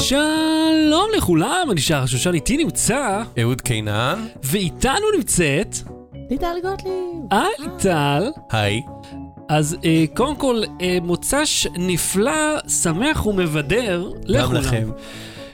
שלום 0.00 1.08
לכולם, 1.16 1.68
אני 1.70 1.80
שער 1.80 2.02
השושן, 2.02 2.34
איתי 2.34 2.56
נמצא, 2.56 3.22
אהוד 3.40 3.60
קינן, 3.60 4.26
ואיתנו 4.42 5.06
נמצאת, 5.16 5.76
ליטל 6.30 6.46
גוטליב. 6.62 6.92
היי 7.30 7.48
ליטל. 7.58 8.30
היי. 8.50 8.82
אז 9.48 9.76
אה, 9.84 10.04
קודם 10.16 10.36
כל, 10.36 10.62
אה, 10.80 10.98
מוצ"ש 11.02 11.66
נפלא, 11.78 12.60
שמח 12.82 13.26
ומבדר 13.26 14.10
לכולם. 14.24 14.48
גם 14.48 14.54
לכם. 14.54 14.90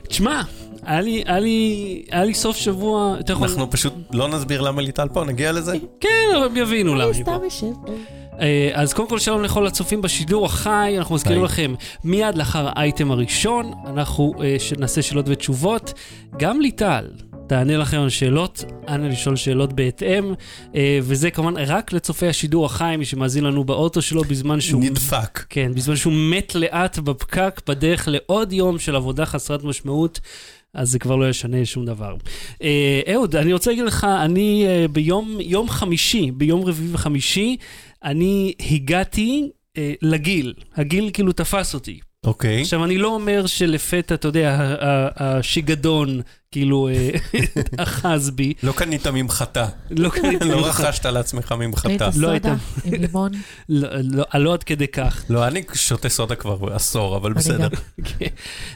תשמע, 0.09 0.42
היה 0.82 1.00
לי, 1.00 1.22
היה 1.26 1.38
לי, 1.38 2.02
היה 2.10 2.24
לי 2.24 2.34
סוף 2.34 2.56
שבוע, 2.56 3.16
אתה 3.20 3.32
יכול... 3.32 3.48
אנחנו 3.48 3.70
פשוט 3.70 3.94
לא 4.12 4.28
נסביר 4.28 4.60
למה 4.60 4.82
ליטל 4.82 5.08
פה, 5.08 5.24
נגיע 5.24 5.52
לזה? 5.52 5.76
כן, 6.00 6.08
הם 6.34 6.56
יבינו 6.56 6.94
למה 6.94 7.04
אני 7.04 7.12
אני 7.12 7.24
פה. 7.24 7.92
אה, 8.40 8.70
אז 8.74 8.94
קודם 8.94 9.08
כל 9.08 9.18
שלום 9.18 9.42
לכל 9.42 9.66
הצופים 9.66 10.02
בשידור 10.02 10.46
החי, 10.46 10.94
אנחנו 10.98 11.14
מזכירים. 11.14 11.44
לכם, 11.44 11.74
מיד 12.04 12.34
לאחר 12.34 12.68
האייטם 12.68 13.10
הראשון, 13.10 13.72
אנחנו 13.86 14.34
ש- 14.58 14.72
נעשה 14.72 15.02
שאלות 15.02 15.24
ותשובות. 15.28 15.92
גם 16.38 16.60
ליטל 16.60 17.06
תענה 17.48 17.77
לכם 17.77 18.00
על 18.00 18.08
שאלות, 18.08 18.64
אנא 18.88 19.06
לשאול 19.06 19.36
שאלות 19.36 19.72
בהתאם, 19.72 20.34
אה, 20.74 20.98
וזה 21.02 21.30
כמובן 21.30 21.54
רק 21.56 21.92
לצופי 21.92 22.27
השידור 22.27 22.66
החי, 22.66 22.94
מי 22.98 23.04
שמאזין 23.04 23.44
לנו 23.44 23.64
באוטו 23.64 24.02
שלו 24.02 24.24
בזמן 24.24 24.60
שהוא... 24.60 24.82
נדפק. 24.84 25.44
כן, 25.50 25.72
בזמן 25.74 25.96
שהוא 25.96 26.12
מת 26.12 26.55
לאט 26.55 26.98
בפקק 26.98 27.60
בדרך 27.68 28.08
לעוד 28.08 28.52
יום 28.52 28.78
של 28.78 28.96
עבודה 28.96 29.27
חסרת 29.27 29.64
משמעות. 29.64 30.20
אז 30.74 30.91
זה 30.91 30.98
כבר 30.98 31.16
לא 31.16 31.28
ישנה 31.28 31.64
שום 31.64 31.84
דבר. 31.84 32.14
אה, 32.62 33.00
אהוד, 33.14 33.36
אני 33.36 33.52
רוצה 33.52 33.70
להגיד 33.70 33.84
לך, 33.84 34.05
אני 34.05 34.64
אה, 34.66 34.88
ביום 34.88 35.36
יום 35.41 35.68
חמישי, 35.68 36.30
ביום 36.30 36.64
רביעי 36.64 36.88
וחמישי, 36.92 37.56
אני 38.06 38.55
הגעתי 38.70 39.51
אה, 39.77 39.92
לגיל. 40.02 40.55
הגיל 40.77 41.10
כאילו 41.12 41.33
תפס 41.33 41.74
אותי. 41.74 42.01
אוקיי. 42.27 42.60
עכשיו, 42.60 42.84
אני 42.84 42.98
לא 42.98 43.09
אומר 43.09 43.47
שלפתע, 43.47 44.14
אתה 44.14 44.28
יודע, 44.28 44.77
השיגדון, 45.16 46.20
כאילו, 46.50 46.89
אה, 46.89 47.11
אחז 47.84 48.30
בי. 48.30 48.53
לא 48.62 48.72
קנית 48.72 49.06
ממחטה. 49.06 49.69
לא 49.91 50.08
קניתי 50.08 50.45
לא 50.50 50.69
לך. 50.69 50.80
רכשת 50.80 51.06
לעצמך 51.06 51.53
ממחטה. 51.53 52.06
לא 52.06 52.11
סודה 52.12 52.30
הייתה. 52.30 52.55
עם 52.84 52.95
לימון? 52.95 53.33
לא, 53.69 53.89
לא, 54.03 54.25
לא 54.34 54.55
עד 54.55 54.62
כדי 54.62 54.89
כך. 54.89 55.25
לא, 55.28 55.47
אני 55.47 55.62
שותה 55.75 56.08
סודה 56.08 56.34
כבר 56.34 56.75
עשור, 56.75 57.17
אבל 57.17 57.33
בסדר. 57.33 57.69
כן. 58.05 58.27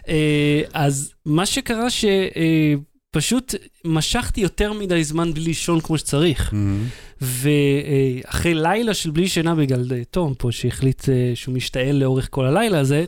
אה, 0.08 0.62
אז 0.72 1.12
מה 1.26 1.47
שקרה 1.47 1.86
שפשוט 1.91 3.54
משכתי 3.84 4.41
יותר 4.41 4.72
מדי 4.72 5.04
זמן 5.04 5.34
בלי 5.34 5.44
לישון 5.44 5.80
כמו 5.80 5.98
שצריך. 5.98 6.54
ואחרי 7.20 8.54
לילה 8.54 8.94
של 8.94 9.10
בלי 9.10 9.28
שינה 9.28 9.54
בגלל 9.54 9.92
אה, 9.92 10.04
תום 10.10 10.34
פה, 10.38 10.52
שהחליט 10.52 11.08
אה, 11.08 11.32
שהוא 11.34 11.54
משתעל 11.54 11.96
לאורך 11.96 12.28
כל 12.30 12.44
הלילה 12.46 12.78
הזה, 12.78 13.04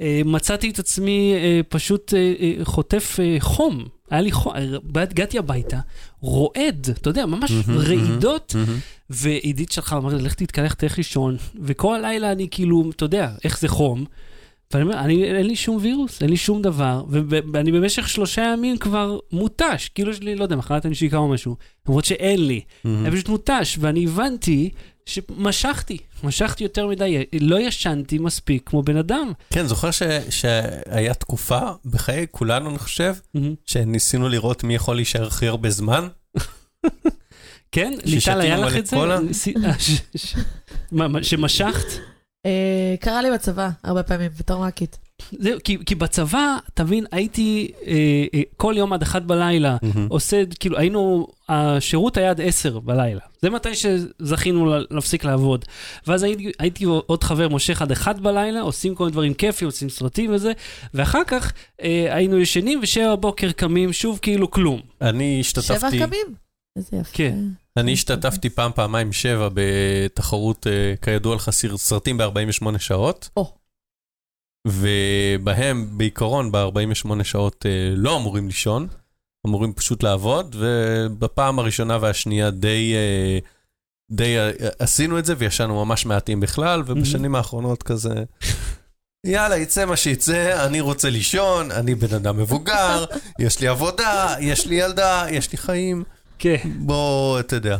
אה, 0.00 0.20
מצאתי 0.24 0.70
את 0.70 0.78
עצמי 0.78 1.34
פשוט 1.68 2.14
חוטף 2.62 3.18
חום. 3.38 3.84
היה 4.10 4.20
לי 4.20 4.32
חום, 4.32 4.52
הגעתי 4.94 5.38
הביתה, 5.38 5.78
רועד, 6.20 6.88
אתה 6.92 7.10
יודע, 7.10 7.26
ממש 7.26 7.52
רעידות. 7.68 8.54
ועידית 9.10 9.72
שלך 9.72 9.92
אמרה 9.92 10.14
לי, 10.14 10.22
לך 10.22 10.34
תתקלח, 10.34 10.74
תלך 10.74 10.98
לישון, 10.98 11.36
וכל 11.62 11.94
הלילה 11.94 12.32
אני 12.32 12.48
כאילו, 12.50 12.90
אתה 12.96 13.04
יודע, 13.04 13.30
איך 13.44 13.58
זה 13.58 13.68
חום. 13.68 14.04
ואני 14.72 14.84
אומר, 14.84 14.98
אני, 14.98 15.24
אין 15.24 15.46
לי 15.46 15.56
שום 15.56 15.78
וירוס, 15.80 16.22
אין 16.22 16.30
לי 16.30 16.36
שום 16.36 16.62
דבר, 16.62 17.04
ואני 17.52 17.72
במשך 17.72 18.08
שלושה 18.08 18.42
ימים 18.52 18.78
כבר 18.78 19.18
מותש, 19.32 19.88
כאילו 19.94 20.10
יש 20.10 20.20
לי, 20.20 20.34
לא 20.36 20.42
יודע, 20.42 20.56
מחלת 20.56 20.84
הנשיקה 20.84 21.16
או 21.16 21.28
משהו, 21.28 21.56
למרות 21.88 22.04
שאין 22.04 22.46
לי. 22.46 22.60
מהמם. 22.84 23.06
אני 23.06 23.14
פשוט 23.14 23.28
מותש, 23.28 23.76
ואני 23.80 24.04
הבנתי 24.04 24.70
שמשכתי, 25.06 25.96
משכתי 26.24 26.64
יותר 26.64 26.86
מדי, 26.86 27.24
לא 27.40 27.60
ישנתי 27.60 28.18
מספיק 28.18 28.68
כמו 28.68 28.82
בן 28.82 28.96
אדם. 28.96 29.32
כן, 29.50 29.66
זוכר 29.66 29.90
ש- 29.90 30.02
שהיה 30.30 31.14
תקופה 31.14 31.60
בחיי 31.84 32.26
כולנו, 32.30 32.70
אני 32.70 32.78
חושב, 32.78 33.14
שניסינו 33.66 34.28
לראות 34.28 34.64
מי 34.64 34.74
יכול 34.74 34.96
להישאר 34.96 35.26
הכי 35.26 35.46
הרבה 35.46 35.70
זמן. 35.70 36.08
כן? 37.72 37.92
ליטל, 38.04 38.40
היה 38.40 38.56
לך 38.56 38.76
את 38.76 38.86
זה? 38.86 38.96
אה, 38.96 39.72
מה, 40.92 41.22
שמשכת? 41.22 41.86
אה, 42.46 42.94
קרה 43.00 43.22
לי 43.22 43.30
בצבא 43.30 43.70
הרבה 43.84 44.02
פעמים, 44.02 44.30
בתור 44.38 44.66
מ"כית. 44.66 44.98
זהו, 45.38 45.58
כי, 45.64 45.78
כי 45.86 45.94
בצבא, 45.94 46.56
תבין, 46.74 47.04
הייתי 47.12 47.72
אה, 47.86 47.92
אה, 48.34 48.40
כל 48.56 48.74
יום 48.76 48.92
עד 48.92 49.02
אחת 49.02 49.22
בלילה, 49.22 49.76
מהמם. 49.82 50.06
עושה, 50.10 50.42
כאילו, 50.60 50.78
היינו, 50.78 51.26
השירות 51.48 52.16
היה 52.16 52.30
עד 52.30 52.40
עשר 52.40 52.78
בלילה. 52.78 53.20
זה 53.42 53.50
מתי 53.50 53.70
שזכינו 53.74 54.74
להפסיק 54.90 55.24
לעבוד. 55.24 55.64
ואז 56.06 56.22
הייתי, 56.22 56.52
הייתי 56.58 56.84
עוד 56.84 57.24
חבר 57.24 57.48
מושך 57.48 57.82
עד 57.82 57.90
אחד 57.92 58.20
בלילה, 58.20 58.60
עושים 58.60 58.94
כל 58.94 59.04
מיני 59.04 59.12
דברים 59.12 59.34
כיפים, 59.34 59.68
עושים 59.68 59.88
סרטים 59.88 60.34
וזה, 60.34 60.52
ואחר 60.94 61.24
כך 61.26 61.52
אה, 61.82 62.14
היינו 62.14 62.38
ישנים, 62.38 62.80
ושבע 62.82 63.16
בבוקר 63.16 63.52
קמים, 63.52 63.92
שוב 63.92 64.18
כאילו 64.22 64.50
כלום. 64.50 64.80
אני 65.00 65.44
שבע 65.44 65.60
השתתפתי, 65.60 65.98
קמים. 65.98 66.26
איזה 66.76 66.96
יפה. 66.96 67.10
כן. 67.12 67.38
אני 67.80 67.92
השתתפתי 67.92 68.50
פעם, 68.50 68.72
פעמיים, 68.74 69.12
שבע 69.12 69.48
בתחרות, 69.54 70.66
אה, 70.66 70.94
כידוע 71.02 71.36
לך, 71.36 71.50
סר- 71.50 71.76
סרטים 71.76 72.18
ב-48 72.18 72.78
שעות. 72.78 73.28
ובהם, 74.66 75.98
בעיקרון, 75.98 76.52
ב-48 76.52 76.84
שעות 77.24 77.66
אה, 77.66 77.70
לא 77.96 78.16
אמורים 78.16 78.46
לישון, 78.46 78.86
אמורים 79.46 79.72
פשוט 79.72 80.02
לעבוד, 80.02 80.56
ובפעם 80.58 81.58
הראשונה 81.58 81.98
והשנייה 82.00 82.50
די, 82.50 82.94
אה, 82.94 83.38
די 84.10 84.36
עשינו 84.78 85.18
את 85.18 85.24
זה, 85.24 85.34
וישנו 85.38 85.84
ממש 85.84 86.06
מעטים 86.06 86.40
בכלל, 86.40 86.82
ובשנים 86.86 87.34
האחרונות 87.34 87.82
כזה, 87.82 88.14
יאללה, 89.26 89.56
יצא 89.56 89.84
מה 89.84 89.96
שיצא, 89.96 90.66
אני 90.66 90.80
רוצה 90.80 91.10
לישון, 91.10 91.70
אני 91.70 91.94
בן 91.94 92.14
אדם 92.14 92.36
מבוגר, 92.36 93.04
יש 93.38 93.60
לי 93.60 93.66
עבודה, 93.68 94.34
יש 94.40 94.66
לי 94.66 94.74
ילדה, 94.74 95.26
יש 95.30 95.52
לי 95.52 95.58
חיים, 95.58 96.04
כן. 96.40 96.56
בוא, 96.78 97.40
אתה 97.40 97.56
יודע. 97.56 97.76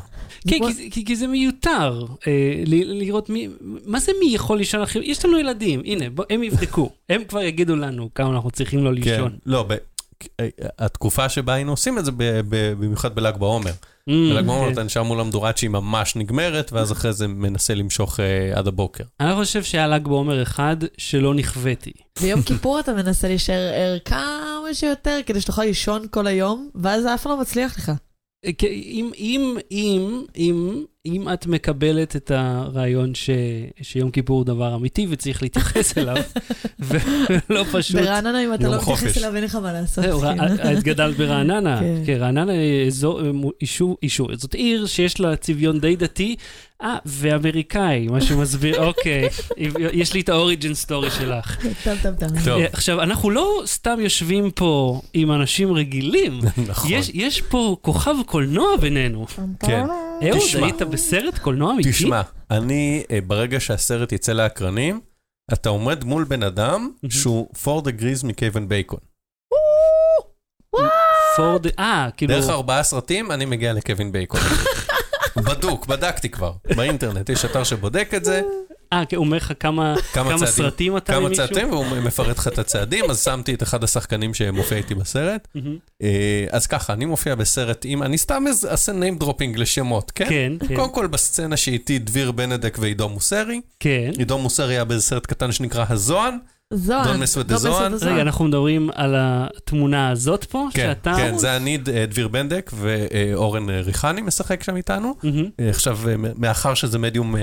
כן, 0.48 0.56
כי, 0.66 0.72
זה- 0.72 0.82
כי, 0.90 1.04
כי 1.04 1.16
זה 1.16 1.26
מיותר 1.26 2.04
אה, 2.26 2.32
ל- 2.66 2.98
לראות 2.98 3.30
מי, 3.30 3.48
מה 3.86 4.00
זה 4.00 4.12
מי 4.20 4.34
יכול 4.34 4.58
לישון 4.58 4.80
הכי, 4.82 4.98
יש 4.98 5.24
לנו 5.24 5.38
ילדים, 5.38 5.82
הנה, 5.84 6.10
בוא, 6.10 6.24
הם 6.30 6.42
יבדקו, 6.42 6.90
הם 7.08 7.24
כבר 7.28 7.40
יגידו 7.40 7.76
לנו 7.76 8.08
כמה 8.14 8.30
אנחנו 8.34 8.50
צריכים 8.50 8.84
לא 8.84 8.90
כן, 8.90 8.94
לישון. 8.94 9.38
לא, 9.46 9.64
ב... 9.68 9.74
התקופה 10.78 11.28
שבה 11.28 11.54
היינו 11.54 11.72
עושים 11.72 11.98
את 11.98 12.04
זה, 12.04 12.12
ב... 12.12 12.16
ב... 12.48 12.72
במיוחד 12.78 13.14
בל"ג 13.14 13.36
בעומר. 13.36 13.70
Mm, 13.70 14.12
בל"ג 14.12 14.46
בעומר 14.46 14.66
כן. 14.66 14.72
אתה 14.72 14.82
נשאר 14.82 15.02
מול 15.02 15.20
המדורה 15.20 15.48
עד 15.48 15.56
שהיא 15.56 15.70
ממש 15.70 16.16
נגמרת, 16.16 16.72
ואז 16.72 16.92
אחרי 16.92 17.12
זה 17.12 17.28
מנסה 17.28 17.74
למשוך 17.74 18.20
אה, 18.20 18.58
עד 18.58 18.66
הבוקר. 18.66 19.04
אני 19.20 19.34
חושב 19.34 19.62
שהיה 19.62 19.86
ל"ג 19.88 20.08
בעומר 20.08 20.42
אחד 20.42 20.76
שלא 20.98 21.34
נכוויתי. 21.34 21.92
ביום 22.22 22.42
כיפור 22.42 22.80
אתה 22.80 22.92
מנסה 22.92 23.28
להישאר 23.28 23.70
ער 23.74 23.98
כמה 24.04 24.20
שיותר, 24.72 25.18
כדי 25.26 25.40
שתוכל 25.40 25.62
לישון 25.64 26.06
כל 26.10 26.26
היום, 26.26 26.70
ואז 26.74 27.06
אף 27.06 27.22
פעם 27.22 27.32
לא 27.32 27.40
מצליח 27.40 27.78
לך. 27.78 27.92
אה, 28.44 28.50
אם, 28.68 29.10
אם, 29.18 29.56
אם, 29.70 30.24
אם, 30.36 30.84
אם 31.06 31.28
את 31.32 31.46
מקבלת 31.46 32.16
את 32.16 32.30
הרעיון 32.34 33.14
ש, 33.14 33.30
שיום 33.82 34.10
כיפור 34.10 34.36
הוא 34.38 34.44
דבר 34.46 34.74
אמיתי 34.74 35.06
וצריך 35.10 35.42
להתייחס 35.42 35.98
אליו, 35.98 36.16
ולא 36.80 37.64
פשוט... 37.72 37.96
ברעננה, 37.96 38.44
אם 38.44 38.54
אתה 38.54 38.68
לא 38.68 38.78
חופש. 38.78 39.02
מתייחס 39.02 39.18
אליו, 39.18 39.36
אין 39.36 39.44
לך 39.44 39.54
מה 39.54 39.72
לעשות. 39.72 40.04
זהו. 40.04 40.22
ר- 40.22 40.72
את 40.78 40.82
גדלת 40.82 41.16
ברעננה, 41.16 41.80
כן. 41.80 42.02
כן, 42.06 42.16
רעננה 42.20 42.52
אזור, 42.86 43.20
יישוב, 43.60 43.96
יישוב, 44.02 44.34
זאת 44.34 44.54
עיר 44.54 44.86
שיש 44.86 45.20
לה 45.20 45.36
צביון 45.36 45.80
די 45.80 45.96
דתי, 45.96 46.36
אה, 46.82 46.96
ואמריקאי, 47.06 48.06
מה 48.06 48.20
שמסביר, 48.20 48.82
אוקיי, 48.86 49.28
יש 49.92 50.14
לי 50.14 50.20
את 50.20 50.28
האוריג'ן 50.28 50.74
סטורי 50.74 51.10
שלך. 51.10 51.56
טוב, 51.84 51.94
טוב, 52.02 52.14
טוב. 52.20 52.44
טוב. 52.44 52.62
עכשיו, 52.72 53.02
אנחנו 53.02 53.30
לא 53.30 53.62
סתם 53.66 53.96
יושבים 54.00 54.50
פה 54.50 55.00
עם 55.14 55.32
אנשים 55.32 55.72
רגילים, 55.72 56.40
נכון. 56.68 56.90
יש, 56.92 57.10
יש 57.14 57.40
פה 57.40 57.76
כוכב 57.82 58.14
קולנוע 58.26 58.76
בינינו. 58.80 59.26
כן. 59.60 59.84
אהוד. 60.22 60.64
היית 60.64 60.82
בסרט 60.82 61.38
קולנוע 61.38 61.72
אמיתי? 61.72 61.90
תשמע, 61.90 62.22
אני, 62.50 63.04
אה, 63.10 63.18
ברגע 63.26 63.60
שהסרט 63.60 64.12
יצא 64.12 64.32
לאקרנים, 64.32 65.00
אתה 65.52 65.68
עומד 65.68 66.04
מול 66.04 66.24
בן 66.24 66.42
אדם. 66.42 66.90
שהוא 67.08 67.48
4 67.68 67.90
degrees 67.90 68.26
מקייבן 68.26 68.68
בייקון. 68.68 69.00
פורד, 71.36 71.66
אה, 71.78 72.08
כאילו, 72.16 72.34
דרך 72.34 72.48
ארבעה 72.48 72.82
סרטים, 72.82 73.32
אני 73.32 73.44
מגיע 73.44 73.72
לקווין 73.72 74.12
בייקון. 74.12 74.40
בדוק, 75.36 75.86
בדקתי 75.86 76.28
כבר. 76.28 76.52
באינטרנט 76.76 77.28
יש 77.28 77.44
אתר 77.44 77.64
שבודק 77.64 78.10
את 78.16 78.24
זה, 78.24 78.42
אה, 78.92 79.04
כן, 79.06 79.16
הוא 79.16 79.24
אומר 79.24 79.36
לך 79.36 79.52
כמה 79.60 79.94
כמה 80.12 80.30
כמה 80.30 80.38
צעדים. 80.38 80.52
סרטים 80.52 80.96
אתה 80.96 81.12
כמה 81.12 81.26
ממישהו? 81.26 81.46
צעדים, 81.48 81.72
והוא 81.72 81.86
מפרט 81.86 82.38
לך 82.38 82.48
את 82.48 82.58
הצעדים, 82.58 83.10
אז 83.10 83.24
שמתי 83.24 83.54
את 83.54 83.62
אחד 83.62 83.84
השחקנים 83.84 84.34
שמופיע 84.34 84.78
איתי 84.78 84.94
בסרט. 84.94 85.48
אה, 86.02 86.46
אז 86.50 86.66
ככה, 86.66 86.92
אני 86.92 87.04
מופיע 87.04 87.34
בסרט 87.34 87.82
עם, 87.84 88.02
אני 88.02 88.18
סתם 88.18 88.44
אעשה 88.70 88.92
name 88.92 89.22
dropping 89.22 89.58
לשמות, 89.58 90.10
כן? 90.10 90.28
כן, 90.28 90.52
כן, 90.68 90.76
קודם 90.76 90.92
כל 90.92 91.06
בסצנה 91.06 91.56
שאיתי 91.56 91.98
דביר 91.98 92.32
בנדק 92.32 92.76
ועידו 92.80 93.08
מוסרי. 93.08 93.60
כן. 93.80 94.10
עידו 94.18 94.38
מוסרי 94.38 94.74
היה 94.74 94.84
באיזה 94.84 95.04
סרט 95.04 95.26
קטן 95.26 95.52
שנקרא 95.52 95.84
הזוהן. 95.88 96.34
זוהן. 96.74 97.04
Don't 97.04 97.22
mess 97.22 97.36
with 97.36 97.52
the 97.52 97.56
זוהן. 97.56 97.92
רגע, 98.00 98.22
אנחנו 98.22 98.44
מדברים 98.44 98.90
על 98.94 99.14
התמונה 99.18 100.10
הזאת 100.10 100.44
פה, 100.44 100.66
כן, 100.74 100.86
שאתה... 100.86 101.14
כן, 101.16 101.38
זה 101.38 101.56
אני, 101.56 101.78
אה, 101.94 102.06
דביר 102.06 102.28
בנדק 102.28 102.70
ואורן 102.74 103.70
אה, 103.70 103.80
ריחני 103.80 104.22
משחק 104.22 104.62
שם 104.62 104.76
איתנו. 104.76 105.14
אה, 105.24 105.68
עכשיו, 105.68 105.98
מאחר 106.36 106.74
שזה 106.74 106.98
מדיום 106.98 107.34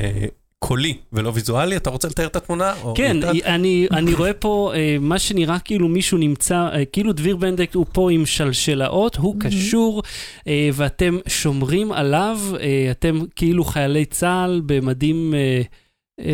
קולי 0.59 0.97
ולא 1.13 1.31
ויזואלי, 1.33 1.77
אתה 1.77 1.89
רוצה 1.89 2.07
לתאר 2.07 2.25
את 2.27 2.35
התמונה? 2.35 2.73
כן? 2.95 3.17
אני, 3.45 3.87
אני 3.91 4.13
רואה 4.13 4.33
פה 4.33 4.71
אה, 4.75 4.97
מה 4.99 5.19
שנראה 5.19 5.59
כאילו 5.59 5.87
מישהו 5.87 6.17
נמצא, 6.17 6.69
אה, 6.73 6.85
כאילו 6.85 7.13
דביר 7.13 7.35
בנדק 7.35 7.69
הוא 7.73 7.85
פה 7.91 8.11
עם 8.11 8.25
שלשלאות, 8.25 9.15
הוא 9.15 9.35
מהמם. 9.35 9.49
קשור, 9.49 10.03
אה, 10.47 10.69
ואתם 10.73 11.17
שומרים 11.27 11.91
עליו, 11.91 12.39
אה, 12.59 12.87
אתם 12.91 13.19
כאילו 13.35 13.63
חיילי 13.63 14.05
צה"ל 14.05 14.61
במדים, 14.65 15.33
אה, 15.33 15.61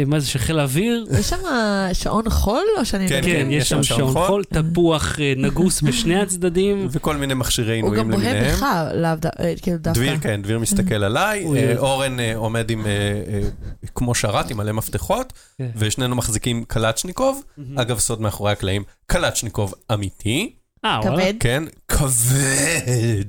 מה 0.08 0.20
זה, 0.20 0.28
של 0.28 0.40
חיל 0.40 0.60
האוויר? 0.60 1.06
יש 1.20 1.30
שם 1.30 1.38
שעון 1.94 2.30
חול 2.30 2.64
או 2.78 2.86
שאני... 2.86 3.10
כן, 3.10 3.22
כן, 3.24 3.48
יש 3.50 3.70
שם 3.70 3.84
שעון 3.84 4.14
חול, 4.28 4.44
תפוח 4.44 5.20
אה, 5.20 5.34
נגוס 5.38 5.82
בשני 5.82 6.22
הצדדים. 6.22 6.88
וכל 6.92 7.18
מיני 7.18 7.34
מכשירי 7.34 7.80
הוא 7.80 7.90
עינויים 7.90 8.12
גם 8.12 8.12
בוהה 8.12 8.34
למיניהם. 8.34 8.56
בך, 8.56 8.66
לאו 8.96 9.16
ד- 9.16 9.26
אה, 9.26 9.54
כאילו 9.62 9.78
דווקא. 9.78 10.00
דביר, 10.00 10.18
כן, 10.22 10.42
דביר 10.42 10.60
מסתכל 10.60 10.96
עליי, 11.04 11.44
הוא 11.44 11.56
אה, 11.56 11.62
יהיה- 11.62 11.78
אורן 11.78 12.20
אה, 12.20 12.36
עומד 12.36 12.70
עם, 12.70 12.86
אה, 12.86 12.92
אה, 12.92 13.42
כמו 13.96 14.16
שרת, 14.16 14.52
עם 14.52 14.58
מלא 14.58 14.72
מפתחות, 14.72 15.34
כן. 15.58 15.70
ושנינו 15.76 16.16
מחזיקים 16.16 16.64
קלצ'ניקוב. 16.68 17.44
אגב, 17.76 18.00
סוד 18.00 18.22
מאחורי 18.22 18.52
הקלעים, 18.52 18.84
קלצ'ניקוב 19.06 19.74
אמיתי, 19.94 20.54
אה. 20.86 21.00
כבד. 21.04 21.34
כן? 21.40 21.64
כבד. 21.88 23.26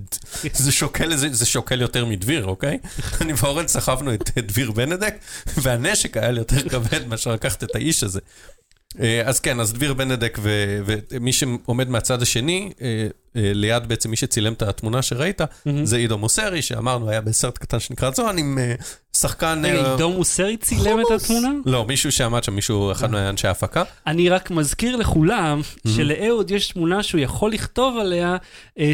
זה 0.53 0.73
שוקל, 0.73 1.17
זה, 1.17 1.29
זה 1.33 1.47
שוקל 1.47 1.81
יותר 1.81 2.05
מדביר, 2.05 2.45
אוקיי? 2.45 2.79
אני 3.21 3.33
ואורן 3.33 3.69
סחבנו 3.69 4.15
את 4.15 4.31
דביר 4.37 4.71
בנדק, 4.71 5.15
והנשק 5.47 6.17
היה 6.17 6.31
לי 6.31 6.39
יותר 6.39 6.69
כבד 6.69 7.07
מאשר 7.07 7.33
לקחת 7.33 7.65
את 7.65 7.75
האיש 7.75 8.05
הזה. 8.05 8.21
אה, 9.01 9.23
אז 9.25 9.41
כן, 9.41 9.61
אז 9.61 9.73
דביר 9.73 9.95
בנדק 9.95 10.39
ו- 10.43 10.81
ומי 11.11 11.33
שעומד 11.33 11.89
מהצד 11.89 12.23
השני, 12.23 12.71
אה, 12.83 13.07
אה, 13.37 13.51
ליד 13.55 13.89
בעצם 13.89 14.11
מי 14.11 14.17
שצילם 14.17 14.53
את 14.53 14.63
התמונה 14.63 15.03
שראית, 15.03 15.41
מהמם. 15.67 15.85
זה 15.85 15.97
עידו 15.97 16.19
מוסרי, 16.19 16.63
שאמרנו, 16.63 17.11
היה 17.11 17.21
בסרט 17.21 17.59
קטן 17.59 17.81
שנקרא 17.81 18.11
זון, 18.11 18.39
עם 18.39 18.59
שחקן... 19.17 19.63
רגע, 19.65 19.93
עידו 19.93 20.11
מוסרי 20.11 20.57
צילם 20.57 21.01
את. 21.01 21.11
התמונה? 21.11 21.51
לא, 21.67 21.85
מישהו 21.87 22.13
שעמד 22.13 22.45
שם, 22.45 22.55
מישהו, 22.55 22.93
אחד 22.93 23.11
מאנשי 23.11 23.49
ההפקה. 23.49 23.83
אני 24.07 24.29
רק 24.29 24.51
מזכיר 24.51 24.97
לכולם 24.97 25.61
שלאהוד 25.97 26.51
יש 26.51 26.69
תמונה 26.69 27.03
שהוא 27.03 27.21
יכול 27.21 27.53
לכתוב 27.53 27.99
עליה 27.99 28.37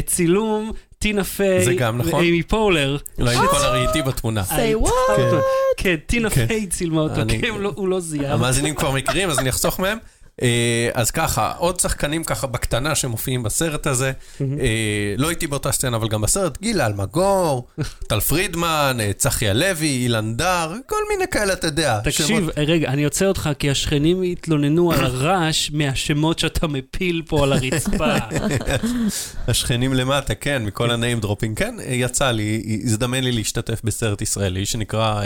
צילום 0.05 0.71
טינה 1.01 1.23
פיי 1.23 1.65
זה 1.65 1.73
גם 1.73 1.97
נכון. 1.97 2.13
ואימי 2.19 2.43
פולר. 2.43 2.97
לא, 3.19 3.31
עם 3.31 3.47
כל 3.47 3.57
הרהיטי 3.57 4.01
בתמונה. 4.01 4.43
say 4.49 4.85
what? 4.85 4.89
כן. 5.17 5.29
כן, 5.77 5.95
טינה 6.05 6.29
כן. 6.29 6.45
פיי 6.47 6.67
צילמה 6.67 7.01
אותו, 7.01 7.21
כן, 7.41 7.53
לא- 7.59 7.71
הוא 7.75 7.87
לא 7.87 7.99
זיהה. 7.99 8.33
המאזינים 8.33 8.75
כבר 8.75 8.91
מכירים, 8.91 9.29
אז 9.29 9.39
אני 9.39 9.49
אחסוך 9.49 9.79
מהם. 9.79 9.97
אה, 10.41 10.89
אז 10.93 11.11
ככה, 11.11 11.53
עוד 11.57 11.79
שחקנים 11.79 12.23
ככה 12.23 12.47
בקטנה 12.47 12.95
שמופיעים 12.95 13.43
בסרט 13.43 13.87
הזה. 13.87 14.11
אה, 14.41 15.15
לא 15.17 15.29
איתי 15.29 15.47
באותה 15.47 15.71
סצנה, 15.71 15.97
אבל 15.97 16.07
גם 16.07 16.21
בסרט, 16.21 16.61
גיל 16.61 16.81
אלמגור, 16.81 17.67
טל 18.09 18.19
פרידמן, 18.19 18.97
אה, 18.99 19.13
צחי 19.13 19.49
הלוי, 19.49 19.87
אילן 19.87 20.37
דר, 20.37 20.73
כל 20.85 20.95
מיני 21.09 21.25
כאלה, 21.31 21.53
אתה 21.53 21.67
יודע. 21.67 21.99
תקשיב, 22.03 22.49
רגע, 22.57 22.89
אני 22.89 23.03
עוצר 23.03 23.27
אותך, 23.27 23.49
כי 23.59 23.69
השכנים 23.69 24.21
התלוננו 24.21 24.91
על 24.91 25.05
הרעש 25.05 25.71
מהשמות 25.73 26.39
שאתה 26.39 26.67
מפיל 26.67 27.21
פה 27.27 27.43
על 27.43 27.53
הרצפה. 27.53 28.15
השכנים 29.47 29.93
למטה, 29.93 30.35
כן, 30.35 30.65
מכל 30.65 30.91
ה 30.91 30.97
name 30.97 31.19
dropping, 31.19 31.57
כן, 31.57 31.75
יצא 31.87 32.31
לי, 32.31 32.79
הזדמן 32.83 33.23
לי 33.23 33.31
להשתתף 33.31 33.81
בסרט 33.83 34.21
ישראלי 34.21 34.65
שנקרא 34.65 35.23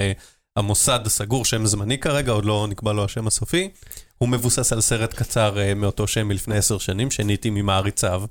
המוסד 0.55 0.99
הסגור, 1.05 1.45
שם 1.45 1.65
זמני 1.65 1.97
כרגע, 1.97 2.31
עוד 2.31 2.45
לא 2.45 2.67
נקבע 2.69 2.93
לו 2.93 3.05
השם 3.05 3.27
הסופי. 3.27 3.69
הוא 4.17 4.29
מבוסס 4.29 4.73
על 4.73 4.81
סרט 4.81 5.13
קצר 5.13 5.59
אה, 5.59 5.73
מאותו 5.73 6.07
שם 6.07 6.27
מלפני 6.27 6.57
עשר 6.57 6.77
שנים, 6.77 7.11
שנהייתי 7.11 7.49
ממעריציו. 7.49 8.23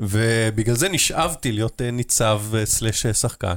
ובגלל 0.00 0.74
זה 0.76 0.88
נשאבתי 0.88 1.52
להיות 1.52 1.82
אה, 1.82 1.90
ניצב 1.90 2.42
אה, 2.54 2.66
slash 2.66 3.06
אה, 3.06 3.14
שחקן 3.14 3.54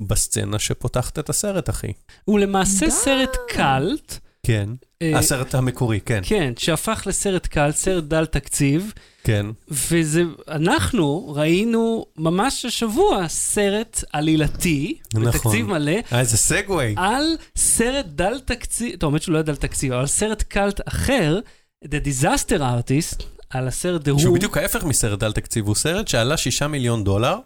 בסצנה 0.00 0.58
שפותחת 0.58 1.18
את 1.18 1.28
הסרט, 1.28 1.70
אחי. 1.70 1.92
הוא 2.24 2.38
למעשה. 2.38 2.90
סרט 2.90 3.36
קאלט. 3.48 4.18
כן. 4.46 4.68
אה, 5.02 5.18
הסרט 5.18 5.54
המקורי, 5.54 6.00
כן, 6.00 6.20
כן, 6.22 6.52
שהפך 6.58 7.02
לסרט 7.06 7.46
קאלט, 7.46 7.74
סרט 7.76 8.04
דל 8.04 8.26
תקציב, 8.26 8.92
כן. 9.24 9.46
וזה, 9.68 10.22
אנחנו 10.48 11.34
ראינו 11.36 12.06
ממש 12.16 12.64
השבוע 12.64 13.28
סרט 13.28 14.04
עלילתי, 14.12 14.98
נכון. 15.14 15.28
בתקציב 15.28 15.66
מלא, 15.66 15.92
אה, 16.12 16.20
איזה 16.20 16.36
סגווי. 16.36 16.94
על 16.96 17.24
סרט 17.56 18.06
דל 18.06 18.40
תקציב, 18.40 18.96
טוב, 18.96 19.10
האמת 19.10 19.22
שהוא 19.22 19.32
לא 19.32 19.38
היה 19.38 19.42
דל 19.42 19.56
תקציב, 19.56 19.92
אבל 19.92 20.06
סרט 20.06 20.42
קאלט 20.42 20.80
אחר, 20.88 21.40
The 21.84 22.06
Disaster 22.06 22.58
Artist, 22.58 23.22
על 23.50 23.68
הסרט 23.68 24.08
The 24.08 24.10
Room. 24.10 24.20
שהוא 24.20 24.36
בדיוק 24.36 24.56
ההפך 24.56 24.84
מסרט 24.84 25.18
דל 25.18 25.32
תקציב, 25.32 25.66
הוא 25.66 25.74
סרט 25.74 26.08
שעלה 26.08 26.36
שישה 26.36 26.68
מיליון 26.68 27.04
דולר, 27.04 27.36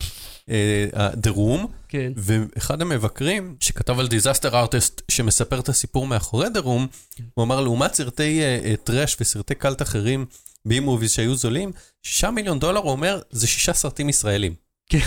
אה, 0.50 1.10
The 1.22 1.37
Room, 1.37 1.66
כן. 1.88 2.12
ואחד 2.16 2.82
המבקרים 2.82 3.56
שכתב 3.60 3.98
על 3.98 4.08
Disaster 4.08 4.58
Artist 4.58 5.02
שמספר 5.08 5.60
את 5.60 5.69
הסיפור 5.69 6.06
מאחורי 6.06 6.50
The 6.50 6.61
Room, 6.61 6.87
הוא 7.34 7.44
אמר 7.44 7.60
לעומת 7.60 7.94
סרטי 7.94 8.40
אה, 8.40 8.76
trash 8.76 9.17
וסרטי 9.20 9.54
קאלט 9.54 9.82
אחרים, 9.82 10.26
B 10.64 10.81
movies 10.81 11.11
שהיו 11.10 11.34
זולים, 11.34 11.72
שישה 12.02 12.31
מיליון 12.31 12.58
דולר, 12.58 12.81
הוא 12.81 12.90
אומר, 12.90 13.20
זה 13.31 13.46
שישה 13.46 13.72
סרטים 13.72 14.08
ישראלים. 14.08 14.54
כן. 14.88 14.98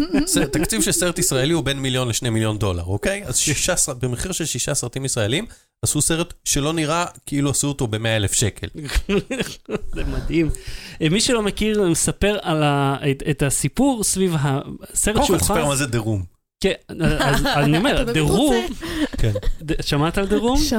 תקציב 0.52 0.82
של 0.82 0.92
סרט 0.92 1.18
ישראלי 1.18 1.52
הוא 1.52 1.64
בין 1.64 1.78
מיליון 1.78 2.08
לשני 2.08 2.30
מיליון 2.30 2.58
דולר, 2.58 2.84
אוקיי? 2.84 3.24
אז 3.24 3.38
שישה, 3.38 3.74
במחיר 4.00 4.32
של 4.32 4.44
שישה 4.44 4.74
סרטים 4.74 5.04
ישראלים, 5.04 5.46
עשו 5.82 6.00
סרט 6.00 6.34
שלא 6.44 6.72
נראה 6.72 7.04
כאילו 7.26 7.50
עשו 7.50 7.68
אותו 7.68 7.86
ב-100 7.86 8.06
אלף 8.06 8.32
שקל. 8.32 8.66
זה 9.94 10.04
מדהים. 10.04 10.50
אה, 11.02 11.08
מי 11.08 11.20
שלא 11.20 11.42
מכיר, 11.42 11.82
אני 11.82 11.90
מספר 11.90 12.38
על 12.42 12.62
ה, 12.62 12.96
את, 13.10 13.22
את 13.30 13.42
הסיפור 13.42 14.04
סביב 14.04 14.34
הסרט 14.40 15.14
קודם 15.14 15.26
כל 15.26 15.38
שהוכרז. 15.38 15.40
תספר 15.40 15.66
מה 15.66 15.76
זה 15.76 15.86
דה 15.86 15.98
רום. 15.98 16.38
כן, 16.60 16.72
אז 17.18 17.46
אני 17.46 17.78
אומר? 17.78 18.04
Room, 18.28 18.74
כן. 19.18 19.32
שמעת 19.80 20.18
על? 20.18 20.26
ש- 20.68 20.72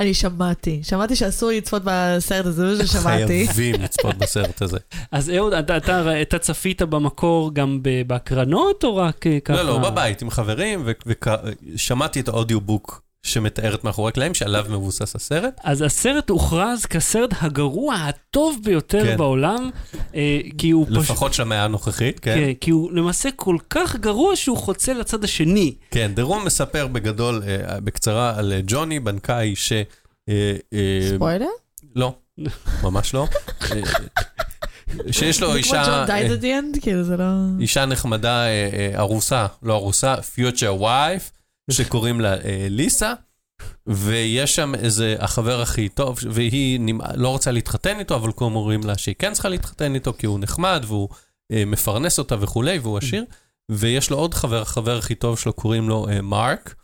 אני 0.00 0.14
שמעתי, 0.14 0.80
שמעתי 0.82 1.16
שאסור 1.16 1.50
לצפות 1.50 1.82
בסרט 1.84 2.46
הזה, 2.46 2.76
זה 2.76 2.82
מה 2.82 2.88
ששמעתי. 2.88 3.46
חייבים 3.46 3.82
לצפות 3.82 4.18
בסרט 4.18 4.62
הזה. 4.62 4.78
אז 5.12 5.30
אהוד, 5.30 5.52
אתה, 6.22 6.38
צפית 6.38 6.82
במקור 6.82 7.54
גם 7.54 7.80
בהקרנות, 8.06 8.84
או 8.84 8.96
רק 8.96 9.26
אה, 9.26 9.40
ככה? 9.40 9.62
לא, 9.62 9.68
לא, 9.68 9.90
בבית 9.90 10.22
עם 10.22 10.30
חברים, 10.30 10.86
ושמעתי 11.06 12.20
את 12.20 12.28
האודיובוק 12.28 13.02
שמתאר 13.24 13.74
את 13.74 13.84
מאחורי 13.84 14.08
הקלעים, 14.08 14.34
שעליו 14.34 14.66
מבוסס 14.68 15.16
הסרט. 15.16 15.60
אז 15.64 15.82
הסרט 15.82 16.30
הוכרז 16.30 16.86
כסרט 16.86 17.30
הגרוע 17.40 17.94
הטוב 17.94 18.58
ביותר 18.64 19.04
כן. 19.04 19.16
בעולם, 19.16 19.70
אה, 20.14 20.40
כי 20.58 20.70
הוא 20.70 20.86
פשוט... 20.86 20.98
לפחות 20.98 21.34
של 21.34 21.42
המאה 21.42 21.64
הנוכחית, 21.64 22.20
כן. 22.20 22.34
כן, 22.34 22.52
כי 22.60 22.70
הוא 22.70 22.92
למעשה 22.92 23.28
כל 23.36 23.56
כך 23.70 23.96
גרוע 23.96 24.36
שהוא 24.36 24.56
חוצה 24.56 24.94
לצד 24.94 25.24
השני. 25.24 25.74
כן, 25.90 26.12
דה 26.14 26.22
רום 26.22 26.44
מספר 26.44 26.86
בגדול, 26.86 27.42
אה, 27.46 27.80
בקצרה, 27.80 28.38
על 28.38 28.52
אה, 28.52 28.60
ג'וני, 28.66 29.00
בנקאי 29.00 29.56
ש... 29.56 29.72
אה, 30.28 30.52
אה, 30.72 31.08
ספוילר? 31.14 31.46
לא, 31.96 32.14
ממש 32.82 33.14
לא. 33.14 33.26
שיש 35.10 35.42
לו 35.42 35.54
אישה... 35.56 36.06
כאילו 36.82 37.02
זה 37.02 37.16
לא... 37.16 37.24
אישה 37.60 37.86
נחמדה, 37.86 38.44
ארוסה, 38.96 39.46
לא 39.62 39.74
ארוסה, 39.74 40.14
future 40.14 40.80
wife, 40.80 41.43
שקוראים 41.70 42.20
לה 42.20 42.34
אה, 42.34 42.66
ליסה, 42.70 43.12
ויש 43.86 44.56
שם 44.56 44.74
איזה 44.74 45.16
החבר 45.18 45.60
הכי 45.60 45.88
טוב, 45.88 46.18
והיא 46.30 46.80
נמ- 46.80 47.00
לא 47.14 47.28
רוצה 47.28 47.50
להתחתן 47.50 47.98
איתו, 47.98 48.14
אבל 48.14 48.32
כולם 48.32 48.54
אומרים 48.56 48.80
לה 48.84 48.98
שהיא 48.98 49.14
כן 49.18 49.32
צריכה 49.32 49.48
להתחתן 49.48 49.94
איתו, 49.94 50.12
כי 50.18 50.26
הוא 50.26 50.38
נחמד, 50.40 50.84
והוא 50.86 51.08
אה, 51.52 51.64
מפרנס 51.64 52.18
אותה 52.18 52.36
וכולי, 52.40 52.78
והוא 52.78 52.98
עשיר. 52.98 53.24
ויש 53.70 54.10
לו 54.10 54.16
עוד 54.18 54.34
חבר, 54.34 54.62
החבר 54.62 54.98
הכי 54.98 55.14
טוב 55.14 55.38
שלו, 55.38 55.52
קוראים 55.52 55.88
לו 55.88 56.08
אה, 56.08 56.20
מרק, 56.22 56.74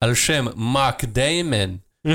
על 0.00 0.14
שם 0.14 0.46
מרק 0.56 1.04
דיימן. 1.04 1.76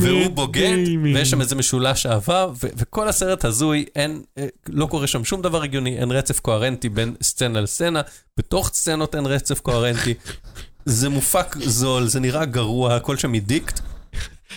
והוא 0.00 0.28
בוגד. 0.28 0.76
ויש 1.02 1.30
שם 1.30 1.40
איזה 1.40 1.54
משולש 1.54 2.06
אהבה, 2.06 2.46
ו- 2.50 2.68
וכל 2.76 3.08
הסרט 3.08 3.44
הזוי, 3.44 3.84
אין, 3.96 4.22
אה, 4.38 4.46
לא 4.68 4.86
קורה 4.86 5.06
שם 5.06 5.24
שום 5.24 5.42
דבר 5.42 5.62
הגיוני, 5.62 5.98
אין 5.98 6.12
רצף 6.12 6.40
קוהרנטי 6.40 6.88
בין 6.88 7.14
סצנה 7.22 7.60
לסצנה, 7.60 8.02
בתוך 8.36 8.70
סצנות 8.72 9.14
אין 9.14 9.26
רצף 9.26 9.60
קוהרנטי. 9.60 10.14
זה 10.84 11.08
מופק 11.08 11.56
זול, 11.60 12.06
זה 12.06 12.20
נראה 12.20 12.44
גרוע, 12.44 12.94
הכל 12.96 13.16
שם 13.16 13.32
מדיקט. 13.32 13.80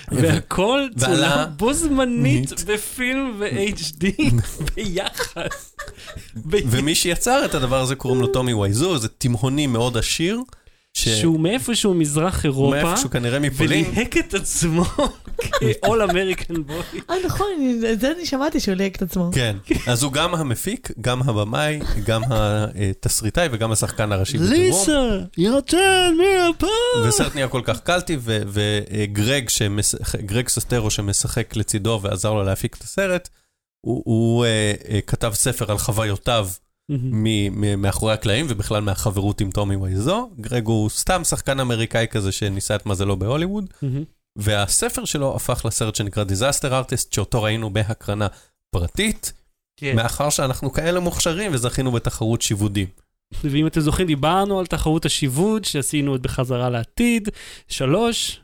והכל 0.11 0.87
צולם 0.97 1.45
בו 1.57 1.73
זמנית 1.73 2.51
נית. 2.51 2.63
בפילם 2.65 3.35
ו-HD 3.39 4.05
ביחד. 4.75 5.47
ומי 6.45 6.95
שיצר 6.95 7.45
את 7.45 7.55
הדבר 7.55 7.81
הזה 7.81 7.95
קוראים 7.95 8.21
לו 8.21 8.27
טומי 8.27 8.53
וייזו, 8.53 8.97
זה 8.97 9.07
תימהוני 9.07 9.67
מאוד 9.67 9.97
עשיר, 9.97 10.41
ש- 10.97 11.07
שהוא 11.09 11.39
מאיפשהו 11.39 11.93
מזרח 11.93 12.45
אירופה, 12.45 12.83
מאיפשהו 12.83 13.09
כנראה 13.09 13.39
מפולין. 13.39 13.85
וליהק 13.91 14.17
את 14.17 14.33
עצמו 14.33 14.83
כ-all 15.41 16.09
American 16.11 16.53
boy. 16.69 16.99
אה, 17.09 17.15
נכון, 17.25 17.47
אני- 17.57 17.91
את 17.93 17.99
זה 17.99 18.11
אני 18.17 18.25
שמעתי 18.25 18.59
שהוא 18.59 18.75
ליהק 18.75 18.95
את 18.95 19.01
עצמו. 19.01 19.29
כן, 19.33 19.55
אז 19.87 20.03
הוא 20.03 20.11
גם 20.11 20.35
המפיק, 20.35 20.91
גם 21.01 21.21
הבמאי, 21.21 21.79
גם 22.05 22.21
התסריטאי 22.29 23.47
וגם 23.51 23.71
השחקן 23.71 24.11
הראשי. 24.11 24.37
בדרום. 24.37 24.53
יוצא 25.37 26.09
מהפה. 26.17 26.67
והסרט 27.03 27.35
נהיה 27.35 27.47
כל 27.47 27.61
כך 27.63 27.79
קלטי, 27.79 28.17
וגרג 28.23 29.49
ססטרו 30.49 30.91
שמשחק 30.91 31.55
לצידו 31.55 31.99
ועזר 32.03 32.33
לו 32.33 32.43
להפיק 32.43 32.75
את 32.75 32.81
הסרט, 32.83 33.29
הוא, 33.81 34.01
הוא 34.05 34.45
uh, 34.45 34.47
uh, 34.83 34.91
כתב 35.07 35.31
ספר 35.35 35.71
על 35.71 35.77
חוויותיו 35.77 36.47
מאחורי 37.77 38.13
הקלעים 38.13 38.45
ובכלל 38.49 38.81
מהחברות 38.81 39.41
עם 39.41 39.51
טומי 39.51 39.75
וייזו. 39.75 40.29
גרג 40.39 40.65
הוא 40.65 40.89
סתם 40.89 41.23
שחקן 41.23 41.59
אמריקאי 41.59 42.05
כזה 42.09 42.31
שניסה 42.31 42.75
את 42.75 42.85
מזלו 42.85 43.17
בהוליווד, 43.17 43.73
והספר 44.35 45.05
שלו 45.05 45.35
הפך 45.35 45.65
לסרט 45.65 45.95
שנקרא 45.95 46.23
Disaster 46.23 46.71
Artist, 46.71 47.07
שאותו 47.11 47.43
ראינו 47.43 47.69
בהקרנה 47.69 48.27
פרטית, 48.71 49.33
כן. 49.77 49.95
מאחר 49.95 50.29
שאנחנו 50.29 50.73
כאלה 50.73 50.99
מוכשרים 50.99 51.51
וזכינו 51.53 51.91
בתחרות 51.91 52.41
שיבודים. 52.41 52.87
ואם 53.43 53.67
אתם 53.67 53.79
זוכרים, 53.79 54.07
דיברנו 54.07 54.59
על 54.59 54.65
תחרות 54.65 55.05
השיבוד 55.05 55.65
שעשינו 55.65 56.15
את 56.15 56.21
בחזרה 56.21 56.69
לעתיד, 56.69 57.29
שלוש, 57.67 58.41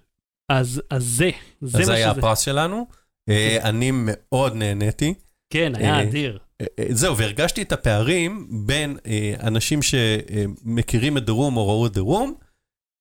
אז, 0.49 0.81
אז 0.89 1.03
זה, 1.03 1.29
זה 1.61 1.79
אז 1.79 1.85
זה 1.85 1.91
מה 1.91 1.97
היה 1.97 2.11
שזה. 2.11 2.19
הפרס 2.19 2.39
שלנו. 2.39 2.87
אה, 3.29 3.57
אני 3.69 3.91
מאוד 3.93 4.55
נהניתי. 4.55 5.13
כן, 5.53 5.73
היה 5.75 5.95
אה, 5.95 6.01
אדיר. 6.03 6.39
אה, 6.61 6.65
אה, 6.79 6.85
זהו, 6.89 7.17
והרגשתי 7.17 7.61
את 7.61 7.71
הפערים 7.71 8.47
בין 8.49 8.97
אנשים 9.43 9.79
שמכירים 9.81 11.17
את 11.17 11.29
Room 11.29 11.55
או 11.55 11.67
ראו 11.67 11.87
את 11.87 11.97
Room, 11.97 12.43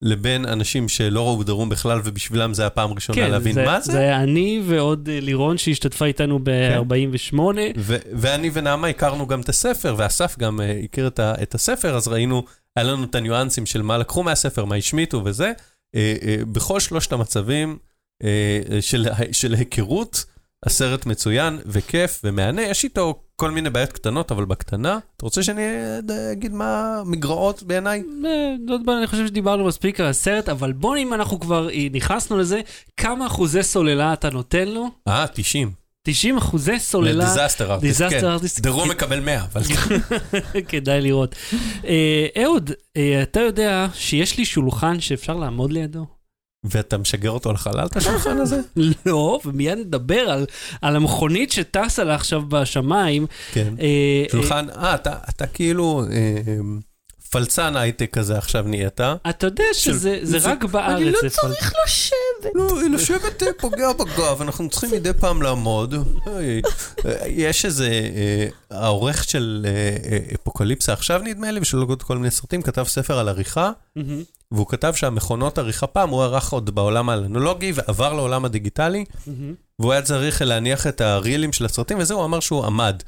לבין 0.02 0.46
אנשים 0.46 0.88
שלא 0.88 1.26
ראו 1.26 1.40
Room 1.40 1.70
בכלל, 1.70 2.00
ובשבילם 2.04 2.54
זה 2.54 2.66
הפעם 2.66 2.90
הראשונה 2.90 3.16
כן, 3.16 3.30
להבין 3.30 3.64
מה 3.64 3.80
זה 3.80 3.92
זה. 3.92 3.98
היה 3.98 4.22
אני 4.22 4.62
ועוד 4.66 5.08
לירון 5.10 5.58
שהשתתפה 5.58 6.04
איתנו 6.04 6.38
ב-48. 6.42 7.38
ו- 7.76 7.96
ואני 8.12 8.50
ונעמה 8.52 8.88
הכרנו 8.88 9.26
גם 9.26 9.40
את 9.40 9.48
הספר, 9.48 9.94
ואסף 9.98 10.38
גם 10.38 10.60
אה, 10.60 10.80
הכיר 10.84 11.06
את, 11.06 11.18
ה- 11.18 11.34
את 11.42 11.54
הספר, 11.54 11.96
אז 11.96 12.08
ראינו, 12.08 12.42
היה 12.76 12.86
לנו 12.86 13.04
את 13.04 13.14
הניואנסים 13.14 13.66
של 13.66 13.82
מה 13.82 13.98
לקחו 13.98 14.22
מהספר, 14.22 14.64
מה 14.64 14.76
השמיטו 14.76 15.22
וזה. 15.24 15.52
אה, 15.94 16.14
אה, 16.22 16.36
בכל 16.52 16.80
שלושת 16.80 17.12
המצבים 17.12 17.78
אה, 18.24 18.60
של, 18.80 19.06
של 19.32 19.54
היכרות, 19.54 20.24
הסרט 20.66 21.06
מצוין 21.06 21.58
וכיף 21.66 22.20
ומהנה, 22.24 22.62
יש 22.62 22.84
איתו 22.84 23.22
כל 23.36 23.50
מיני 23.50 23.70
בעיות 23.70 23.92
קטנות, 23.92 24.32
אבל 24.32 24.44
בקטנה. 24.44 24.98
אתה 25.16 25.26
רוצה 25.26 25.42
שאני 25.42 25.62
אה, 25.62 26.32
אגיד 26.32 26.52
מה 26.52 27.02
מגרעות 27.06 27.62
בעיניי? 27.62 28.02
אה, 28.26 28.54
לא 28.66 28.98
אני 28.98 29.06
חושב 29.06 29.26
שדיברנו 29.26 29.66
מספיק 29.66 30.00
על 30.00 30.06
הסרט, 30.06 30.48
אבל 30.48 30.72
בוא, 30.72 30.96
אם 30.96 31.14
אנחנו 31.14 31.40
כבר 31.40 31.70
אה, 31.70 31.86
נכנסנו 31.92 32.38
לזה, 32.38 32.60
כמה 32.96 33.26
אחוזי 33.26 33.62
סוללה 33.62 34.12
אתה 34.12 34.30
נותן 34.30 34.68
לו? 34.68 34.88
אה, 35.08 35.26
90. 35.34 35.82
90 36.04 36.36
אחוזי 36.36 36.78
סוללה, 36.78 37.24
לדיזסטר 37.24 37.72
ארטיסט, 37.72 38.02
כן. 38.02 38.20
Artist. 38.24 38.62
דרום 38.62 38.90
מקבל 38.90 39.20
100, 39.20 39.44
אבל... 39.44 39.62
כדאי 40.68 41.00
לראות. 41.00 41.34
אה, 41.84 42.26
אהוד, 42.42 42.70
אה, 42.96 43.22
אתה 43.22 43.40
יודע 43.40 43.86
שיש 43.94 44.38
לי 44.38 44.44
שולחן 44.44 45.00
שאפשר 45.00 45.36
לעמוד 45.36 45.72
לידו? 45.72 46.06
ואתה 46.64 46.98
משגר 46.98 47.30
אותו 47.30 47.52
לחלל, 47.52 47.86
את 47.86 47.96
השולחן 47.96 48.38
הזה? 48.38 48.60
לא, 49.06 49.40
ומיד 49.44 49.78
נדבר 49.78 50.20
על, 50.20 50.46
על 50.82 50.96
המכונית 50.96 51.52
שטסה 51.52 52.04
לה 52.04 52.14
עכשיו 52.14 52.42
בשמיים. 52.48 53.26
כן. 53.52 53.74
אה, 53.80 53.84
אה, 53.84 54.24
שולחן, 54.32 54.66
אה, 54.70 54.94
אתה, 54.94 55.14
אתה 55.28 55.46
כאילו 55.46 56.02
אה, 56.12 56.56
פלצן 57.30 57.76
הייטק 57.76 58.10
כזה 58.12 58.38
עכשיו 58.38 58.62
נהיית. 58.62 59.00
אתה 59.30 59.46
יודע 59.46 59.64
שזה 59.72 60.18
זה 60.22 60.38
זה- 60.38 60.50
רק 60.50 60.64
בארץ. 60.64 60.96
אני 61.02 61.10
לא 61.10 61.18
צריך 61.28 61.72
לשבת. 61.84 62.52
לא, 62.54 62.68
לשבת 62.94 63.42
אה, 63.42 63.48
פוגע 63.58 63.92
בגב, 63.92 64.42
אנחנו 64.42 64.68
צריכים 64.68 64.90
מדי 64.90 65.12
פעם 65.20 65.42
לעמוד. 65.42 65.94
אה, 66.26 66.60
אה, 67.06 67.28
יש 67.28 67.64
איזה, 67.64 67.88
אה, 67.90 68.46
העורך 68.78 69.24
של 69.24 69.66
אה, 69.68 69.70
אה, 70.12 70.18
אפוקליפסה 70.34 70.92
עכשיו 70.92 71.20
נדמה 71.24 71.50
לי, 71.50 71.60
ושל 71.60 71.76
עוד 71.78 72.02
כל 72.02 72.16
מיני 72.16 72.30
סרטים, 72.30 72.62
כתב 72.62 72.84
ספר 72.84 73.18
על 73.18 73.28
עריכה, 73.28 73.70
והוא 74.52 74.66
כתב 74.66 74.92
שהמכונות 74.94 75.58
עריכה 75.58 75.86
פעם, 75.86 76.08
הוא 76.08 76.22
ערך 76.22 76.52
עוד 76.52 76.74
בעולם 76.74 77.08
האנלוגי 77.08 77.72
ועבר 77.74 78.12
לעולם 78.12 78.44
הדיגיטלי, 78.44 79.04
מהמם. 79.26 79.54
והוא 79.78 79.92
היה 79.92 80.02
צריך 80.02 80.42
להניח 80.42 80.86
את 80.86 81.00
הרילים 81.00 81.52
של 81.52 81.64
הסרטים, 81.64 81.98
וזהו, 81.98 82.18
הוא 82.18 82.24
אמר 82.24 82.40
שהוא 82.40 82.64
עמד. 82.64 83.02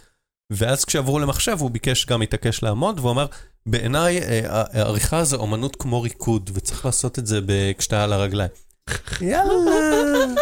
ואז 0.53 0.85
כשעברו 0.85 1.19
למחשב, 1.19 1.57
הוא 1.61 1.71
ביקש 1.71 2.07
גם 2.07 2.23
התעקש 2.23 2.63
לעמוד, 2.63 2.99
והוא 2.99 3.11
אמר, 3.11 3.27
בעיניי 3.67 4.19
אה, 4.19 4.41
העריכה 4.73 5.25
זה 5.25 5.37
אומנות 5.37 5.77
כמו 5.77 6.03
ריקוד, 6.03 6.51
וצריך 6.55 6.85
לעשות 6.87 7.19
את 7.19 7.27
זה 7.27 7.41
כשאתה 7.79 8.05
על 8.05 8.13
הרגליים. 8.13 8.51
יאללה, 9.21 10.35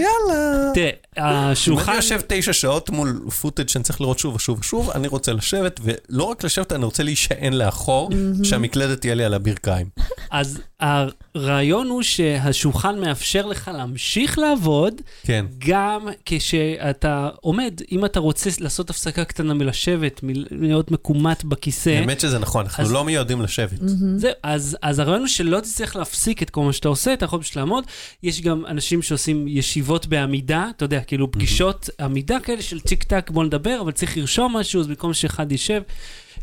יאללה. 0.00 0.70
תראה, 0.74 0.90
אם 1.18 1.22
השולחן... 1.24 1.90
אני 1.92 1.96
יושב 1.96 2.20
תשע 2.26 2.52
שעות 2.52 2.90
מול 2.90 3.20
פוטאג' 3.40 3.68
שאני 3.68 3.84
צריך 3.84 4.00
לראות 4.00 4.18
שוב 4.18 4.34
ושוב 4.34 4.58
ושוב, 4.60 4.90
אני 4.90 5.08
רוצה 5.08 5.32
לשבת, 5.32 5.80
ולא 5.82 6.24
רק 6.24 6.44
לשבת, 6.44 6.72
אני 6.72 6.84
רוצה 6.84 7.02
להישען 7.02 7.52
לאחור, 7.52 8.10
שהמקלדת 8.42 9.00
תהיה 9.00 9.14
לי 9.14 9.24
על 9.24 9.34
הברכיים. 9.34 9.86
אז 10.30 10.60
הרעיון 10.80 11.86
הוא 11.88 12.02
שהשולחן 12.02 12.98
מאפשר 13.00 13.46
לך 13.46 13.70
להמשיך 13.74 14.38
לעבוד, 14.38 14.94
כן. 15.22 15.46
גם 15.58 16.08
כשאתה 16.24 17.28
עומד, 17.40 17.80
אם 17.92 18.04
אתה 18.04 18.20
רוצה 18.20 18.50
לעשות 18.60 18.90
הפסקה 18.90 19.24
קטנה 19.24 19.54
מלשבת, 19.54 20.20
מלהיות 20.22 20.90
מקומט 20.90 21.44
בכיסא. 21.44 21.90
האמת 21.90 22.20
שזה 22.20 22.38
נכון, 22.38 22.64
אנחנו 22.64 22.84
אז- 22.84 22.92
לא 22.92 23.04
מיועדים 23.04 23.42
לשבת. 23.42 23.78
זהו, 24.16 24.30
אז, 24.42 24.76
אז 24.82 24.98
הרעיון 24.98 25.20
הוא 25.20 25.28
שלא 25.28 25.60
תצטרך 25.60 25.96
להפסיק 25.96 26.42
את 26.42 26.50
כל 26.50 26.62
מה 26.62 26.72
שאתה 26.72 26.88
עושה, 26.88 27.12
אתה 27.12 27.24
יכול 27.24 27.40
פשוט 27.42 27.56
לעמוד. 27.56 27.84
יש 28.22 28.40
גם 28.40 28.66
אנשים 28.66 29.02
שעושים 29.02 29.46
ישיבות 29.88 30.06
בעמידה, 30.06 30.66
אתה 30.76 30.84
יודע, 30.84 31.00
כאילו 31.00 31.32
פגישות 31.32 31.90
עמידה 32.00 32.40
כאלה 32.42 32.62
של 32.62 32.80
טיק 32.80 33.02
טק, 33.04 33.30
בוא 33.30 33.44
נדבר, 33.44 33.78
אבל 33.80 33.92
צריך 33.92 34.16
לרשום 34.16 34.56
משהו, 34.56 34.80
אז 34.80 34.86
במקום 34.86 35.14
שאחד 35.14 35.52
יישב. 35.52 35.82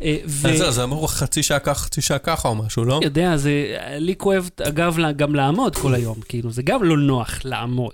אה, 0.02 0.18
ו... 0.26 0.48
אז 0.48 0.76
זה 0.76 0.84
אמור 0.84 1.12
חצי 1.12 1.44
שעה 1.44 1.60
ככה, 1.60 1.80
חצי 1.80 2.02
שעה 2.02 2.18
ככה 2.18 2.48
או 2.48 2.56
משהו, 2.56 2.86
לא? 2.86 3.00
יודע, 3.04 3.38
זה, 3.38 3.78
לי 3.98 4.16
כואב, 4.18 4.50
אגב, 4.68 4.98
גם 5.16 5.36
לעמוד 5.36 5.76
כל 5.76 5.94
היום, 5.94 6.18
כאילו, 6.30 6.52
זה 6.52 6.62
גם 6.64 6.84
לא 6.84 6.98
נוח 6.98 7.40
לעמוד. 7.44 7.94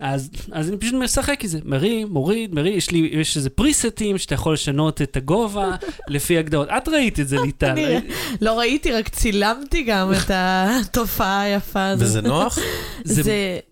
אז, 0.00 0.30
אז 0.52 0.68
אני 0.68 0.76
פשוט 0.76 0.94
משחק 0.94 1.38
עם 1.44 1.48
זה, 1.50 1.58
מרים, 1.64 2.08
מוריד, 2.10 2.54
מרים, 2.54 2.74
יש 2.78 2.90
לי, 2.90 3.10
יש 3.12 3.36
איזה 3.36 3.50
פריסטים 3.50 4.18
שאתה 4.18 4.34
יכול 4.34 4.52
לשנות 4.52 5.02
את 5.02 5.16
הגובה 5.16 5.70
לפי 6.08 6.38
הגדרות. 6.38 6.68
את 6.68 6.88
ראית 6.88 7.20
את 7.20 7.28
זה, 7.28 7.36
ליטל. 7.44 7.74
לא 8.40 8.58
ראיתי, 8.58 8.92
רק 8.92 9.08
צילמתי 9.08 9.82
גם 9.82 10.12
את 10.14 10.30
התופעה 10.34 11.40
היפה 11.40 11.86
הזאת. 11.86 12.06
וזה 12.06 12.20
נוח? 12.20 12.58
זה- 13.04 13.22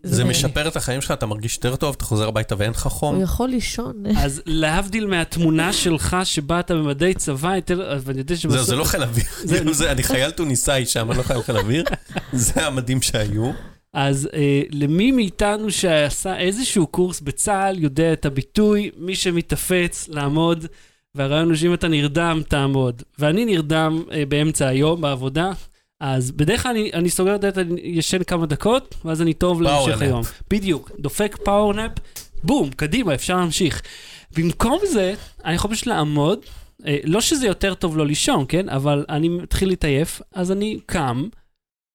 זה 0.02 0.25
משפר 0.25 0.68
את 0.68 0.76
החיים 0.76 1.00
שלך, 1.00 1.11
אתה 1.11 1.26
מרגיש 1.26 1.54
יותר 1.56 1.76
טוב, 1.76 1.94
אתה 1.97 2.04
חוזר 2.04 2.28
הביתה 2.28 2.54
ואין 2.58 2.70
לך 2.70 2.82
הוא 2.87 2.90
חום. 2.92 3.20
יכול 3.23 3.49
לישון. 3.49 3.94
אז 4.18 4.42
להבדיל 4.47 5.06
מהתמונה 5.06 5.73
שלך 5.73 6.16
שבה 6.25 6.61
אתה 6.61 6.75
במדי 6.75 7.14
צבא, 7.14 7.56
יותר, 7.56 7.99
ואני 8.04 8.18
יודע 8.18 8.35
זהו, 8.35 8.62
זה 8.64 8.76
לא 8.76 8.85
חיל 8.85 9.02
אוויר. 9.02 9.25
אני 9.90 10.02
חייל 10.02 10.30
טוניסאי 10.30 10.87
שם, 10.87 11.11
אני 11.11 11.18
לא 11.18 11.23
חייל 11.23 11.42
חיל 11.42 11.56
אוויר. 11.56 11.85
זה 12.32 12.66
המדים 12.66 13.02
שהיו. 13.02 13.50
אז 14.00 14.28
אה, 14.35 14.62
למי 14.71 15.12
מאיתנו 15.12 15.71
שעשה 15.71 16.38
איזשהו 16.38 16.87
קורס 16.87 17.21
בצה"ל 17.21 17.78
יודע 17.78 18.12
את 18.12 18.26
הביטוי, 18.26 18.90
מי 18.97 19.14
שמתאפץ 19.14 20.09
לעמוד, 20.09 20.67
והרעיון 21.14 21.49
הוא 21.49 21.57
שאם 21.57 21.75
אתה 21.75 21.88
נרדם, 21.88 22.43
תעמוד. 22.49 23.02
ואני 23.19 23.45
נרדם 23.45 24.02
אה, 24.12 24.26
באמצע 24.28 24.69
היום 24.69 25.00
בעבודה, 25.00 25.50
אז 26.00 26.31
בדרך 26.31 26.62
כלל 26.62 26.71
אני, 26.71 26.90
אני 26.95 27.11
סוגר 27.11 27.35
את 27.35 27.45
הדלת, 27.45 27.59
אני 27.59 27.81
ישן 27.85 28.23
כמה 28.23 28.47
דקות, 28.47 28.95
ואז 29.05 29.23
אני 29.23 29.35
טוב 29.35 29.62
להמשך. 29.62 30.02
היום. 30.02 30.23
בדיוק, 30.50 30.90
דופק 30.99 31.37
פאוור 31.45 31.73
נאפ, 31.73 31.93
בום, 32.43 32.71
קדימה, 32.71 33.14
אפשר 33.14 33.37
להמשיך. 33.37 33.83
במקום 34.37 34.78
זה, 34.93 35.14
אני 35.45 35.55
יכול 35.55 35.71
פשוט 35.71 35.87
לעמוד, 35.87 36.38
אה, 36.87 36.99
לא 37.05 37.21
שזה 37.21 37.47
יותר 37.47 37.75
טוב 37.75 37.97
לא 37.97 38.07
לישון, 38.07 38.45
כן? 38.49 38.69
אבל 38.69 39.05
אני 39.09 39.28
מתחיל 39.28 39.69
להתעייף, 39.69 40.23
אז 40.33 40.52
אני 40.52 40.78
קם, 40.87 41.28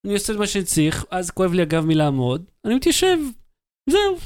אני 0.06 0.14
עושה 0.14 0.34
את 0.34 0.38
מה 0.38 0.48
שאני 0.48 0.64
צריך, 0.64 1.06
אז 1.12 1.32
כואב 1.32 1.54
לי 1.54 1.62
הגב 1.62 1.86
מלעמוד, 1.86 2.44
אני 2.66 2.76
מתיישב, 2.76 3.18
זהו. 3.90 4.18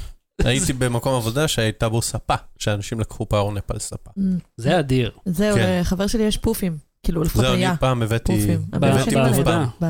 הייתי 0.44 0.74
במקום 0.74 1.16
עבודה 1.16 1.48
שהייתה 1.48 1.90
בו 1.90 2.02
ספה, 2.02 2.36
שאנשים 2.58 3.00
לקחו 3.00 3.26
פאורנפ 3.30 3.72
על 3.72 3.80
ספה. 3.80 4.12
זה 4.58 4.80
אדיר. 4.80 5.12
זהו, 5.26 5.56
כן. 5.56 5.80
לחבר 5.82 6.08
שלי 6.08 6.24
יש 6.24 6.38
פופים. 6.38 6.78
כאילו, 7.08 7.22
לפחות 7.24 7.42
זהו, 7.42 7.54
היה. 7.54 7.70
אני 7.70 7.78
פעם 7.78 8.04
הבאתי, 8.04 8.48
הבאתי 8.74 9.16
בעבודה. 9.16 9.66
פעם. 9.80 9.90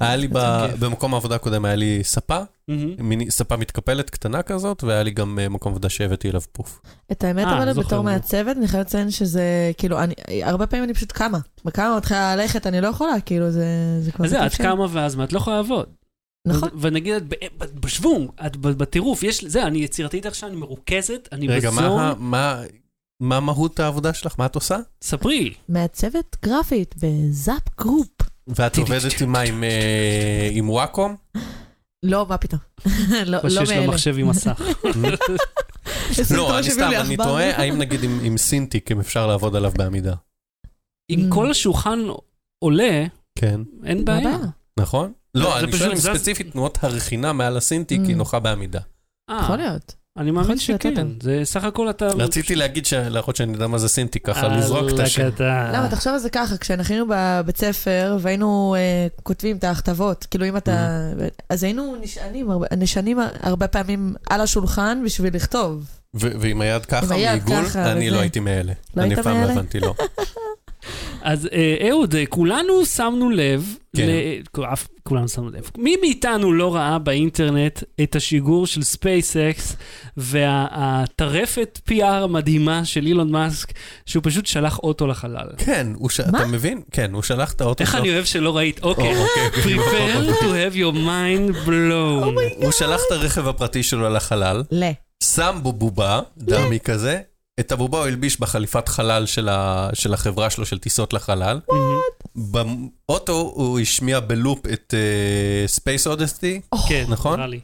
היה 0.00 0.16
לי 0.16 0.28
כיף. 0.28 0.78
במקום 0.80 1.14
העבודה 1.14 1.34
הקודם, 1.34 1.64
היה 1.64 1.74
לי 1.74 2.00
ספה, 2.04 2.38
ספה 3.28 3.56
מתקפלת 3.56 4.10
קטנה 4.10 4.42
כזאת, 4.42 4.84
והיה 4.84 5.02
לי 5.02 5.10
גם 5.10 5.38
אה, 5.38 5.48
מקום 5.48 5.72
עבודה 5.72 5.88
שהבאתי 5.88 6.30
אליו 6.30 6.40
פוף. 6.52 6.80
את 7.12 7.24
האמת, 7.24 7.46
אה, 7.46 7.62
אבל 7.62 7.72
בתור. 7.72 8.02
מעצבת, 8.04 8.56
אני 8.56 8.68
חייבת 8.68 8.86
לציין 8.86 9.10
שזה, 9.10 9.72
כאילו, 9.78 9.98
אני, 9.98 10.14
הרבה 10.42 10.66
פעמים 10.66 10.84
אני 10.84 10.94
פשוט 10.94 11.12
קמה. 11.12 11.38
בקמה, 11.64 11.96
מתחילה 11.96 12.36
ללכת, 12.36 12.66
אני 12.66 12.80
לא 12.80 12.88
יכולה, 12.88 13.20
כאילו, 13.26 13.50
זה, 13.50 13.64
כבר... 14.12 14.24
אז 14.24 14.30
זה, 14.30 14.46
את. 14.46 14.54
קמה 14.54 14.86
ואז 14.90 15.14
מה, 15.16 15.24
את 15.24 15.32
לא 15.32 15.38
יכולה 15.38 15.56
לעבוד. 15.56 15.86
נכון. 16.46 16.68
ונגיד, 16.80 17.14
את 17.14 17.22
ב- 17.28 17.64
בשוונג, 17.80 18.30
את 18.46 18.56
בטירוף, 18.56 19.22
יש, 19.22 19.44
זה, 19.44 19.62
אני 19.66 19.78
יצירתית 19.78 20.26
עכשיו, 20.26 20.48
אני 20.48 20.56
מרוכזת, 20.56 21.28
אני 21.32 21.48
רגע, 21.48 21.70
מה 21.70 21.82
בזון. 21.82 22.14
מה- 22.18 22.60
מה 23.20 23.40
מהות 23.40 23.80
העבודה 23.80 24.14
שלך? 24.14 24.34
מה 24.38 24.46
את 24.46 24.54
עושה? 24.54 24.76
ספרי. 25.02 25.54
מעצבת 25.68 26.36
גרפית 26.44 26.94
בזאפ 27.02 27.62
גרופ. 27.80 28.08
ואת 28.46 28.78
עובדת 28.78 29.20
עם 29.20 29.32
מה? 29.32 29.40
עם, 29.40 29.64
אה, 29.64 30.48
עם 30.52 30.70
וואקום? 30.70 31.16
לא, 32.02 32.26
מה 32.28 32.38
פתאום. 32.38 32.60
לא, 33.26 33.36
או 33.38 33.42
לא 33.42 33.48
שיש 33.50 33.70
לו 33.70 33.74
מאלה. 33.76 33.86
מחשב 33.86 34.14
עם 34.18 34.28
מסך. 34.28 34.60
לא, 36.36 36.58
אני 36.58 36.70
סתם, 36.70 36.90
אני 37.00 37.16
תוהה, 37.16 37.56
האם 37.56 37.78
נגיד 37.78 38.00
עם- 38.04 38.36
סינטיק, 38.38 38.92
אם 38.92 39.00
אפשר 39.00 39.26
לעבוד 39.26 39.56
עליו 39.56 39.72
בעמידה. 39.76 40.14
אם 41.10 41.28
Mm. 41.30 41.34
כל 41.34 41.50
השולחן 41.50 41.98
עולה, 42.58 43.04
כן, 43.38 43.60
אין 43.84 44.04
בעיה. 44.04 44.36
נכון? 44.80 45.12
לא, 45.34 45.58
אני 45.58 45.66
פשוט 45.66 45.80
שואל 45.80 45.90
אם 45.90 45.96
ספציפית 45.96 46.52
תנועות 46.52 46.78
הרכינה 46.84 47.32
מעל 47.32 47.56
הסינטיק 47.56 48.00
היא 48.04 48.14
Mm. 48.14 48.18
נוחה 48.18 48.40
בעמידה. 48.40 48.80
אה, 49.30 49.40
יכול 49.44 49.56
להיות. 49.56 49.94
אני 50.18 50.30
מאמין 50.30 50.58
שכן. 50.58 51.06
זה 51.22 51.40
סך 51.44 51.64
הכל 51.64 51.90
אתה... 51.90 52.06
רציתי 52.06 52.54
להגיד, 52.54 52.86
ש- 52.86 52.92
להראות 52.94 53.36
שאני 53.36 53.52
יודע 53.52 53.66
מה 53.66 53.78
זה 53.78 53.88
סינטי, 53.88 54.20
ככה 54.20 54.46
אה, 54.46 54.56
לזרוק 54.56 54.88
את 54.94 54.98
השם. 54.98 55.26
הקטן. 55.26 55.70
למה, 55.74 55.88
תחשוב 55.90 56.12
על 56.12 56.18
זה 56.18 56.30
ככה, 56.30 56.56
כשאנחנו 56.56 56.94
היינו 56.94 57.06
בבית 57.10 57.56
ספר 57.56 58.16
והיינו 58.20 58.74
אה, 58.78 59.06
כותבים 59.22 59.56
את 59.56 59.64
ההכתבות, 59.64 60.26
כאילו 60.30 60.46
אם 60.46 60.56
אתה... 60.56 60.98
אז 61.50 61.62
היינו 61.64 61.96
נשענים, 62.00 62.50
הרבה- 62.50 62.66
נשענים 62.76 63.18
הרבה 63.40 63.68
פעמים 63.68 64.14
על 64.30 64.40
השולחן 64.40 65.02
בשביל 65.04 65.34
לכתוב. 65.36 65.84
ו- 66.16 66.30
ועם 66.40 66.60
היד 66.60 66.86
ככה, 66.86 67.06
מעיגול, 67.06 67.56
אני. 67.76 68.10
לא 68.10 68.20
הייתי 68.20 68.40
מאלה. 68.40 68.72
לא 68.96 69.02
אני 69.02 69.14
היית 69.14 69.24
פעם 69.24 69.34
לא 69.34 69.40
מאלה? 69.40 69.52
הבנתי, 69.52 69.80
לא. 69.80 69.94
אז 71.22 71.48
אה, 71.52 71.88
אהוד, 71.90 72.14
אה, 72.14 72.26
כולנו 72.26 72.86
שמנו 72.86 73.30
לב, 73.30 73.74
כן. 73.96 74.06
ל- 74.06 74.62
כולנו 75.02 75.28
שמנו 75.28 75.50
לב, 75.50 75.70
מי 75.78 75.96
מאיתנו 76.00 76.52
לא 76.52 76.74
ראה 76.74 76.98
באינטרנט 76.98 77.82
את 78.02 78.16
השיגור 78.16 78.66
של 78.66 78.82
ספייסקס 78.82 79.76
והטרפת 80.16 81.80
PR 81.90 82.04
המדהימה 82.04 82.84
של 82.84 83.06
אילון 83.06 83.30
מאסק, 83.32 83.72
שהוא 84.06 84.22
פשוט 84.26 84.46
שלח 84.46 84.78
אוטו 84.78 85.06
לחלל. 85.06 85.46
כן, 85.56 85.86
הוא 85.94 86.10
ש-? 86.10 86.20
אתה 86.20 86.46
מבין? 86.46 86.80
כן, 86.92 87.12
הוא 87.14 87.22
שלח 87.22 87.52
את 87.52 87.60
האוטו 87.60 87.82
איך. 87.84 87.94
אני 87.94 88.10
אוהב 88.14 88.24
שלא 88.24 88.56
ראית, 88.56 88.82
אוקיי. 88.82 89.16
או, 89.16 89.22
אוקיי. 89.22 89.62
Prepare 89.62 90.40
to 90.40 90.44
have 90.44 90.74
your 90.76 90.94
mind 90.96 91.66
blown. 91.68 92.40
הוא 92.64 92.72
שלח 92.72 93.00
את 93.06 93.12
הרכב 93.12 93.48
הפרטי 93.48 93.82
שלו 93.82 94.08
לחלל, 94.14 94.62
ל. 94.72 94.84
שם 95.24 95.58
בו 95.62 95.72
בובה, 95.72 96.20
dummy 96.38 96.80
כזה, 96.80 97.20
את 97.60 97.72
הבובה 97.72 97.98
הוא 97.98 98.06
הלביש 98.06 98.40
בחליפת 98.40 98.88
חלל 98.88 99.26
של 99.26 99.48
ה- 99.48 99.90
של 99.94 100.14
החברה 100.14 100.50
שלו 100.50 100.66
של 100.66 100.78
טיסות 100.78 101.12
לחלל. 101.12 101.60
באוטו 102.34 103.52
הוא 103.54 103.80
השמיע 103.80 104.20
בלופ 104.20 104.66
את 104.72 104.94
Space 105.66 106.06
Oddity 106.06 106.60
כן, 106.88 107.04
נכון? 107.08 107.36
נראה 107.36 107.46
לי. 107.46 107.60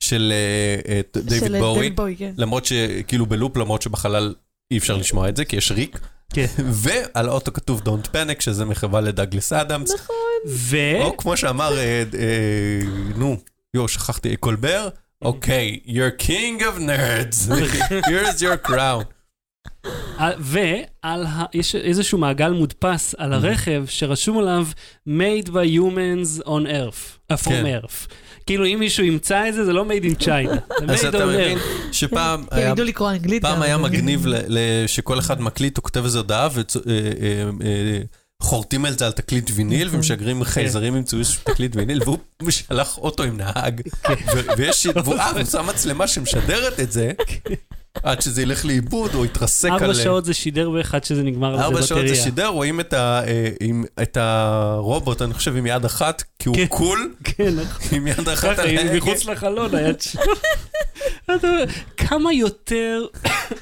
של 0.00 0.32
אה, 0.32 0.94
אה, 0.94 1.00
דיוויד 1.22 1.40
של 1.44 1.58
בואי, 1.58 1.74
דיוויד 1.74 1.96
בואי, 1.96 2.16
כן. 2.18 2.32
למרות 2.36 2.64
שכאילו 2.64 3.26
בלופ, 3.26 3.56
למרות 3.56 3.82
שבחלל 3.82 4.34
אי 4.70 4.78
אפשר 4.78 4.96
לשמוע 4.96 5.28
את 5.28 5.36
זה, 5.36 5.44
כי 5.44 5.56
יש 5.56 5.72
ריק. 5.72 5.98
כן. 6.34 6.46
ועל 6.82 7.28
האוטו 7.28 7.52
כתוב 7.52 7.82
Don't 7.84 8.06
Panic, 8.06 8.40
שזה 8.40 8.64
מחווה 8.64 9.00
לדאגלס 9.00 9.52
אדמס. 9.52 9.90
נכון. 9.94 10.16
ו... 10.48 10.76
או 11.02 11.16
כמו 11.16 11.36
שאמר, 11.36 11.78
אה, 11.78 12.02
אה, 12.18 12.80
נו, 13.16 13.36
יו, 13.74 13.88
שכחתי, 13.88 14.36
קולבר, 14.36 14.88
אוקיי, 15.22 15.80
you're 15.86 16.22
king 16.22 16.60
of 16.62 16.78
nerds, 16.80 17.52
here's 18.08 18.40
your 18.40 18.68
crown. 18.68 19.04
על- 20.16 20.32
ועל 20.38 21.26
ה... 21.26 21.44
יש 21.54 21.74
איזשהו 21.74 22.18
מעגל 22.18 22.50
מודפס 22.50 23.14
Mm-hmm. 23.14 23.22
על 23.22 23.32
הרכב 23.32 23.84
שרשום 23.88 24.38
עליו 24.38 24.66
made 25.08 25.46
by 25.48 25.78
humans 25.78 26.42
on 26.44 26.66
earth, 26.66 27.32
uh, 27.32 27.36
from 27.44 27.48
כן. 27.48 27.64
earth. 27.80 28.12
כאילו 28.46 28.66
אם 28.66 28.76
מישהו 28.80 29.04
ימצא 29.04 29.48
את 29.48 29.54
זה, 29.54 29.64
זה 29.64 29.72
לא 29.72 29.84
made 29.88 30.04
in 30.04 30.22
China, 30.22 30.26
זה 30.86 30.92
אז 30.92 31.04
made 31.04 31.08
אתה 31.08 31.18
on 31.24 31.26
מבין 31.26 31.58
earth. 31.58 31.92
שפעם 31.92 32.40
כי 32.42 32.48
הם 32.54 32.58
היה... 32.60 32.68
ידעו 32.68 32.84
לקרוא 32.84 33.10
אנגלית. 33.10 33.42
פעם. 33.42 33.62
היה 33.62 33.78
מגניב 33.78 34.26
שכל 34.86 35.18
אחד 35.18 35.40
מקליט 35.40 35.78
או 35.78 35.82
כותב 35.82 36.04
איזו 36.04 36.18
הודעה 36.18 36.48
וחורטים 38.42 38.84
על 38.84 38.98
זה 38.98 39.06
על 39.06 39.12
תקליט 39.12 39.50
ויניל 39.54 39.86
נכון. 39.86 39.98
ומשגרים 39.98 40.44
חייזרים 40.44 40.96
ימצאו 40.96 41.18
איזשהו 41.18 41.42
תקליט 41.44 41.76
ויניל 41.76 42.00
והוא 42.04 42.18
שלח 42.50 42.98
אוטו 42.98 43.22
עם 43.22 43.36
נהג 43.36 43.80
ויש, 44.56 44.86
והוא 45.04 45.14
אה, 45.14 45.30
הוא 45.30 45.44
שם 45.44 45.66
מצלמה 45.66 46.06
שמשדרת 46.06 46.80
את 46.80 46.92
זה 46.92 47.12
עד 48.02 48.20
שזה 48.22 48.42
ילך 48.42 48.64
לאיבוד 48.64 49.14
או 49.14 49.24
יתרסק 49.24 49.68
על... 49.68 49.72
ארבע 49.74 49.94
שעות 49.94 50.24
זה 50.24 50.34
שידר 50.34 50.70
באחד 50.70 51.04
שזה 51.04 51.22
נגמר 51.22 51.54
לזה 51.54 51.62
ארבע 51.64 51.82
שעות 51.82 52.00
זה 52.00 52.06
בטריה. 52.06 52.24
שידר, 52.24 52.46
רואים 52.46 52.80
את 52.80 52.92
ה- 52.92 53.22
אה, 53.26 53.48
עם- 53.60 53.84
את 54.02 54.16
הרובוט, 54.16 55.22
אני 55.22 55.34
חושב, 55.34 55.56
עם 55.56 55.66
יד 55.66 55.84
אחת, 55.84 56.22
כי 56.38 56.48
הוא 56.48 56.56
כן. 56.56 56.66
קול, 56.66 57.14
כן, 57.24 57.54
נכון. 57.56 57.96
עם 57.98 58.06
יד 58.06 58.28
אחת 58.28 58.58
על 58.58 58.66
ההגה. 58.76 58.94
מחוץ 58.96 59.24
לחלון, 59.24 59.74
היד 59.74 60.00
שלו. 60.00 60.22
כמה 62.08 62.32
יותר, 62.32 63.06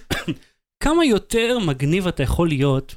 כמה 0.84 1.04
יותר 1.04 1.58
מגניב 1.58 2.06
אתה 2.06 2.22
יכול 2.22 2.48
להיות 2.48 2.94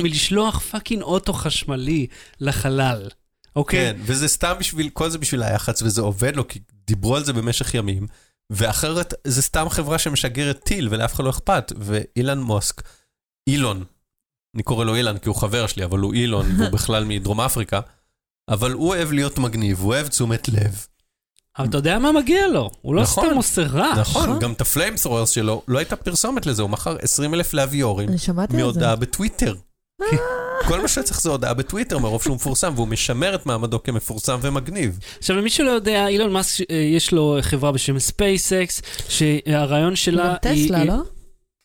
מלשלוח 0.00 0.58
fucking 0.58 1.02
אוטו 1.02 1.32
חשמלי 1.32 2.06
לחלל, 2.40 3.08
אוקיי? 3.56 3.92
כן, 3.92 4.00
וזה 4.02 4.28
סתם 4.28 4.54
בשביל, 4.58 4.88
כל 4.88 5.10
זה 5.10 5.18
בשביל 5.18 5.42
היח"צ, 5.42 5.82
וזה 5.82 6.00
עובד 6.00 6.36
לו, 6.36 6.48
כי 6.48 6.58
דיברו 6.86 7.16
על 7.16 7.24
זה 7.24 7.32
במשך 7.32 7.74
ימים, 7.74 8.06
ואחרת 8.50 9.14
זה 9.26 9.42
סתם 9.42 9.68
חברה 9.68 9.98
שמשגרת 9.98 10.64
טיל, 10.64 10.88
ולאף 10.90 11.14
אחד 11.14 11.24
לא 11.24 11.30
אכפת, 11.30 11.72
ואילן 11.76 12.38
מוסק, 12.38 12.82
אילון, 13.46 13.84
אני 14.54 14.62
קורא 14.62 14.84
לו 14.84 14.94
אילן 14.94 15.18
כי 15.18 15.28
הוא 15.28 15.36
חבר 15.36 15.66
שלי, 15.66 15.84
אבל 15.84 15.98
הוא 15.98 16.14
אילון, 16.14 16.46
והוא 16.56 16.68
בכלל 16.78 17.04
מדרום 17.04 17.40
אפריקה, 17.40 17.80
אבל 18.48 18.72
הוא 18.72 18.88
אוהב 18.88 19.12
להיות 19.12 19.38
מגניב, 19.38 19.80
הוא 19.80 19.92
אוהב 19.94 20.08
תשומת 20.08 20.48
לב. 20.48 20.86
אבל 21.58 21.68
אתה 21.68 21.78
יודע 21.78 21.98
מה 21.98 22.12
מגיע 22.12 22.48
לו, 22.48 22.70
הוא 22.82 22.94
לא 22.94 23.02
נכון. 23.02 23.24
סתם 23.26 23.36
עושה 23.36 23.62
רעש. 23.62 23.98
נכון, 23.98 24.38
גם 24.38 24.52
את 24.52 24.60
ה 24.60 24.65
flamethrowers 24.65 25.30
שלו, 25.30 25.62
לא 25.68 25.78
הייתה 25.78 25.96
פרסומת 25.96 26.46
לזה, 26.46 26.62
הוא 26.62 26.70
מכר 26.70 26.96
20 27.02 27.34
אלף 27.34 27.54
להביורים 27.54 28.08
אני 28.08 28.18
שמעתי 28.18 28.52
על 28.52 28.58
זה. 28.58 28.64
מהודעה 28.64 28.96
בטוויטר. 28.96 29.54
כל 30.68 30.80
מה 30.80 30.88
שצריך 30.88 31.20
זה 31.20 31.30
הודעה 31.30 31.54
בטוויטר 31.54 31.98
מרוב 31.98 32.22
שהוא 32.22 32.36
מפורסם, 32.36 32.72
והוא 32.76 32.88
משמר 32.88 33.34
את 33.34 33.46
מעמדו 33.46 33.82
כמפורסם 33.82 34.38
ומגניב. 34.42 34.98
עכשיו, 35.18 35.36
למי 35.36 35.50
שלא 35.50 35.70
יודע, 35.70 36.08
אילון 36.08 36.32
מאסק, 36.32 36.70
אה, 36.70 36.76
יש 36.76 37.12
לו 37.12 37.38
חברה 37.40 37.72
בשם 37.72 37.98
ספייסקס, 37.98 38.82
שהרעיון 39.08 39.96
שלה... 39.96 40.36
היא- 40.42 40.66
טסלה, 40.66 40.84
לא? 40.84 40.94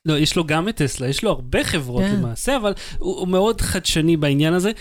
לא, 0.05 0.17
יש 0.17 0.35
לו 0.35 0.43
גם 0.43 0.69
את 0.69 0.75
טסלה, 0.75 1.07
יש 1.07 1.23
לו 1.23 1.29
הרבה 1.29 1.63
חברות 1.63 2.03
כן. 2.03 2.15
למעשה, 2.15 2.57
אבל 2.57 2.73
הוא, 2.97 3.19
הוא 3.19 3.27
מאוד 3.27 3.61
חדשני 3.61 4.17
בעניין 4.17 4.53
הזה. 4.53 4.71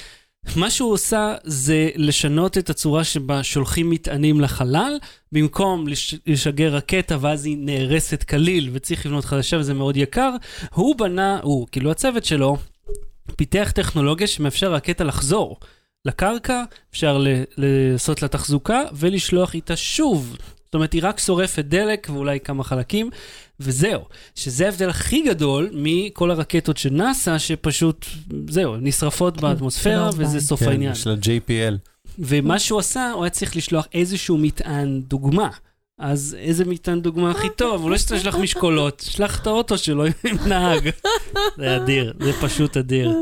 מה 0.57 0.71
שהוא 0.71 0.93
עושה 0.93 1.35
זה 1.45 1.89
לשנות 1.97 2.59
את 2.59 2.71
הצורה 2.71 3.05
שבה 3.05 3.43
שולחים 3.43 3.91
מטענים 3.91 4.41
לחלל, 4.41 4.99
במקום 5.33 5.89
לש, 5.89 6.15
לשגר 6.27 6.75
רקטה 6.75 7.17
ואז 7.21 7.45
היא 7.47 7.57
נהרסת 7.61 8.23
כליל 8.23 8.71
וצריך 8.73 9.07
לבנות 9.07 9.25
חדשה 9.25 9.57
וזה 9.59 9.75
מאוד 9.75 9.97
יקר, 9.97 10.31
הוא 10.75 10.97
בנה, 10.97 11.39
הוא, 11.43 11.67
כאילו 11.73 11.91
הצוות 11.91 12.25
שלו, 12.25 12.57
פיתח 13.37 13.73
טכנולוגיה 13.75 14.27
שמאפשר 14.27 14.73
רקטה 14.73 15.05
לחזור 15.05 15.57
לקרקע, 16.05 16.63
אפשר 16.91 17.19
ל, 17.19 17.29
לעשות 17.57 18.23
לה 18.23 18.29
תחזוקה 18.29 18.83
ולשלוח 18.93 19.55
איתה 19.55 19.77
שוב. 19.77 20.37
זאת 20.65 20.75
אומרת, 20.75 20.93
היא 20.93 21.03
רק 21.05 21.19
שורפת 21.19 21.65
דלק 21.65 22.09
ואולי 22.11 22.41
כמה 22.41 22.65
חלקים, 22.65 23.11
וזהו. 23.61 24.01
שזה 24.35 24.67
ההבדל 24.67 24.89
הכי 24.89 25.23
גדול 25.23 25.71
מכל 25.73 26.31
הרקטות 26.31 26.77
של 26.77 26.91
נאסא, 26.91 27.39
שפשוט, 27.39 28.07
זהו, 28.51 28.77
נשרפות 28.77 29.41
באטמוספירה, 29.41 30.13
שלא 30.13 30.25
וזה. 30.25 30.41
סוף 30.41 30.63
העניין. 30.63 30.95
של 30.95 31.11
ה-JPL. 31.11 31.75
ומה 32.19 32.59
שהוא 32.59 32.79
עשה, 32.79 33.13
הוא 33.13 33.25
היה 33.25 33.31
צריך 33.31 33.57
לשלוח 33.57 33.87
איזשהו 33.95 34.39
מטען 34.39 35.01
דוגמה. 35.01 35.51
אז 36.01 36.37
איזה 36.41 36.65
מטען 36.65 37.01
דוגמה 37.01 37.31
הכי 37.31 37.49
טוב? 37.57 37.83
הוא 37.83 37.91
לא 37.91 37.97
צריך 37.97 38.21
לשלוח 38.21 38.35
משקולות, 38.35 39.05
שלח 39.11 39.41
את 39.41 39.47
האוטו 39.47 39.79
שלו 39.79 40.05
עם 40.05 40.37
נהג. 40.47 40.91
זה 41.57 41.77
אדיר, 41.77 42.13
זה 42.21 42.33
פשוט 42.41 42.77
אדיר. 42.77 43.13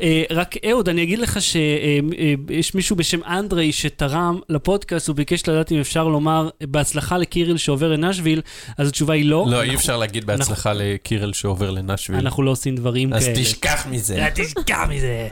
אה, 0.00 0.22
רק 0.30 0.54
אהוד, 0.70 0.88
אני 0.88 1.02
אגיד 1.02 1.18
לך 1.18 1.42
שיש 1.42 2.74
מישהו 2.74 2.96
בשם 2.96 3.24
אנדרי 3.24 3.72
שתרם 3.72 4.40
לפודקאסט, 4.48 5.08
הוא 5.08 5.16
ביקש 5.16 5.48
לדעת 5.48 5.72
אם 5.72 5.80
אפשר 5.80 6.08
לומר 6.08 6.48
בהצלחה 6.62 7.18
לקיריל 7.18 7.56
שעובר 7.56 7.92
לנשוויל, 7.92 8.40
אז 8.78 8.88
התשובה 8.88 9.14
היא 9.14 9.24
לא. 9.24 9.46
לא, 9.50 9.62
אי 9.62 9.74
אפשר 9.74 9.96
להגיד 9.96 10.24
בהצלחה 10.24 10.72
לקירל 10.72 11.32
שעובר 11.32 11.70
לנשוויל. 11.70 12.20
אנחנו 12.20 12.42
לא 12.42 12.50
עושים 12.50 12.76
דברים 12.76 13.12
אז 13.12 13.24
כאלה. 13.24 13.36
תשכח 13.36 13.86
מזה. 13.90 14.16
אה, 14.16 14.30
תשכח 14.44 14.80
מזה. 14.88 15.28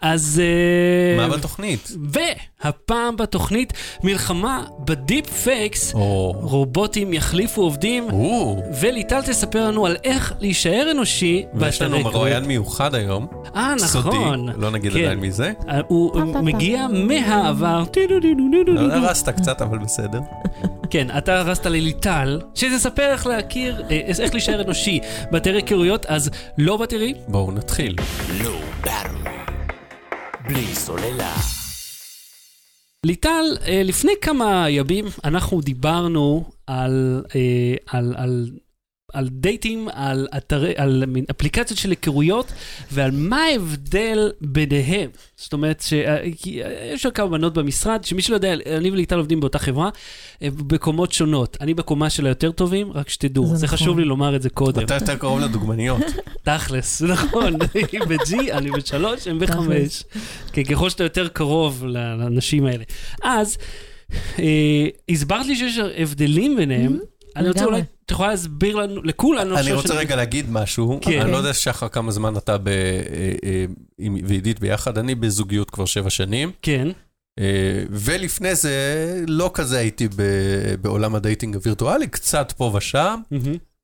אז... 0.00 0.42
אה, 0.44 1.28
מה 1.28 1.36
בתוכנית? 1.36 1.92
והפעם 2.64 3.16
בתוכנית, 3.16 3.72
מלחמה 4.02 4.64
ב 4.78 5.30
deepfakes, 5.30 5.94
או... 5.94 6.32
רובוטים 6.36 7.12
יחליפו 7.12 7.62
עובדים, 7.62 8.10
או... 8.12 8.62
וליטל 8.80 9.22
תספר 9.22 9.66
לנו 9.66 9.86
על 9.86 9.96
איך 10.04 10.32
להישאר 10.40 10.88
אנושי 10.90 11.44
ויש 11.54 11.82
לנו 11.82 12.00
מרואיין 12.00 12.44
מיוחד 12.44 12.94
היום, 12.94 13.26
אה, 13.56 13.74
סודי, 13.78 14.08
נכון. 14.08 14.48
לא 14.56 14.70
נגיד 14.70 14.92
כן. 14.92 14.98
עדיין 14.98 15.18
מי 15.18 15.30
זה. 15.30 15.52
אה, 15.68 15.80
הוא 15.88 16.20
מגיע 16.42 16.86
מהעבר. 16.92 17.84
לא 18.66 18.94
הרסת 18.94 19.28
קצת, 19.28 19.62
אבל 19.62 19.78
בסדר. 19.78 20.20
כן, 20.90 21.06
אתה 21.18 21.38
הרסת 21.38 21.66
לליטל, 21.66 22.40
שתספר 22.54 23.10
איך 23.10 23.26
להכיר, 23.26 23.82
אה, 23.90 24.00
איך 24.20 24.34
להישאר 24.34 24.62
אנושי 24.62 25.00
באתרי 25.30 25.56
היכרויות, 25.56 26.06
אז 26.06 26.30
לא 26.58 26.76
בתראי. 26.76 27.14
בואו 27.28 27.52
נתחיל. 27.52 27.96
לא. 28.44 28.52
בלי 30.44 30.74
סוללה. 30.74 31.61
ליטל, 33.06 33.44
אה, 33.66 33.82
לפני 33.84 34.12
כמה 34.20 34.70
ימים 34.70 35.04
אנחנו 35.24 35.60
דיברנו 35.60 36.44
על, 36.66 37.24
אה, 37.34 37.74
על, 39.12 39.28
דייטים, 39.28 39.88
על, 39.92 40.28
אתרי, 40.36 40.72
על 40.76 41.04
אפליקציות 41.30 41.78
של 41.78 41.90
היכרויות, 41.90 42.52
ועל 42.92 43.10
מה 43.10 43.42
ההבדל 43.42 44.32
ביניהם. 44.40 45.10
זאת 45.36 45.52
אומרת, 45.52 45.82
שיש 45.86 47.06
כמה 47.06 47.28
בנות 47.28 47.54
במשרד, 47.54 48.04
שמי 48.04 48.22
שלא 48.22 48.34
יודע, 48.34 48.52
אני 48.52 48.90
וליטל 48.90 49.18
עובדים 49.18 49.40
באותה 49.40 49.58
חברה, 49.58 49.90
אה, 50.42 50.48
בקומות 50.50 51.12
שונות. 51.12 51.56
אני 51.60 51.74
בקומה 51.74 52.10
של 52.10 52.26
היותר 52.26 52.50
טובים, 52.50 52.92
רק 52.92 53.08
שתדעו. 53.08 53.46
זה 53.46 53.56
זה 53.56 53.66
נכון. 53.66 53.78
חשוב 53.78 53.98
לי 53.98 54.04
לומר 54.04 54.36
את 54.36 54.42
זה 54.42 54.50
קודם. 54.50 54.84
אתה 54.84 54.94
יותר 54.94 55.16
קרוב 55.16 55.40
לדוגמניות. 55.40 56.02
תכלס, 56.42 57.02
נכון, 57.02 57.52
היא 57.92 58.00
ב-G, 58.00 58.52
אני 58.52 58.70
ב-3, 58.70 58.94
הם 59.30 59.38
ב-5. 59.38 59.46
תכלס. 59.46 60.04
כן, 60.52 60.62
ככל 60.62 60.90
שאתה 60.90 61.04
יותר 61.04 61.28
קרוב 61.28 61.84
לאנשים 61.86 62.66
האלה. 62.66 62.84
אז, 63.22 63.58
אה, 64.38 64.86
הסברת 65.08 65.46
לי 65.46 65.56
שיש 65.56 65.78
הבדלים 65.96 66.56
ביניהם, 66.56 66.98
אני 67.36 67.48
רוצה. 67.48 67.64
אולי, 67.64 67.80
את 68.06 68.10
יכולה 68.10 68.28
להסביר 68.28 68.76
לנו, 68.76 69.02
לכולנו 69.02 69.58
אני 69.58 69.72
רוצה 69.72 69.94
רגע 69.94 70.16
להגיד 70.16 70.50
משהו. 70.50 70.98
כן. 71.02 71.20
אני 71.20 71.32
לא 71.32 71.36
יודע, 71.36 71.52
שחר, 71.54 71.88
כמה 71.88 72.10
זמן 72.12 72.36
אתה 72.36 72.58
ב- 72.58 72.68
אה, 72.68 72.74
אה, 73.44 73.64
ועידית 74.24 74.60
ביחד. 74.60 74.98
אני 74.98 75.14
בזוגיות 75.14 75.70
כבר 75.70 75.84
שבע 75.84 76.10
שנים. 76.10 76.50
כן, 76.62 76.88
אה, 77.38 77.44
ולפני 77.90 78.54
זה, 78.54 78.72
לא 79.28 79.50
כזה 79.54 79.78
הייתי 79.78 80.08
ב- 80.16 80.22
בעולם 80.80 81.14
ה 81.14 81.20
dating 81.20 81.54
הווירטואלי, 81.54 82.06
קצת 82.06 82.52
פה 82.56 82.72
ושם. 82.76 83.20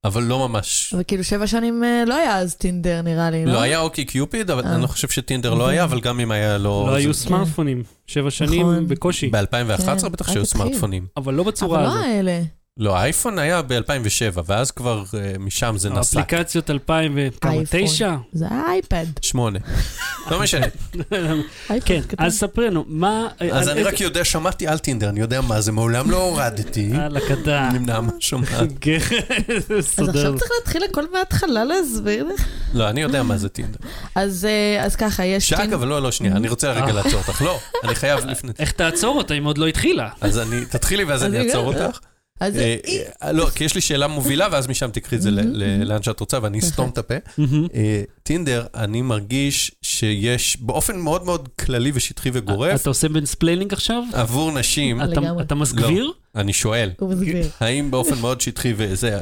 אבל 0.05 0.23
לא 0.23 0.49
ממש. 0.49 0.93
אבל 0.95 1.03
כאילו 1.07 1.25
שבע 1.25 1.47
שנים 1.47 1.83
לא 2.07 2.15
היה 2.15 2.39
אז 2.39 2.55
טינדר 2.55 3.03
נראה 3.03 3.31
לי, 3.31 3.45
לא? 3.47 3.53
לא 3.53 3.61
היה 3.61 3.81
אוקי 3.81 4.05
קיופיד, 4.05 4.51
אבל 4.51 4.65
אה. 4.65 4.75
אני 4.75 4.83
לא 4.83 4.87
חושב 4.87 5.09
שטינדר 5.09 5.55
לא 5.55 5.69
היה, 5.69 5.85
אבל 5.85 6.01
גם 6.01 6.21
אם 6.21 6.31
היה 6.31 6.59
לא... 6.59 6.85
לא 6.91 6.95
היו 6.95 7.13
זה- 7.13 7.21
סמארטפונים, 7.21 7.83
שבע 8.07 8.31
שנים 8.31 8.61
נכון. 8.61 8.89
בקושי, 8.89 9.29
ב-2011 9.31 10.01
כן, 10.03 10.09
בטח 10.13 10.33
שהיו. 10.33 10.47
סמארטפונים. 10.47 11.07
אבל 11.17 11.35
לא 11.35 11.43
אבל 11.43 11.51
בצורה 11.51 11.83
לא 11.83 11.89
הזאת. 11.89 12.03
האלה. 12.05 12.43
לא, 12.79 12.97
האייפון 12.97 13.39
היה 13.39 13.63
ב-2007, 13.63 14.41
ואז 14.47 14.71
כבר 14.71 15.05
אה, 15.15 15.33
משם 15.39 15.75
זה 15.79 15.91
נסק. 15.91 16.17
האפליקציות 16.17 16.71
2009? 16.71 18.07
אייפון. 18.07 18.23
זה 18.33 18.47
היה 18.51 18.63
אייפד. 18.69 19.07
שמונה. 19.23 19.59
לא 20.31 20.43
משנה. 20.43 20.67
כן. 21.85 22.01
אז 22.19 22.39
ספרי 22.39 22.67
לנו, 22.67 22.85
מה... 22.89 23.29
אז 23.53 23.69
על 23.69 23.75
אני 23.75 23.83
רק 23.83 24.01
יודע, 24.01 24.25
שמעתי 24.25 24.67
על 24.67 24.79
טינדר, 24.79 25.09
אני 25.09 25.21
יודע 25.21 25.41
מה 25.41 25.61
זה, 25.61 25.73
מעולם 25.73 26.11
לא 26.11 26.23
הורדתי. 26.23 26.81
יאללה, 26.95 27.21
קטן. 27.21 27.69
נמנע 27.73 28.01
מה 28.01 28.13
שומעת. 28.21 28.69
כן, 28.81 28.99
אז. 29.59 29.71
עכשיו 29.99 30.39
צריך 30.39 30.51
להתחיל 30.59 30.83
הכל 30.91 31.05
מההתחלה 31.13 31.65
להסביר 31.65 32.25
לך. 32.25 32.47
לא, 32.75 32.89
אני 32.89 33.01
יודע 33.01 33.23
מה 33.23 33.37
זה 33.37 33.49
טינדר. 33.49 33.79
אז 34.15 34.45
אה, 34.45 34.85
אז 34.85 34.97
ככה, 34.97 35.25
יש 35.25 35.49
שאגב, 35.49 35.85
לא, 35.85 36.03
לא, 36.03 36.11
שנייה, 36.11 36.37
אני 36.37 36.49
רוצה 36.49 36.73
רגע 36.73 36.87
אה. 36.87 36.93
לעצור 36.93 37.21
אותך. 37.29 37.43
לא, 37.43 37.59
אני 37.85 37.95
חייב 37.95 38.27
לפני... 38.27 38.53
איך 38.59 38.73
תעצור 38.73 39.17
אותה 39.19 39.35
אם 39.35 39.45
עוד 39.45 39.59
לא 39.59 39.67
התחילה? 39.67 40.09
אז 40.21 40.39
אני, 40.39 40.65
תתחילי 40.65 41.05
ואז 41.05 41.23
אז 41.23 41.29
אני. 41.29 41.47
אעצור 41.47 41.67
אותך. 41.75 41.99
אז 42.41 42.57
אה, 42.57 42.77
היא- 42.87 43.01
אה, 43.23 43.33
לא, 43.33 43.51
כי 43.55 43.65
יש 43.65 43.75
לי 43.75 43.81
שאלה 43.81 44.07
מובילה, 44.07 44.49
ואז 44.53 44.67
משם 44.69 44.91
תקחי 44.91 45.17
את 45.17 45.23
זה 45.23 45.31
לאן 45.85 46.03
שאת 46.03 46.21
רוצה, 46.21 46.39
ואני 46.43 46.59
אסתום 46.59 46.89
את 46.91 46.99
הפה. 46.99 47.15
אה, 47.75 48.03
טינדר, 48.23 48.67
אני 48.75 49.03
מרגיש 49.03 49.73
שיש, 49.83 50.57
באופן 50.61 50.99
מאוד 50.99 51.25
מאוד 51.25 51.49
כללי 51.61 51.91
ושטחי 51.95 52.31
וגורף, 52.33 52.81
אתה 52.81 52.91
עושה 52.91 53.09
ב 53.09 53.14
mansplaining 53.14 53.73
עכשיו? 53.73 54.03
עבור 54.13 54.53
נשים, 54.53 55.03
אתה- 55.41 55.55
מסגביר? 55.55 56.05
לא. 56.05 56.13
אני 56.41 56.53
שואל, 56.53 56.91
הוא 57.01 57.11
מסביר. 57.11 57.49
האם 57.61 57.91
באופן 57.91 58.19
מאוד 58.19 58.41
שטחי 58.41 58.75
וזה, 58.77 59.19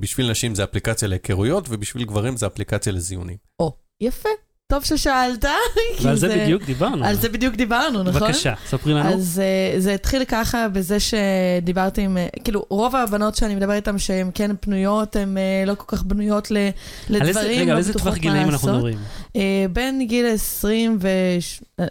בשביל 0.00 0.30
נשים 0.30 0.54
זה 0.54 0.64
אפליקציה 0.64 1.08
להיכרויות, 1.08 1.66
ובשביל 1.70 2.04
גברים 2.04 2.36
זה 2.36 2.46
אפליקציה 2.46 2.92
לזיונים. 2.92 3.36
או, 3.60 3.72
יפה. 4.00 4.28
טוב 4.68 4.84
ששאלת. 4.84 5.44
ועל 6.02 6.16
זה 6.16 6.28
בדיוק 6.28 6.62
דיברנו. 6.62 7.04
על 7.04 7.14
זה 7.14 7.28
בדיוק 7.28 7.54
דיברנו, 7.54 8.02
נכון? 8.02 8.20
בבקשה, 8.22 8.54
ספרי 8.68 8.94
לנו. 8.94 9.08
אז 9.14 9.42
uh, 9.76 9.80
זה 9.80 9.94
התחיל 9.94 10.24
ככה 10.24 10.68
בזה 10.68 10.96
שדיברתי 11.00 12.00
עם, 12.02 12.16
uh, 12.16 12.42
כאילו, 12.44 12.64
רוב 12.70 12.96
הבנות 12.96 13.34
שאני 13.34 13.54
מדברת 13.54 13.76
איתן 13.76 13.98
שהן 13.98 14.30
כן 14.34 14.50
פנויות, 14.60 15.16
הן 15.16 15.36
uh, 15.36 15.68
לא 15.68 15.74
כל 15.74 15.96
כך 15.96 16.02
בנויות 16.02 16.50
ל, 16.50 16.56
איזה- 16.56 16.70
לדברים, 17.10 17.60
רגע, 17.60 17.64
לא 17.64 17.72
על 17.72 17.78
איזה 17.78 17.90
בטוחות 17.92 18.08
טווח 18.12 18.22
גילאים 18.22 18.48
אנחנו. 18.50 18.72
מדברים? 18.72 18.98
Uh, 19.34 19.38
בין 19.72 20.06
גיל 20.06 20.26
20 20.26 20.98
ו... 21.00 21.08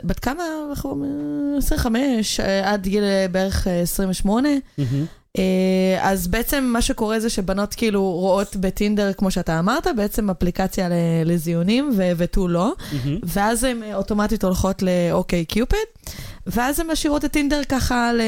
בת 0.03 0.19
כמה? 0.19 0.43
אנחנו 0.69 0.89
אומרים? 0.89 1.11
25, 1.57 2.39
uh, 2.39 2.43
עד 2.63 2.87
גיל 2.87 3.03
uh, 3.03 3.31
בערך 3.31 3.67
uh, 3.67 3.83
28. 3.83 4.49
מהמם. 4.77 5.05
Uh, 5.35 5.37
אז 6.01 6.27
בעצם 6.27 6.63
מה 6.63 6.81
שקורה 6.81 7.19
זה 7.19 7.29
שבנות 7.29 7.73
כאילו 7.73 8.01
רואות 8.01 8.55
בטינדר, 8.55 9.13
כמו 9.13 9.31
שאתה 9.31 9.59
אמרת, 9.59 9.87
בעצם 9.97 10.29
אפליקציה 10.29 10.89
לזיונים 11.25 11.91
ותו 12.17 12.47
לא. 12.47 12.73
מהמם. 12.91 13.19
ואז 13.23 13.63
הן 13.63 13.83
אה, 13.83 13.95
אוטומטית 13.95 14.43
הולכות 14.43 14.83
לאוקיי 14.83 15.45
קיופד, 15.45 15.77
ואז 16.47 16.79
הן 16.79 16.87
משאירות 16.91 17.25
את 17.25 17.31
טינדר 17.31 17.61
ככה 17.69 18.13
ל... 18.13 18.21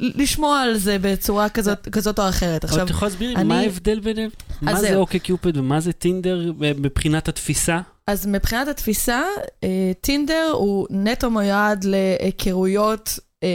לשמוע 0.00 0.60
על 0.60 0.76
זה 0.76 0.96
בצורה 1.00 1.48
כזאת, 1.48 1.88
כזאת 1.88 2.18
או 2.18 2.28
אחרת. 2.28 2.64
אבל 2.64 2.72
עכשיו, 2.72 2.84
את 2.86 2.90
יכולה 2.90 3.08
להסביר 3.08 3.28
לי 3.28 3.36
אני- 3.36 3.48
מה 3.48 3.58
ההבדל 3.60 4.00
ביניהם? 4.00 4.30
מה 4.62 4.80
זה. 4.80 4.96
אוקיי 4.96 5.20
קיופד 5.20 5.56
ומה 5.56 5.80
זה 5.80 5.92
טינדר 5.92 6.52
אה, 6.62 6.72
מבחינת 6.78 7.28
התפיסה? 7.28 7.80
אז 8.06 8.26
מבחינת 8.26 8.68
התפיסה, 8.68 9.22
אה, 9.64 9.92
טינדר 10.00 10.50
הוא 10.52 10.86
נטו 10.90 11.30
מיועד 11.30 11.84
להיכרויות 11.84 13.18
אה, 13.42 13.48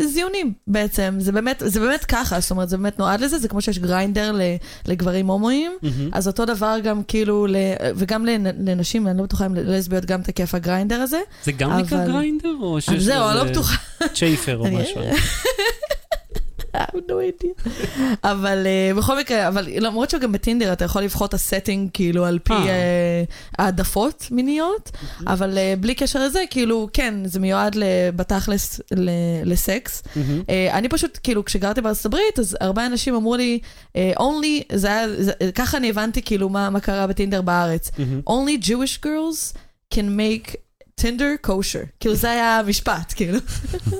זיונים 0.00 0.52
בעצם. 0.66 1.14
זה 1.18 1.32
באמת, 1.32 1.62
זה 1.66 1.80
באמת 1.80 2.04
ככה, 2.04 2.40
זאת 2.40 2.50
אומרת, 2.50 2.68
זה 2.68 2.76
באמת 2.76 2.98
נועד 2.98 3.20
לזה, 3.20 3.38
זה 3.38 3.48
כמו 3.48 3.60
שיש 3.62 3.78
גריינדר 3.78 4.34
לגברים 4.86 5.26
הומואים. 5.26 5.72
מהמם. 5.82 6.10
אז 6.12 6.26
אותו 6.28 6.44
דבר 6.44 6.76
גם 6.84 7.02
כאילו, 7.08 7.46
ל- 7.46 7.54
וגם 7.96 8.24
לנ- 8.26 8.68
לנשים, 8.70 9.08
אני 9.08 9.18
לא 9.18 9.24
בטוחה 9.24 9.46
אם 9.46 9.54
ללסביות 9.54 10.04
גם 10.04 10.22
תקף 10.22 10.54
הגריינדר 10.54 11.00
הזה. 11.00 11.20
זה 11.44 11.52
גם 11.52 11.72
נקרא 11.72 11.98
אבל- 11.98 12.12
גריינדר? 12.12 12.54
או 12.60 12.80
שיש 12.80 13.08
אני 13.08 13.18
לא 13.18 13.32
לזה 13.42 13.50
בטוחה. 13.50 13.76
צ'אפר 14.14 14.56
או 14.56 14.64
משהו? 14.64 15.00
Have 16.74 16.94
no 17.08 17.42
idea. 17.42 17.68
אבל 18.24 18.66
uh, 18.66 18.98
בכל 18.98 19.18
מקרה, 19.18 19.48
אבל 19.48 19.68
למרות 19.76 20.10
שגם 20.10 20.32
בטינדר 20.32 20.72
אתה 20.72 20.84
יכול 20.84 21.02
לבחור 21.02 21.26
את 21.26 21.34
ה 21.34 21.41
setting 21.41 21.90
כאילו 21.92 22.24
על 22.24 22.38
פי 22.38 22.52
אה. 22.52 23.24
uh, 23.28 23.58
העדפות 23.58 24.28
מיניות, 24.30 24.90
אבל 25.26 25.58
uh, 25.58 25.80
בלי 25.80 25.94
קשר 25.94 26.24
לזה, 26.24 26.42
כאילו, 26.50 26.88
כן, 26.92 27.14
זה 27.24 27.40
מיועד 27.40 27.76
בתכלס 28.16 28.80
לסקס. 29.44 30.02
Uh, 30.16 30.50
אני 30.72 30.88
פשוט, 30.88 31.18
כאילו, 31.22 31.44
כשגרתי 31.44 31.80
בארצות 31.80 32.06
הברית, 32.06 32.38
אז 32.38 32.56
הרבה 32.60 32.86
אנשים 32.86 33.14
אמרו 33.14 33.36
לי, 33.36 33.58
uh, 33.88 34.18
only, 34.18 34.74
זה 34.74 34.88
היה, 34.88 35.22
זה, 35.22 35.32
ככה 35.54 35.76
אני 35.76 35.90
הבנתי 35.90 36.22
כאילו 36.22 36.48
מה, 36.48 36.70
מה 36.70 36.80
קרה 36.80 37.06
בטינדר 37.06 37.42
בארץ. 37.42 37.90
only 38.28 38.64
Jewish 38.64 39.04
girls 39.04 39.56
can 39.94 40.18
make 40.18 40.63
Tinder 41.00 41.46
kosher. 41.46 41.86
כאילו 42.00 42.14
זה 42.14 42.30
היה 42.30 42.58
המשפט, 42.58 43.12
כאילו. 43.16 43.38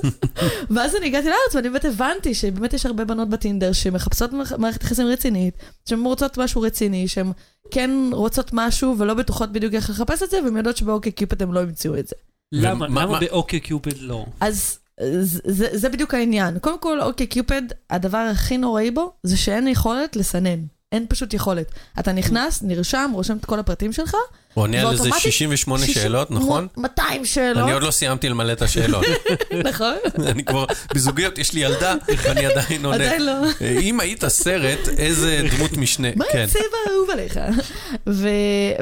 ואז 0.75 0.95
אני 0.95 1.05
הגעתי 1.05 1.27
לארץ 1.27 1.55
ואני 1.55 1.69
באמת 1.69 1.85
הבנתי 1.85 2.33
שבאמת 2.33 2.73
יש 2.73 2.85
הרבה 2.85 3.05
בנות 3.05 3.29
בטינדר 3.29 3.73
שמחפשות 3.73 4.31
מערכ- 4.33 4.57
מערכת 4.57 4.83
יחסים 4.83 5.07
רצינית, 5.07 5.53
שהן 5.89 5.99
רוצות 6.03 6.37
משהו 6.37 6.61
רציני, 6.61 7.07
שהן 7.07 7.31
כן 7.71 7.91
רוצות 8.13 8.49
משהו 8.53 8.95
ולא 8.97 9.13
בטוחות 9.13 9.51
בדיוק 9.51 9.73
איך 9.73 9.89
לחפש 9.89 10.23
את 10.23 10.29
זה, 10.29 10.43
והן 10.43 10.57
יודעות 10.57 10.77
שבאוקיי 10.77 11.11
קיופד 11.11 11.41
הם 11.43 11.53
לא 11.53 11.59
ימצאו 11.59 11.97
את 11.99 12.07
זה. 12.07 12.15
למה 12.51 12.87
למה 12.87 13.05
מה- 13.05 13.19
באוקיי 13.19 13.59
קיופד 13.59 13.97
לא? 13.97 14.25
אז 14.41 14.77
זה, 15.19 15.39
זה, 15.45 15.67
זה 15.73 15.89
בדיוק 15.89 16.13
העניין. 16.13 16.59
קודם 16.59 16.79
כל, 16.79 17.01
אוקיי 17.01 17.27
קיופד, 17.27 17.61
הדבר 17.89 18.17
הכי 18.31 18.57
נוראי 18.57 18.91
בו 18.91 19.13
זה 19.23 19.37
שאין 19.37 19.67
יכולת 19.67 20.15
לסנן. 20.15 20.59
אין 20.91 21.05
פשוט 21.09 21.33
יכולת. 21.33 21.67
אתה 21.99 22.11
נכנס, 22.11 22.63
נרשם, 22.63 23.11
רושם 23.13 23.37
את 23.37 23.45
כל 23.45 23.59
הפרטים 23.59 23.93
שלך, 23.93 24.15
הוא 24.55 24.61
עונה 24.63 24.81
על 24.81 24.91
איזה 24.91 25.01
ואוטומטית 25.03 25.23
68 25.23 25.85
שישים- 25.85 26.01
שאלות, 26.03 26.31
נכון? 26.31 26.67
200 26.77 27.25
שאלות, 27.25 27.63
אני 27.63 27.71
עוד 27.71 27.83
לא 27.83 27.91
סיימתי 27.91 28.29
למלא 28.29 28.51
את 28.53 28.61
השאלות. 28.61 29.05
נכון? 29.71 29.93
אני 30.31 30.43
כבר, 30.43 30.65
בזוגיות, 30.95 31.37
יש 31.37 31.53
לי 31.53 31.59
ילדה, 31.59 31.95
ואני 32.23 32.45
עדיין 32.45 32.85
עונה. 32.85 32.95
עדיין 33.05 33.25
לא. 33.25 33.31
אה, 33.61 33.79
אם 33.81 33.99
היית 33.99 34.27
סרט, 34.27 34.87
איזה 34.97 35.41
דמות 35.57 35.77
משנה. 35.77 36.07
מה 36.15 36.25
כן. 36.31 36.43
הצבע 36.49 36.61
האהוב 36.89 37.09
עליך? 37.09 37.39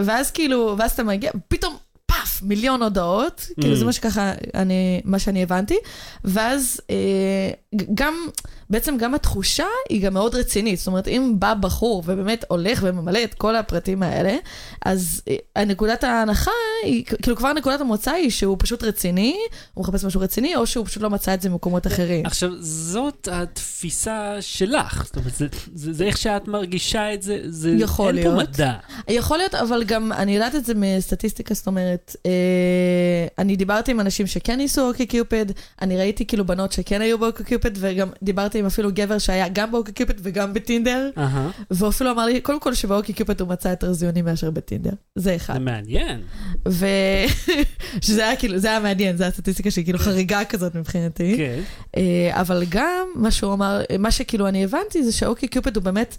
ואז 0.06 0.32
כאילו, 0.32 0.76
ואז 0.80 0.92
אתה 0.92 1.04
מגיע, 1.04 1.32
פתאום, 1.48 1.78
פאף, 2.06 2.42
מיליון 2.42 2.84
הודעות, 2.84 3.48
כאילו 3.62 3.76
Mm. 3.76 3.78
זה 3.78 3.86
מה 3.86 3.94
שככה, 3.94 4.32
מה 5.04 5.20
שאני 5.20 5.44
הבנתי, 5.44 5.78
ואז 6.26 6.82
אה, 6.90 6.96
גם, 7.94 8.14
בעצם 8.69 8.97
גם 8.97 9.13
התחושה 9.13 9.65
היא 9.89 10.02
גם 10.02 10.13
מאוד 10.13 10.36
רצינית, 10.36 10.78
זאת 10.80 10.88
אומרת, 10.88 11.08
אם 11.08 11.36
בא 11.39 11.54
בחור 11.54 12.04
ובאמת 12.06 12.45
הולך 12.47 12.80
וממלא 12.84 13.19
את 13.23 13.34
כל 13.34 13.56
הפרטים 13.56 14.04
האלה, 14.04 14.36
אז 14.86 15.21
אה, 15.58 15.65
נקודת 15.65 16.04
ההנחה 16.04 16.52
היא, 16.84 17.06
כאילו 17.21 17.38
כבר 17.38 17.54
נקודת 17.54 17.82
המוצא 17.82 18.12
היא 18.12 18.30
שהוא 18.30 18.58
פשוט 18.60 18.84
רציני, 18.84 19.36
הוא 19.73 19.84
מחפש 19.84 20.06
משהו 20.06 20.21
רציני, 20.21 20.56
או 20.56 20.67
שהוא 20.67 20.86
פשוט 20.86 21.04
לא 21.04 21.10
מצא 21.10 21.34
את 21.34 21.41
זה 21.41 21.49
במקומות 21.49 21.88
אחרים. 21.88 22.26
עכשיו, 22.26 22.49
זאת 22.62 23.28
התפיסה 23.32 24.38
שלך. 24.41 25.04
זאת 25.06 25.15
אומרת, 25.17 25.36
זה- 25.36 25.47
זה 25.76 25.93
זה 25.93 26.04
איך 26.04 26.17
שאת 26.17 26.47
מרגישה 26.47 27.13
את 27.13 27.21
זה, 27.21 27.39
זה 27.45 27.76
יכול 27.80 28.17
אין 28.17 28.26
פה 28.26 28.34
להיות. 28.36 28.49
מדע. 28.49 28.73
יכול 29.08 29.38
להיות, 29.38 29.56
אבל 29.56 29.84
גם, 29.84 30.12
אני 30.12 30.36
יודעת 30.36 30.56
את 30.56 30.65
זה 30.65 30.73
מסטטיסטיקה, 30.76 31.54
זאת 31.54 31.67
אומרת, 31.67 32.15
אה, 32.26 32.32
אני 33.39 33.56
דיברתי 33.56 33.91
עם 33.91 33.99
אנשים 33.99 34.28
שכן 34.28 34.58
ניסו 34.58 34.88
אוקי 34.88 35.06
קיופד, 35.06 35.45
אני 35.82 35.97
ראיתי 35.97 36.26
כאילו 36.26 36.45
בנות 36.45 36.71
שכן 36.71 37.02
היו 37.02 37.17
באוקי 37.19 37.43
קיופד, 37.43 37.71
וגם 37.76 38.10
דיברתי 38.23 38.53
עם 38.60 38.66
אפילו 38.66 38.89
גבר 38.94 39.18
שהיה 39.18 39.48
גם 39.54 39.72
באוקי 39.72 39.92
קיופד 39.92 40.13
וגם 40.18 40.54
בטינדר, 40.54 41.10
והוא 41.72 41.89
אפילו 41.89 42.12
אמר 42.12 42.26
לי, 42.26 42.42
קודם 42.42 42.60
כל 42.60 42.74
שבאוקי 42.74 43.13
קיופד 43.13 43.42
הוא 43.42 43.50
מצא 43.50 43.68
יותר 43.70 43.94
זיונים 43.94 44.26
מאשר 44.26 44.52
בטינדר. 44.52 44.92
זה 45.16 45.36
אחד. 45.36 45.54
זה 45.54 45.60
מעניין. 45.60 46.22
ו... 46.68 46.86
שזה 48.02 48.28
היה 48.28 48.36
כאילו, 48.36 48.58
זה 48.60 48.68
היה 48.68 48.80
מעניין, 48.80 49.18
זו 49.18 49.24
הסטטיסטיקה 49.24 49.72
שהיא 49.72 49.84
כאילו 49.86 50.00
חריגה 50.00 50.46
כזאת 50.46 50.76
מבחינתי. 50.76 51.34
כן. 51.38 51.60
אה, 51.98 52.42
אבל 52.42 52.63
גם 52.70 53.08
מה 53.16 53.32
שהוא 53.32 53.54
אמר, 53.54 53.82
מה 54.00 54.12
שכאילו 54.12 54.48
אני 54.48 54.63
הבנתי 54.63 55.04
זה 55.04 55.12
שאוקי 55.12 55.48
קיופד 55.48 55.76
הוא 55.76 55.84
באמת, 55.84 56.18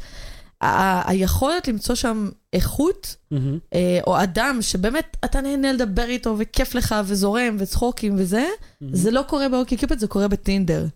ה- 0.61 1.11
היכולת 1.11 1.69
למצוא 1.69 1.95
שם 1.95 2.29
איכות, 2.53 3.17
מהמם. 3.31 3.59
אה, 3.75 3.99
או 4.07 4.23
אדם 4.23 4.59
שבאמת 4.61 5.17
אתה 5.25 5.41
נהנה 5.41 5.73
לדבר 5.73 6.05
איתו 6.05 6.37
וכיף 6.39 6.75
לך 6.75 6.95
וזורם 7.05 7.57
וצחוקים 7.59 8.15
וזה, 8.19 8.45
זה 8.93 9.11
לא 9.11 9.23
קורה 9.29 9.49
באוקיי 9.49 9.77
קיופיד, 9.77 9.99
זה 9.99 10.07
קורה 10.07 10.29
בטינדר. 10.29 10.87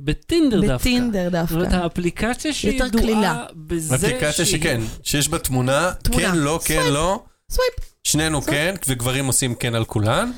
בטינדר 0.00 0.60
דווקא. 0.60 0.76
בטינדר 0.76 1.28
זאת 1.30 1.50
אומרת, 1.52 1.68
דווקא. 1.68 1.82
האפליקציה 1.82 2.52
שהיא. 2.52 2.82
ידועה 2.84 3.44
בזה 3.56 3.94
אפליקציה 3.94 4.32
שהיא- 4.32 4.46
שכן, 4.60 4.80
שיש 5.02 5.28
בה 5.28 5.38
תמונה, 5.38 5.90
תמונה. 6.02 6.22
כן, 6.32 6.34
לא, 6.38 6.60
כן. 6.64 6.82
לא. 6.92 7.22
swipe. 7.50 7.72
שנינו 8.04 8.42
כן, 8.42 8.74
וגברים 8.88 9.26
עושים 9.26 9.54
כן 9.54 9.74
על 9.74 9.84
כולן. 9.84 10.30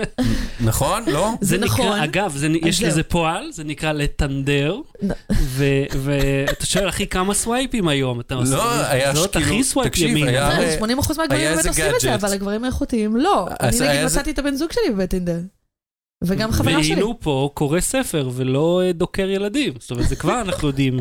נכון? 0.60 1.02
לא? 1.06 1.30
זה 1.40 1.58
נכון. 1.58 1.98
אגב, 2.00 2.36
יש. 2.62 2.82
לזה 2.82 3.02
פועל, 3.02 3.52
זה 3.52 3.64
נקרא 3.64 3.92
לטנדר, 3.92 4.76
ואתה 5.96 6.66
שואל, 6.66 6.88
אחי, 6.88 7.06
כמה 7.06 7.34
swipeים 7.34 7.88
היום? 7.88 8.20
אתה 8.20 8.34
עושה? 8.34 8.56
לא, 8.56 8.80
היה 8.86 9.14
זאת 9.14 9.30
שכאילו- 9.32 9.46
הכי 9.46 9.64
swipe 9.64 9.90
תקשיב, 9.90 10.08
ימינה. 10.10 10.28
היה- 10.30 10.50
זה, 10.50 10.56
הרי- 10.56 10.76
80% 10.78 11.18
מהגברים 11.18 11.40
היה 11.40 11.50
באמת 11.54 11.66
עושים 11.66 11.84
את 11.94 12.00
זה. 12.00 12.14
אבל 12.14 12.32
הגברים 12.32 12.64
האיכותיים 12.64 13.16
לא. 13.16 13.48
אני 13.60 13.80
נגיד 13.80 14.04
מצאתי 14.04 14.30
את 14.30 14.38
הבן 14.38 14.54
זוג 14.54 14.72
שלי 14.72 14.94
בטינדר. 14.98 15.38
וגם 16.24 16.52
חברה 16.52 16.72
שלי. 16.84 16.92
והיינו 16.92 17.20
פה 17.20 17.50
קורא 17.54 17.80
ספר 17.80 18.30
ולא 18.34 18.82
אה, 18.84 18.92
דוקר 18.92 19.30
ילדים. 19.30 19.72
זאת 19.78 19.90
אומרת, 19.90 20.08
זה 20.08 20.16
כבר 20.16 20.40
אנחנו 20.46 20.68
יודעים. 20.68 21.00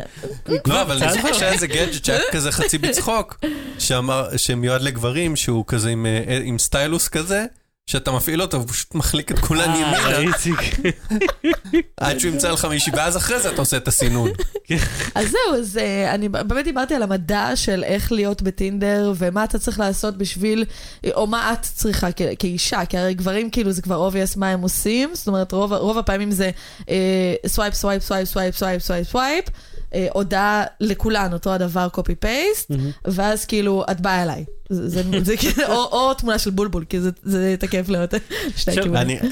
לא, 0.68 0.82
אבל 0.82 1.04
אני. 1.04 1.14
זוכר 1.14 1.34
שהיה 1.34 1.52
איזה 1.52 1.68
גאדג'ט 1.68 2.06
שהיה 2.06 2.22
כזה 2.34 2.52
חצי 2.52 2.78
בצחוק, 2.78 3.40
שמיועד 4.38 4.82
לגברים, 4.82 5.36
שהוא 5.36 5.64
כזה 5.68 5.90
עם, 5.90 6.06
אה, 6.06 6.40
עם 6.44 6.60
stylus 6.60 7.08
כזה, 7.08 7.46
שאתה 7.90 8.12
מפעיל 8.12 8.42
אותו, 8.42 8.58
הוא 8.58 8.68
פשוט 8.68 8.96
מחליק 8.96 9.32
את 9.32 9.40
כולן 9.40 9.70
אה, 9.70 9.78
ימינה, 9.78 10.18
איציק. 10.18 10.60
עד 11.98 12.20
שהוא 12.20 12.32
ימצא 12.32 12.52
לך 12.52 12.66
מישהי, 12.66 12.94
ואז 12.96 13.18
אחרי 13.18 13.40
זה 13.40 13.50
אתה 13.50 13.62
עושה 13.62 13.78
את 13.78 13.88
הסינון. 13.88 14.30
אז 15.16 15.30
זהו, 15.30 15.56
אז 15.60 15.78
אה, 15.78 16.14
אני 16.14 16.30
באמת 16.30 16.66
דיברתי 16.66 16.96
על 16.96 17.04
המדע 17.04 17.52
של 17.56 17.84
איך 17.84 18.12
להיות 18.12 18.42
בטינדר, 18.42 19.14
ומה 19.18 19.44
אתה 19.44 19.60
צריך 19.60 19.80
לעשות 19.80 20.18
בשביל, 20.18 20.66
או 21.14 21.28
מה 21.28 21.54
את 21.54 21.62
צריכה 21.62 22.08
כאישה, 22.40 22.86
כי 22.86 22.98
הרי 22.98 23.14
גברים 23.14 23.50
כאילו 23.50 23.72
זה 23.72 23.82
כבר 23.82 24.10
obvious 24.10 24.34
מה 24.38 24.50
הם 24.50 24.62
עושים, 24.62 25.10
זאת 25.14 25.28
אומרת 25.28 25.52
רוב, 25.52 25.74
רוב 25.74 25.98
הפעמים 25.98 26.32
זה 26.32 26.50
swipe, 27.48 27.74
swipe, 27.74 28.04
swipe, 28.04 28.28
swipe, 28.28 28.56
swipe, 28.56 28.82
swipe, 28.82 29.08
swipe, 29.08 29.46
אה, 29.94 30.08
הודעה 30.14 30.64
לכולן, 30.80 31.34
אותו 31.34 31.54
הדבר, 31.54 31.90
copy 31.90 32.16
paste, 32.16 32.72
ואז 33.06 33.46
כאילו, 33.46 33.84
את 33.92 34.02
באה 34.02 34.24
אליי. 34.24 34.46
זה, 34.70 34.90
זה, 34.90 35.04
זה 35.24 35.38
כאילו, 35.38 35.68
או, 35.68 35.84
או 35.92 36.14
תמונה 36.14 36.40
של 36.40 36.50
בולבול, 36.50 36.86
כי 36.90 37.00
זה, 37.00 37.10
זה 37.24 37.56
תקף 37.60 37.90
לאות 37.90 38.14
עכשיו, 38.54 38.74
הכיוונים. 38.80 39.18
אני, 39.22 39.30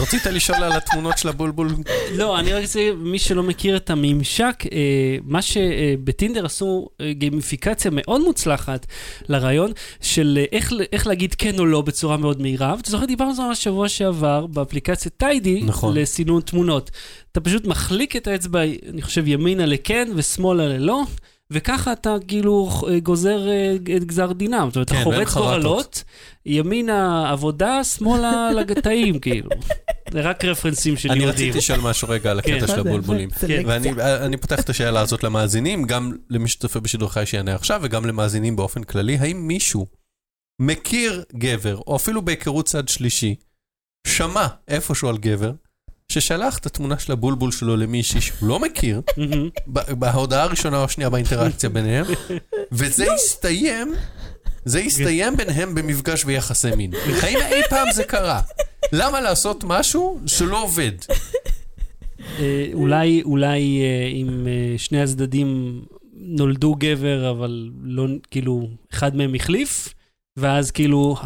רצית 0.00 0.26
לשאול 0.26 0.62
על 0.62 0.72
התמונות 0.72 1.18
של 1.18 1.28
הבולבול? 1.28 1.68
לא, 2.16 2.38
אני 2.38 2.52
רק 2.52 2.62
רוצה, 2.62 2.80
מי 2.96 3.18
שלא 3.18 3.42
מכיר 3.42 3.76
את 3.76 3.90
הממשק, 3.90 4.64
אה, 4.72 5.16
מה 5.24 5.42
שבטינדר 5.42 6.46
עשו 6.46 6.88
אה, 7.00 7.12
גימיפיקציה 7.12 7.90
מאוד 7.94 8.20
מוצלחת 8.20 8.86
לרעיון 9.28 9.72
של 10.00 10.38
אה, 10.40 10.44
איך, 10.52 10.72
איך 10.92 11.06
להגיד 11.06 11.34
כן 11.34 11.58
או 11.58 11.66
לא 11.66 11.82
בצורה 11.82 12.16
מאוד 12.16 12.42
מהירה. 12.42 12.74
ואתה 12.76 12.90
זוכר, 12.90 13.04
דיברנו 13.04 13.30
על 13.30 13.36
זה 13.36 13.42
ממש 13.42 13.64
שבוע 13.64 13.88
שעבר 13.88 14.46
באפליקציית 14.46 15.14
טיידי, 15.16 15.62
נכון. 15.62 15.98
לסינון 15.98 16.40
תמונות. 16.40 16.90
אתה 17.32 17.40
פשוט 17.40 17.66
מחליק 17.66 18.16
את 18.16 18.26
האצבע, 18.26 18.60
אני 18.88 19.02
חושב, 19.02 19.28
ימינה 19.28 19.66
לכן 19.66 19.91
ושמאלה 20.16 20.68
ללא. 20.68 21.02
וככה 21.52 21.92
אתה 21.92 22.16
כאילו 22.28 22.70
גוזר 23.02 23.48
אה, 23.48 23.76
את 23.96 24.04
גזר 24.04 24.32
דינם. 24.32 24.68
זאת 24.68 24.76
אומרת, 24.76 24.90
כן, 24.90 24.96
אתה 24.96 25.04
חורץ. 25.04 25.34
גורלות, 25.34 26.04
ימינה 26.46 27.30
עבודה, 27.30 27.84
שמאלה 27.84 28.50
לגטאים, 28.58 29.18
כאילו. 29.18 29.50
זה 30.12 30.20
רק 30.20 30.44
רפרנסים 30.44 30.96
של 30.96 31.10
אני 31.10 31.20
יהודים. 31.20 31.34
רציתי 31.34 31.58
לשאול 31.58 31.80
משהו 31.80 32.08
רגע 32.08 32.30
על 32.30 32.38
הקטע 32.38 32.60
כן. 32.60 32.66
של 32.66 32.80
הבולבולים. 32.80 33.30
סלקציה. 33.30 33.62
ואני 33.66 33.92
אני 34.02 34.36
פותח 34.36 34.60
את 34.60 34.70
השאלה 34.70 35.00
הזאת 35.00 35.24
למאזינים, 35.24 35.84
גם 35.84 36.12
למי 36.30 36.48
שצופה 36.48 36.80
בשידור 36.80 37.08
חי 37.08 37.26
שיענה 37.26 37.54
עכשיו, 37.54 37.80
וגם 37.82 38.06
למאזינים 38.06 38.56
באופן 38.56 38.82
כללי. 38.82 39.16
האם 39.16 39.46
מישהו 39.48 39.86
מכיר 40.60 41.24
גבר, 41.34 41.76
או 41.86 41.96
אפילו 41.96 42.22
בהיכרות 42.22 42.66
צד 42.66 42.88
שלישי, 42.88 43.34
שמע 44.06 44.46
איפשהו 44.68 45.08
על 45.08 45.18
גבר, 45.18 45.52
ששלח 46.12 46.58
את 46.58 46.66
התמונה 46.66 46.98
של 46.98 47.12
הבולבול 47.12 47.52
שלו 47.52 47.76
למישהי 47.76 48.20
שהוא 48.20 48.48
לא 48.48 48.58
מכיר, 48.58 49.00
בהודעה 49.88 50.42
הראשונה 50.42 50.78
או 50.78 50.84
השנייה 50.84 51.10
באינטראקציה 51.10 51.68
ביניהם, 51.68 52.06
וזה 52.72 53.12
הסתיים, 53.12 53.94
זה 54.64 54.78
הסתיים 54.78 55.36
ביניהם 55.36 55.74
במפגש 55.74 56.24
ויחסי 56.24 56.76
מין. 56.76 56.90
האם 57.22 57.38
אי 57.52 57.62
פעם 57.70 57.92
זה 57.92 58.04
קרה? 58.04 58.40
למה 58.92 59.20
לעשות 59.20 59.64
משהו 59.64 60.20
שלא 60.26 60.62
עובד? 60.62 60.92
אה, 62.38 62.66
אולי, 62.72 63.22
אולי 63.22 63.80
אה, 63.82 64.08
אם 64.12 64.46
אה, 64.46 64.78
שני 64.78 65.02
הצדדים 65.02 65.80
נולדו 66.14 66.74
גבר, 66.78 67.30
אבל 67.30 67.70
לא, 67.82 68.06
כאילו, 68.30 68.68
אחד 68.92 69.16
מהם 69.16 69.34
החליף, 69.34 69.94
ואז 70.36 70.70
כאילו, 70.70 71.16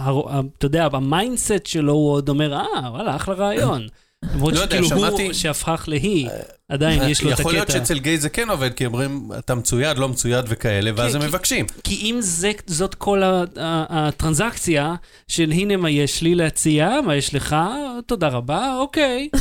אתה 0.59 0.67
יודע, 0.67 0.89
ה 0.93 1.02
mindset 1.02 1.67
שלו 1.67 1.93
הוא 1.93 2.13
עוד 2.13 2.29
אומר, 2.29 2.55
אה, 2.55 2.91
וואלה, 2.91 3.17
אחלה 3.17 3.35
רעיון. 3.35 3.87
למרות 4.25 4.55
לא 4.55 4.61
יודע, 4.61 4.77
שכאילו 4.77 4.97
הוא 4.97 5.09
שמעתי- 5.11 5.35
שהפך 5.35 5.85
להיא, 5.89 6.29
עדיין 6.69 7.03
יש 7.09 7.23
לו 7.23 7.33
את 7.33 7.39
יכול 7.41 7.53
להיות 7.53 7.69
הקטע. 7.71 7.79
שאצל 7.79 7.99
גיי 7.99 8.19
זה 8.19 8.29
כן 8.29 8.51
עובד, 8.51 8.73
כי 8.75 8.87
אומרים, 8.87 9.29
אתה 9.39 9.55
מצויד, 9.55 9.99
לא 9.99 10.09
מצויד 10.09 10.45
וכאלה, 10.49 10.91
ואז 10.97 11.13
כן, 11.17 11.21
הם 11.23 11.29
מבקשים. 11.29 11.67
כי 11.85 11.95
אם 12.11 12.17
זה, 12.21 12.53
זאת 12.67 12.95
כל 12.95 13.23
הטרנזקציה 13.91 14.95
של 15.29 15.51
הנה 15.53 15.77
מה 15.77 15.91
יש 15.91 16.23
לי 16.23 16.35
להציע, 16.35 16.91
מה 17.07 17.17
יש 17.17 17.35
לך, 17.35 17.57
תודה 18.07 18.29
רבה, 18.29 18.77
אוקיי. 18.79 19.29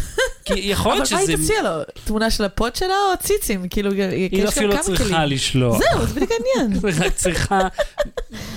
כי 0.46 0.54
יכול 0.60 0.92
אבל 0.92 1.02
להיות 1.02 1.14
מה 1.14 1.22
שזה... 1.22 1.32
היא 1.32 1.38
תציע 1.38 1.62
לו? 1.62 1.70
תמונה 2.04 2.32
של 2.32 2.44
הפוד 2.44 2.76
שלה 2.76 2.94
או 3.12 3.18
ציצים? 3.20 3.68
כאילו, 3.70 3.92
היא 3.92 4.48
אפילו 4.48 4.68
לא 4.68 4.82
צריכה. 4.82 5.26
לשלוח. 5.26 5.78
זהו, 5.78 6.06
זה 6.06 6.14
בדיוק 6.14 6.32
העניין. 6.32 6.80
היא 6.86 7.06
רק 7.06 7.14
צריכה 7.14 7.60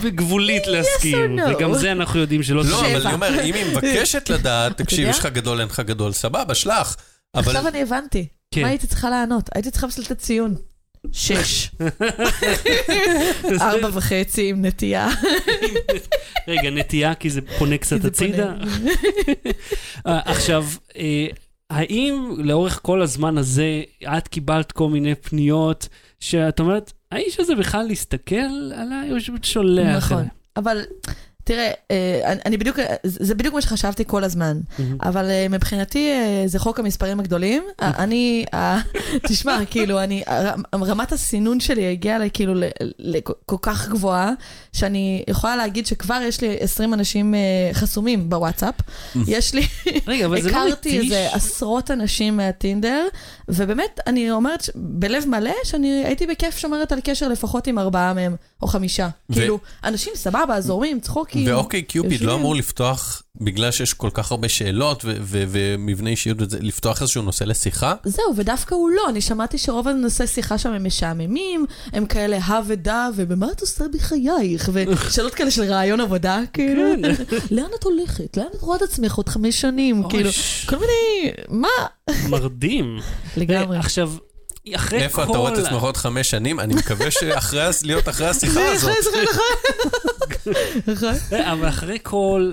בגבולית 0.04 0.66
להסכים? 0.66 1.38
וגם 1.48 1.74
זה 1.74 1.92
אנחנו 1.92 2.20
יודעים 2.20 2.42
שלא 2.42 2.64
לא, 2.64 2.76
צריך. 2.76 2.96
אבל 2.96 3.06
אני 3.06 3.14
אומר, 3.14 3.44
אם 3.44 3.54
היא 3.54 3.64
מבקשת 3.72 4.30
לדעת, 4.30 4.76
תקשיב? 4.76 5.08
יש 5.08 5.18
לך 5.18 5.26
גדול, 5.26 5.60
אין 5.60 5.68
לך 5.68 5.80
גדול, 5.80 6.12
סבבה, 6.12 6.54
שלח. 6.54 6.96
אבל 7.34 7.56
עכשיו 7.56 7.68
אני 7.68 7.82
הבנתי. 7.82 8.26
כן. 8.50 8.62
מה 8.62 8.68
הייתי 8.68 8.86
צריכה 8.86 9.10
לענות? 9.10 9.50
הייתי 9.54 9.70
צריכה 9.70 9.86
בשביל 9.86 10.04
לתת 10.04 10.18
ציון. 10.18 10.54
שש. 11.12 11.70
ארבע 13.60 13.88
וחצי 13.92 14.48
עם 14.48 14.64
נטייה. 14.64 15.08
רגע, 16.48 16.70
נטייה, 16.70 17.14
כי 17.14 17.30
זה 17.30 17.40
פונה 17.58 17.78
קצת 17.78 18.04
הצידה. 18.04 18.54
אה, 20.06 20.20
עכשיו, 20.24 20.66
אה, 20.96 21.26
האם 21.70 22.34
לאורך 22.38 22.80
כל 22.82 23.02
הזמן 23.02 23.38
הזה 23.38 23.82
את 24.18 24.28
קיבלת 24.28 24.72
כל 24.72 24.88
מיני 24.88 25.14
פניות 25.14 25.88
שאת 26.20 26.60
אומרת, 26.60 26.92
האיש 27.12 27.40
הזה 27.40 27.54
בכלל 27.54 27.90
הסתכל 27.90 28.72
עליי 28.76 29.12
או 29.12 29.20
שהוא 29.20 29.38
שולח? 29.42 29.96
נכון. 29.96 30.18
אליי?" 30.18 30.28
אבל 30.56 30.82
תראה, 31.48 31.70
אה, 31.90 32.32
אני- 32.46 32.56
בדיוק, 32.56 32.76
זה 33.02 33.24
זה 33.24 33.34
בדיוק 33.34 33.54
מה 33.54 33.60
שחשבתי 33.62 34.04
כל 34.06 34.24
הזמן. 34.24 34.60
אבל 35.02 35.30
אה, 35.30 35.46
מבחינתי 35.50 36.08
אה, 36.12 36.42
זה 36.46 36.58
חוק 36.58 36.78
המספרים 36.80 37.20
הגדולים. 37.20 37.62
אה, 37.82 37.90
אני, 37.98 38.44
אה, 38.54 38.80
תשמע, 39.28 39.58
כאילו, 39.70 40.00
אני, 40.02 40.22
רמת 40.74 41.12
הסינון 41.12 41.60
שלי 41.60 41.90
הגיעה 41.90 42.28
כאילו 42.28 42.54
ל- 42.54 42.64
ל- 42.98 43.18
כל 43.46 43.56
כך 43.62 43.88
גבוהה, 43.88 44.30
שאני 44.72 45.24
יכולה 45.28 45.56
להגיד 45.56 45.86
שכבר 45.86 46.20
יש 46.28 46.40
לי 46.40 46.56
20 46.60 46.94
אנשים 46.94 47.34
אה, 47.34 47.40
חסומים 47.72 48.30
בוואטסאפ. 48.30 48.74
יש 49.26 49.54
לי, 49.54 49.66
לא 50.06 50.36
הכרתי. 50.36 50.98
איזה 50.98 51.28
עשרות 51.32 51.90
אנשים 51.90 52.36
מהטינדר, 52.36 53.06
ובאמת, 53.48 54.00
אני 54.06 54.30
אומרת 54.30 54.70
בלב 54.74 55.24
מלא 55.26 55.52
שאני 55.64 56.04
הייתי 56.04 56.26
בכיף 56.26 56.58
שומרת 56.58 56.92
על 56.92 56.98
קשר 57.04 57.28
לפחות 57.28 57.66
עם 57.66 57.78
ארבעה 57.78 58.14
מהם, 58.14 58.36
או 58.62 58.66
חמישה. 58.66 59.08
ו- 59.30 59.34
כאילו, 59.34 59.58
אנשים 59.84 60.12
סבבה, 60.16 60.60
זורמים, 60.60 61.00
צחוקים. 61.00 61.46
ואוקיי, 61.48 61.82
קיופיד. 61.82 62.20
לא 62.20 62.34
אמור 62.34 62.54
לפתוח, 62.54 63.22
בגלל 63.40 63.70
שיש 63.70 63.94
כל 63.94 64.10
כך 64.14 64.30
הרבה 64.30 64.48
שאלות 64.48 65.04
ומבנה 65.22 66.10
אישיות 66.10 66.38
לפתוח 66.60 67.02
איזשהו 67.02 67.22
נושא 67.22 67.44
לשיחה? 67.44 67.94
זהו, 68.04 68.36
ודווקא 68.36 68.74
הוא 68.74 68.90
לא. 68.90 69.08
אני 69.08 69.20
שמעתי 69.20 69.58
שרוב 69.58 69.88
הנושאי 69.88 70.26
שיחה 70.26 70.58
שם 70.58 70.72
הם 70.72 70.86
משעממים, 70.86 71.66
הם 71.92 72.06
כאלה 72.06 72.38
הא 72.44 72.60
ודא, 72.66 73.08
ובמה 73.16 73.46
את 73.52 73.60
עושה 73.60 73.84
בחייך? 73.94 74.70
ושאלות 74.72 75.34
כאלה 75.34 75.50
של 75.50 75.62
רעיון 75.62 76.00
עבודה, 76.00 76.40
כאילו. 76.52 76.82
לאן 77.50 77.70
את 77.78 77.84
הולכת? 77.84 78.36
לאן 78.36 78.46
את 78.54 78.60
רואה 78.60 78.76
את 78.76 78.82
עצמך 78.82 79.14
עוד 79.14 79.28
חמש 79.28 79.60
שנים? 79.60 80.08
כאילו, 80.08 80.30
כל 80.66 80.76
מיני... 80.76 81.32
מה? 81.48 81.68
מרדים. 82.28 82.98
לגמרי. 83.36 83.78
עכשיו, 83.78 84.12
אחרי 84.74 84.98
איפה 84.98 85.24
כל... 85.24 85.30
אתה 85.30 85.38
רואה 85.38 85.52
את 85.52 85.58
עצמך 85.58 85.82
עוד 85.82 85.96
חמש 85.96 86.30
שנים? 86.30 86.60
אני 86.60 86.74
מקווה 86.74 87.10
שאחרי, 87.10 87.60
להיות 87.82 88.08
אחרי 88.08 88.26
השיחה 88.26 88.60
הזאת. 88.72 88.92
נכון. 90.86 91.14
אבל 91.52 91.68
אחרי 91.68 91.98
כל 92.02 92.52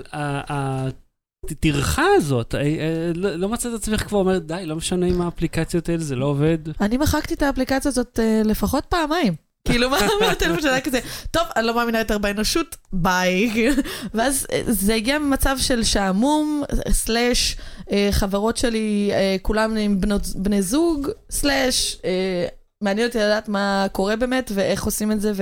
הטרחה 1.50 2.06
הזאת, 2.16 2.54
אה, 2.54 2.60
אה, 2.60 3.12
לא 3.14 3.36
לא 3.36 3.48
מצאת 3.48 3.74
את 3.74 3.78
עצמך 3.78 4.00
כבר 4.02 4.18
אומרת, 4.18 4.46
די, 4.46 4.62
לא 4.66 4.76
משנה 4.76 5.06
אם 5.06 5.20
האפליקציות 5.20 5.88
האלה, 5.88 6.02
זה 6.02 6.16
לא 6.16 6.26
עובד. 6.26 6.58
אני 6.80 6.96
מחקתי 6.96 7.34
את 7.34 7.42
האפליקציה 7.42 7.88
הזאת 7.88 8.20
אה, 8.22 8.42
לפחות 8.44 8.84
פעמיים. 8.84 9.46
כאילו, 9.66 9.90
מה 9.90 9.98
מהטלפון 10.20 10.60
שלה 10.60 10.80
כזה, 10.80 11.00
טוב, 11.30 11.42
אני 11.56 11.66
לא 11.66 11.74
מאמינה 11.74 11.98
יותר 11.98 12.18
באנושות, 12.18 12.76
ביי. 12.92 13.68
ואז 14.14 14.46
אה, 14.52 14.62
זה 14.66 14.94
הגיע 14.94 15.18
ממצב 15.18 15.56
של 15.58 15.84
שעמום, 15.84 16.62
סלאש, 16.90 17.56
אה, 17.92 18.08
חברות 18.10 18.56
שלי, 18.56 19.10
אה, 19.12 19.36
כולם 19.42 19.76
עם 19.76 20.00
בני 20.34 20.62
זוג, 20.62 21.08
סלאש, 21.30 21.98
אה, 22.04 22.46
מעניין 22.80 23.06
אותי 23.06 23.18
לדעת 23.18 23.48
מה 23.48 23.86
קורה 23.92 24.16
באמת 24.16 24.52
ואיך 24.54 24.84
עושים 24.84 25.12
את 25.12 25.20
זה, 25.20 25.32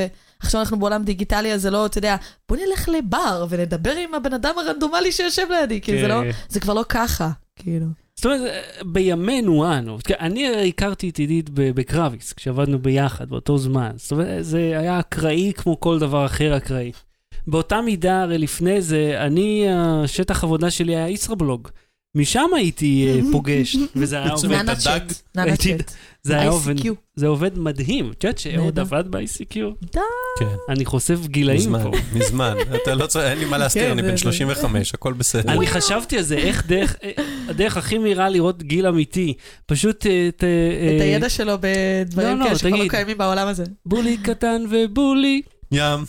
ועכשיו 0.44 0.61
אנחנו 0.61 0.78
בעולם 0.78 1.04
דיגיטלי, 1.04 1.52
אז 1.52 1.62
זה 1.62 1.70
לא, 1.70 1.87
אתה 1.87 1.98
יודע, 1.98 2.16
בוא 2.48 2.57
נלך 2.57 2.88
לבר 2.88 3.46
ונדבר 3.48 3.90
עם 3.90 4.14
הבן 4.14 4.33
אדם 4.33 4.54
הרנדומלי 4.59 5.12
שיושב 5.12 5.46
לידי, 5.50 5.80
כאילו, 5.80 5.98
זה 6.00 6.09
לא, 6.09 6.20
כן. 6.22 6.30
זה 6.48 6.61
כבר 6.61 6.74
לא 6.74 6.85
ככה, 6.88 7.30
כאילו. 7.57 7.87
זאת 8.16 8.26
אומרת, 8.26 8.40
בימינו 8.85 9.72
אנו, 9.78 9.98
אני 10.20 10.48
הרי 10.48 10.68
הכרתי 10.68 11.09
את 11.09 11.18
עידית 11.18 11.50
בקרביס, 11.50 12.33
כשעבדנו 12.33 12.78
ביחד 12.78 13.30
באותו 13.30 13.59
זמן. 13.59 13.90
זאת 13.96 14.12
אומרת, 14.12 14.44
זה 14.44 14.59
היה 14.59 15.00
אקראי 15.00 15.52
כמו 15.57 15.80
כל 15.80 15.98
דבר 15.98 16.26
אחר 16.26 16.57
אקראי. 16.57 16.92
באותה 17.46 17.80
מידה, 17.80 18.22
הרי 18.22 18.38
לפני 18.38 18.83
זה, 18.83 19.14
אני, 19.18 19.66
השטח 19.70 20.44
עבודה 20.44 20.70
שלי 20.70 20.96
היה 20.96 21.09
ישראבלוג. 21.09 21.68
משם 22.14 22.50
הייתי 22.57 23.09
אה, 23.09 23.20
פוגש, 23.33 23.77
וזה 23.96 24.16
היה 24.22 24.31
עובד, 24.33 24.44
את 24.44 24.50
נאנה 24.50 24.72
הדג? 24.72 24.81
צ'אט. 24.81 25.12
נאנה 25.35 25.50
הייתי- 25.50 25.77
צ'אט. 25.77 25.92
זה 26.22 26.40
היה 26.40 26.48
עובד. 26.48 26.74
זה 27.16 27.27
עובד 27.27 27.59
מדהים. 27.59 28.11
את 28.18 28.24
יודעת 28.24 28.38
שאהוד. 28.38 28.79
עבד 28.79 29.05
ב-ICQ? 29.11 29.55
די. 29.92 30.00
כן. 30.38 30.44
אני 30.68 30.85
חושף 30.85 31.27
גילאים 31.27 31.77
פה. 31.83 31.90
מזמן. 32.12 32.57
אתה 32.83 32.94
לא 32.94 33.07
צריך, 33.07 33.24
אין 33.24 33.38
לי 33.38 33.44
מה 33.44 33.59
להסתיר, 33.59 33.83
כן, 33.85 33.90
אני 33.90 34.03
בן 34.03 34.11
זה- 34.11 34.16
35, 34.18 34.94
הכל 34.94 35.12
בסדר. 35.12 35.53
אני 35.53 35.66
חשבתי 35.66 36.16
על 36.16 36.22
זה, 36.22 36.37
איך 36.37 36.66
דרך, 36.66 36.96
אה, 37.03 37.11
הדרך 37.48 37.77
הכי 37.77 37.98
מהירה 37.98 38.29
לראות 38.29 38.62
גיל 38.62 38.87
אמיתי. 38.87 39.35
פשוט 39.66 40.07
אה, 40.07 40.29
ת... 40.37 40.44
את 40.96 41.00
הידע 41.00 41.29
שלו 41.29 41.55
בדברים 41.61 42.38
לא, 42.38 42.44
כאלה 42.44 42.59
שכבר 42.59 42.77
לא. 42.77 42.88
קיימים 42.88 43.18
בעולם 43.18 43.48
הזה. 43.48 43.64
בולי 43.87 44.16
קטן 44.16 44.62
ובולי. 44.70 45.42
ים. 45.74 46.04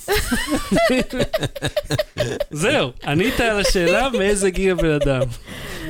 זהו, 2.51 2.91
ענית 3.07 3.39
על 3.39 3.59
השאלה 3.59 4.09
מאיזה 4.09 4.49
גיל 4.49 4.71
הבן 4.71 4.91
אדם. 4.91 5.21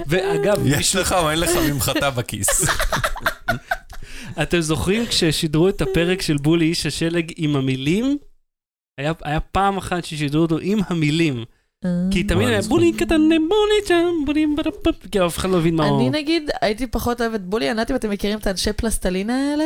ואגב, 0.08 0.62
יש 0.66 0.96
לך 0.96 1.12
או 1.12 1.30
אין 1.30 1.40
לך 1.40 1.50
ממחטה 1.70 2.10
בכיס. 2.10 2.66
אתם 4.42 4.62
זוכרים 4.62 5.06
כששידרו 5.06 5.70
את 5.70 5.82
הפרק 5.82 6.22
של 6.22 6.38
בולי 6.38 6.66
איש 6.66 6.86
השלג 6.86 7.32
עם 7.36 7.56
המילים? 7.56 8.18
היה, 8.98 9.14
היה 9.24 9.40
פעם 9.40 9.78
אחת 9.78 10.06
ששידרו 10.06 10.42
אותו 10.42 10.58
עם 10.62 10.80
המילים. 10.88 11.46
כי 12.12 12.24
תמיד 12.24 12.48
היה 12.48 12.62
בולי 12.62 12.94
קטן, 12.94 13.22
בולי 13.30 13.88
שם, 13.88 14.26
בולי 14.26 14.46
כי 15.12 15.26
אף 15.26 15.38
אחד 15.38 15.50
לא 15.50 15.58
הבין 15.58 15.76
מה 15.76 15.86
הוא... 15.86 16.00
אני 16.00 16.10
נגיד, 16.10 16.50
הייתי 16.62 16.88
פחות 16.88 17.22
אוהבת 17.22 17.40
בולי, 17.42 17.70
אני 17.70 17.76
לא 17.76 17.82
יודעת 17.82 17.92
אם 17.92 17.96
אתם 17.96 18.10
מכירים 18.10 18.40
את 18.40 18.48
האנשי 18.48 18.74
פלסטלינה 18.74 19.52
האלה? 19.52 19.66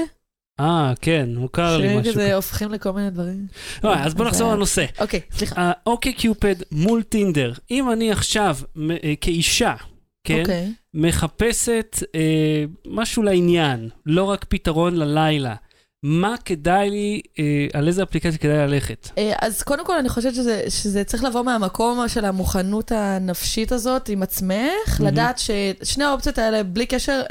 אה, 0.60 0.93
כן, 1.02 1.30
מוכר 1.36 1.78
לי 1.78 1.98
משהו. 1.98 2.12
שכזה 2.12 2.36
הופכים 2.36 2.72
לכל 2.72 2.91
מיני 2.91 3.10
דברים. 3.10 3.48
לא, 3.84 3.95
אז 3.95 4.13
בוא 4.13 4.26
נחזור 4.26 4.54
לנושא. 4.54 4.86
אוקיי, 5.00 5.19
סליחה. 5.32 5.72
אוקיי 5.86 6.13
קיופד 6.13 6.56
מול 6.72 7.04
טינדר. 7.04 7.54
אם 7.72 7.91
אני 7.91 8.12
עכשיו, 8.12 8.58
אה, 9.04 9.13
כאישה, 9.22 9.76
כן, 10.24 10.39
אוקיי. 10.39 10.72
מחפשת 10.93 11.98
אה, 12.15 12.63
משהו 12.86 13.24
לעניין, 13.24 13.89
לא 14.06 14.24
רק 14.24 14.45
פתרון 14.50 14.95
ללילה, 14.95 15.56
מה 16.04 16.36
כדאי 16.46 16.90
לי, 16.90 17.22
אה, 17.40 17.68
על 17.74 17.88
איזה 17.88 18.04
אפליקציה 18.04 18.38
כדאי 18.38 18.58
ללכת? 18.58 19.10
אה, 19.18 19.34
אז 19.42 19.64
קודם 19.64 19.86
כל, 19.86 19.98
אני 19.98 20.10
חושבת 20.10 20.36
שזה, 20.36 20.64
שזה 20.70 21.04
צריך 21.04 21.24
לבוא 21.24 21.42
מהמקום 21.42 22.08
של 22.08 22.26
המוכנות 22.26 22.92
הנפשית 22.92 23.72
הזאת 23.72 24.10
עם 24.10 24.24
עצמך, 24.24 25.02
לדעת 25.06 25.40
ששני 25.40 26.04
האופציות 26.04 26.38
האלה, 26.38 26.64
בלי 26.64 26.86
קשר, 26.86 27.22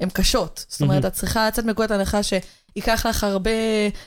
הן 0.00 0.08
קשות. 0.12 0.66
זאת 0.68 0.80
אומרת, 0.80 1.04
את 1.04 1.12
צריכה 1.12 1.48
לצאת 1.48 1.64
מנקודת 1.64 1.90
הנחה 1.90 2.20
שייקח 2.76 3.06
לך 3.06 3.24
הרבה 3.24 3.50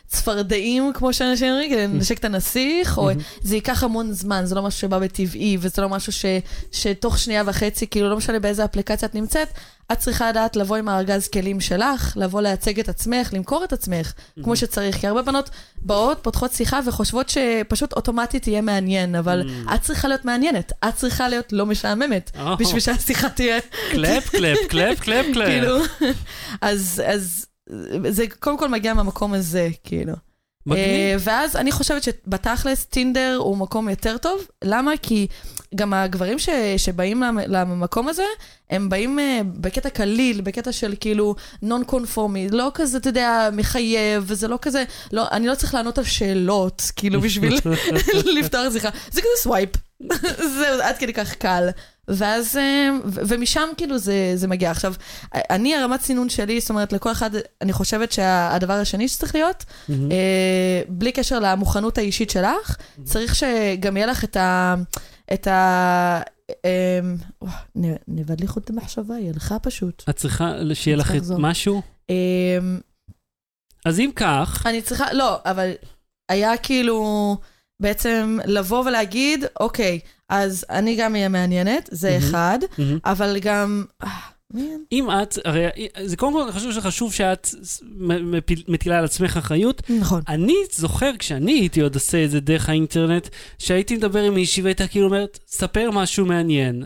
צפרדעים, 0.08 0.92
כמו 0.94 1.14
שאנשים 1.14 1.50
אומרים, 1.52 1.70
כדי 1.70 1.88
לנשק 1.88 2.18
את 2.18 2.26
הנסיך, 2.26 2.98
או 2.98 3.10
זה 3.42 3.56
ייקח 3.56 3.84
המון 3.84 4.12
זמן, 4.12 4.46
זה 4.46 4.56
לא 4.56 4.62
משהו 4.62 4.80
שבא 4.80 5.00
בטבעי, 5.00 5.58
וזה 5.60 5.82
לא 5.82 5.90
משהו 5.90 6.12
ש, 6.12 6.26
שתוך 6.72 7.20
שנייה 7.20 7.44
וחצי, 7.46 7.88
כאילו, 7.88 8.10
לא 8.10 8.18
משנה 8.18 8.40
באיזה 8.40 8.66
אפליקציה 8.66 9.08
את 9.08 9.16
נמצאת, 9.16 9.48
את 9.92 10.00
צריכה 10.00 10.30
לדעת 10.30 10.56
לבוא 10.56 10.76
עם 10.76 10.90
הארגז 10.90 11.28
כלים 11.28 11.62
שלך, 11.62 12.14
לבוא 12.16 12.42
לייצג 12.42 12.80
את 12.80 12.90
עצמך, 12.90 13.30
למכור 13.34 13.64
את 13.64 13.74
עצמך, 13.74 14.14
כמו 14.44 14.56
שצריך. 14.56 14.98
כי 14.98 15.08
הרבה 15.08 15.22
בנות 15.22 15.50
באות, 15.82 16.20
פותחות 16.22 16.52
שיחה 16.52 16.80
וחושבות 16.86 17.30
שפשוט 17.30 17.94
אוטומטית 17.94 18.48
יהיה 18.48 18.62
מעניין, 18.62 19.16
אבל 19.16 19.50
את 19.76 19.82
צריכה 19.82 20.08
להיות 20.08 20.26
מעניינת, 20.26 20.72
את 20.90 20.96
צריכה 20.96 21.30
להיות 21.30 21.54
לא 21.54 21.66
משעממת. 21.66 22.32
בשביל 22.60 22.80
שהשיחה 22.80 23.30
תהיה, 23.30 23.60
קלפ, 23.92 24.30
קלפ, 24.30 24.60
קלפ, 24.70 25.00
קלפ, 25.00 25.26
קלפ. 25.34 25.48
כאילו, 25.50 25.78
אז 26.62 27.02
זה 28.10 28.26
קודם 28.40 28.58
כל 28.58 28.70
מגיע 28.70 28.94
מהמקום 28.94 29.34
הזה, 29.34 29.70
כאילו. 29.84 30.14
מגניב. 30.66 30.86
אה, 30.86 31.16
ואז 31.20 31.56
אני 31.56 31.72
חושבת 31.72 32.04
שבתכלס 32.04 32.86
טינדר 32.86 33.36
הוא 33.40 33.58
מקום 33.58 33.90
יותר 33.90 34.18
טוב. 34.18 34.42
למה? 34.64 34.92
כי 35.02 35.28
גם 35.76 35.94
הגברים 35.94 36.40
ש, 36.40 36.50
שבאים 36.78 37.24
למ- 37.24 37.40
למקום 37.48 38.08
הזה, 38.08 38.24
הם 38.70 38.90
באים 38.90 39.20
אה, 39.20 39.42
בקטע 39.46 39.90
קליל, 39.90 40.42
בקטע 40.42 40.72
של 40.72 40.94
כאילו 41.00 41.36
נון 41.62 41.84
קונפורמי, 41.84 42.50
לא 42.50 42.72
כזה, 42.74 42.98
אתה 42.98 43.10
יודע, 43.10 43.50
מחייב, 43.54 44.24
וזה 44.28 44.48
לא 44.48 44.60
כזה, 44.62 44.84
לא, 45.12 45.26
אני 45.32 45.48
לא 45.48 45.56
צריך 45.56 45.74
לענות 45.74 45.98
על 45.98 46.04
שאלות, 46.04 46.92
כאילו 46.96 47.22
בשביל 47.22 47.58
לפתוח 48.40 48.70
שיחה. 48.72 48.90
זה 49.12 49.22
כזה 49.22 49.32
swipe. 49.38 49.70
זהו, 50.58 50.82
עד 50.82 50.98
כדי 50.98 51.14
כך 51.14 51.34
קל. 51.34 51.70
ואז, 52.10 52.58
אה, 52.58 52.90
ומשם 53.06 53.70
כאילו 53.78 53.98
זה, 53.98 54.32
זה 54.36 54.48
מגיע. 54.48 54.72
עכשיו, 54.72 54.94
אני, 55.34 55.76
הרמת 55.76 56.02
סינון 56.02 56.30
שלי, 56.30 56.60
זאת 56.60 56.70
אומרת, 56.70 56.94
לכל 56.94 57.12
אחד, 57.12 57.30
אני 57.62 57.74
חושבת 57.74 58.12
שהדבר 58.12 58.74
השני 58.74 59.08
שצריך 59.08 59.36
להיות, 59.36 59.66
מהמם. 59.90 60.12
אה, 60.12 60.82
בלי 60.88 61.12
קשר 61.12 61.40
למוכנות 61.40 61.98
האישית 61.98 62.30
שלך, 62.30 62.76
צריך 63.04 63.36
שגם 63.36 63.98
יהיה 63.98 64.08
לך 64.08 64.24
את 64.24 64.38
ה... 64.38 64.76
את 65.34 65.48
ה... 65.48 66.22
אה, 66.66 67.00
וואו, 67.42 67.54
נ- 67.76 67.96
נאבד 68.08 68.42
לי 68.42 68.48
חוט 68.48 68.70
המחשבה, 68.70 69.16
היא 69.16 69.30
הלכה 69.30 69.60
פשוט. 69.60 70.04
את 70.10 70.16
צריכה 70.16 70.54
שיהיה 70.74 70.98
לך 70.98 71.16
את. 71.16 71.22
משהו? 71.38 71.82
אה, 72.10 72.60
אז 73.86 74.00
אם 74.00 74.12
כך, 74.16 74.64
אני 74.66 74.82
צריכה, 74.82 75.14
לא, 75.14 75.38
אבל 75.46 75.72
היה 76.30 76.58
כאילו 76.58 77.38
בעצם 77.80 78.38
לבוא 78.46 78.84
ולהגיד, 78.86 79.46
אוקיי, 79.60 80.00
אז 80.30 80.66
אני 80.70 80.96
גם 80.96 81.16
אהיה 81.16 81.30
מעניינת, 81.30 81.90
זה 81.92 82.10
מהמם. 82.10 82.24
אחד, 82.24 82.60
מהמם. 82.78 82.98
אבל 83.06 83.38
גם... 83.42 83.86
אה. 84.04 84.10
אם 84.92 85.08
את, 85.12 85.38
הרי 85.46 85.66
זה 86.04 86.18
קודם 86.18 86.34
כל 86.34 86.52
חשוב 86.52 86.72
שחשוב 86.74 87.14
שאת 87.14 87.48
מפיל- 87.92 88.64
מטילה 88.68 88.98
על 89.00 89.06
עצמך 89.06 89.38
אחריות. 89.38 89.82
נכון. 89.90 90.22
אני 90.28 90.56
זוכר 90.72 91.12
כשאני 91.20 91.52
הייתי 91.52 91.82
עוד 91.82 91.96
עושה 91.96 92.26
את 92.26 92.32
זה 92.32 92.40
דרך 92.40 92.70
האינטרנט, 92.70 93.28
שהייתי 93.60 93.96
מדבר 93.98 94.24
עם 94.24 94.34
מישהי 94.34 94.64
והייתה 94.64 94.88
כאילו 94.88 95.06
אומרת, 95.06 95.40
ספר 95.48 95.92
משהו 95.92 96.26
מעניין. 96.26 96.84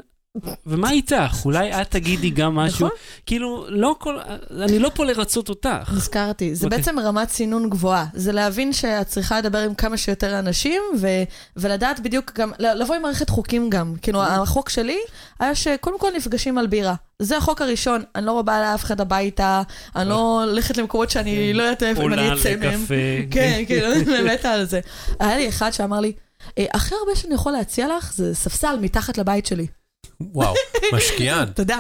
ומה 0.66 0.92
איתך? 0.92 1.46
אולי 1.46 1.82
את 1.82 1.92
תגידי 1.92 2.30
גם 2.30 2.56
משהו. 2.56 2.86
נכון. 2.88 2.98
כאילו, 3.26 3.66
לא 3.70 3.96
כל... 4.00 4.18
אני 4.62 4.80
לא 4.80 4.92
פה 4.94 5.06
לרצות 5.06 5.50
אותך. 5.50 5.92
נזכרתי, 5.96 6.56
זה 6.56 6.66
אוקיי. 6.66 6.78
בעצם 6.80 7.00
רמת 7.00 7.30
סינון 7.30 7.70
גבוהה. 7.70 8.06
זה 8.14 8.32
להבין 8.32 8.74
שאת 8.74 9.08
צריכה 9.08 9.38
לדבר 9.40 9.58
עם 9.60 9.74
כמה 9.74 9.98
שיותר 9.98 10.40
אנשים, 10.40 10.82
ו- 11.00 11.24
ולדעת 11.58 12.00
בדיוק 12.00 12.32
גם, 12.40 12.52
לבוא 12.60 12.96
עם 12.96 13.02
מערכת 13.02 13.30
חוקים 13.30 13.70
גם. 13.70 13.94
כאילו, 14.02 14.24
Mm-hmm. 14.24 14.30
החוק 14.30 14.70
שלי 14.70 14.98
היה 15.40 15.56
שקודם 15.56 16.00
כל 16.00 16.10
נפגשים 16.16 16.58
על 16.58 16.68
בירה. 16.68 16.96
זה 17.20 17.38
החוק 17.38 17.62
הראשון, 17.62 18.04
אני 18.16 18.26
לא 18.26 18.42
באה 18.42 18.62
לאף 18.62 18.84
אחד 18.84 19.02
הביתה, 19.02 19.62
אני 19.96 20.10
לא 20.10 20.44
הולכת 20.44 20.78
למקומות 20.78 21.10
שאני 21.10 21.54
לא 21.54 21.64
יודעת 21.64 21.84
איפה 21.84 22.02
אני 22.02 22.10
עולה 22.10 22.34
אצא 22.34 22.56
מהם. 22.60 22.82
לקפה. 22.82 22.94
כן, 23.32 23.64
כאילו, 23.68 23.88
מתה 24.34 24.52
על 24.52 24.66
זה. 24.66 24.80
היה 25.20 25.38
לי 25.38 25.50
אחד 25.50 25.72
שאמר 25.72 26.00
לי, 26.00 26.12
"אה, 26.58 26.66
הכי 26.74 26.96
הרבה 26.96 27.16
שאני 27.16 27.34
יכול 27.36 27.52
להציע 27.52 27.88
לך 27.98 28.14
זה 28.14 28.36
ספסל 28.36 28.76
מתחת 28.82 29.18
לבית 29.18 29.46
שלי. 29.46 29.68
וואו, 30.20 30.54
משקיען. 30.94 31.48
תודה. 31.56 31.80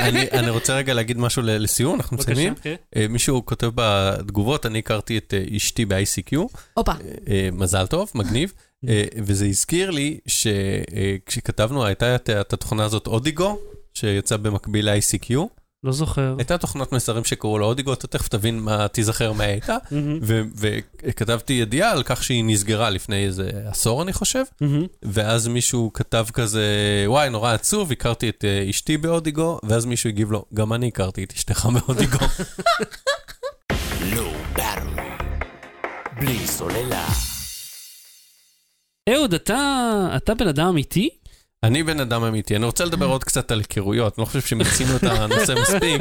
אני 0.00 0.30
אני 0.30 0.50
רוצה 0.50 0.76
רגע 0.76 0.94
להגיד 0.94 1.18
משהו 1.18 1.42
ל- 1.42 1.50
לסיום, 1.50 1.94
אנחנו 1.94 2.16
מסיימים. 2.16 2.54
אה, 2.96 3.06
מישהו 3.08 3.46
כותב 3.46 3.70
בתגובות, 3.74 4.66
אני 4.66 4.78
הכרתי 4.78 5.18
את 5.18 5.34
אה, 5.36 5.56
אשתי 5.56 5.84
ב-ICQ, 5.84 6.36
הופה. 6.74 6.92
אה, 7.28 7.48
מזל 7.52 7.86
טוב, 7.86 8.10
מגניב, 8.14 8.52
וזה 9.24 9.46
הזכיר 9.46 9.90
לי 9.90 10.18
שכשכתבנו, 10.26 11.84
הייתה 11.84 12.14
את 12.14 12.30
את 12.30 12.52
התוכנה 12.52 12.84
הזאת 12.84 13.06
אודיגו, 13.06 13.58
שיצאה 13.94 14.38
במקביל 14.38 14.90
ל-ICQ, 14.90 15.34
לא 15.84 15.92
זוכר. 15.92 16.34
הייתה 16.38 16.58
תוכנת 16.58 16.92
מסרים 16.92 17.24
שקראו 17.24 17.58
לה 17.58 17.64
אודיגו, 17.64 17.92
אתה 17.92 18.06
תכף 18.06 18.28
תבין 18.28 18.58
מה, 18.58 18.88
תיזכר 18.88 19.32
מה 19.32 19.44
הייתה, 19.44 19.76
וכתבתי 21.02 21.52
ידיעה 21.52 21.90
על 21.90 22.02
כך 22.02 22.24
שהיא 22.24 22.44
נסגרה 22.46 22.90
לפני 22.90 23.26
איזה 23.26 23.50
עשור, 23.66 24.02
אני 24.02 24.12
חושב. 24.12 24.44
ואז 25.02 25.48
מישהו 25.48 25.90
כתב 25.94 26.26
כזה, 26.32 26.64
וואי, 27.06 27.30
נורא 27.30 27.52
עצוב, 27.52 27.92
הכרתי 27.92 28.28
את 28.28 28.44
אה, 28.44 28.70
אשתי 28.70 28.96
באודיגו, 28.96 29.58
ואז 29.62 29.84
מישהו 29.84 30.10
הגיב 30.10 30.32
לו, 30.32 30.44
גם 30.54 30.72
אני 30.72 30.88
הכרתי 30.88 31.24
את 31.24 31.32
אשתך 31.32 31.68
באודיגו. 31.74 32.18
בלי 36.20 36.46
סוללה. 36.46 37.06
אהוד, 39.08 39.34
אתה 39.34 40.08
אתה 40.16 40.34
בן 40.34 40.48
אדם 40.48 40.66
אמיתי? 40.66 41.10
אני 41.64 41.82
בן 41.82 42.00
אדם 42.00 42.24
אמיתי, 42.24 42.56
אני 42.56 42.66
רוצה 42.66 42.84
לדבר 42.84 43.06
עוד 43.06 43.24
קצת 43.24 43.50
על 43.50 43.58
היכרויות, 43.58 44.18
אני 44.18 44.22
לא 44.22 44.26
חושב 44.26 44.40
שמיצינו 44.40 44.96
את 44.96 45.02
הנושא 45.02 45.54
מספיק. 45.62 46.00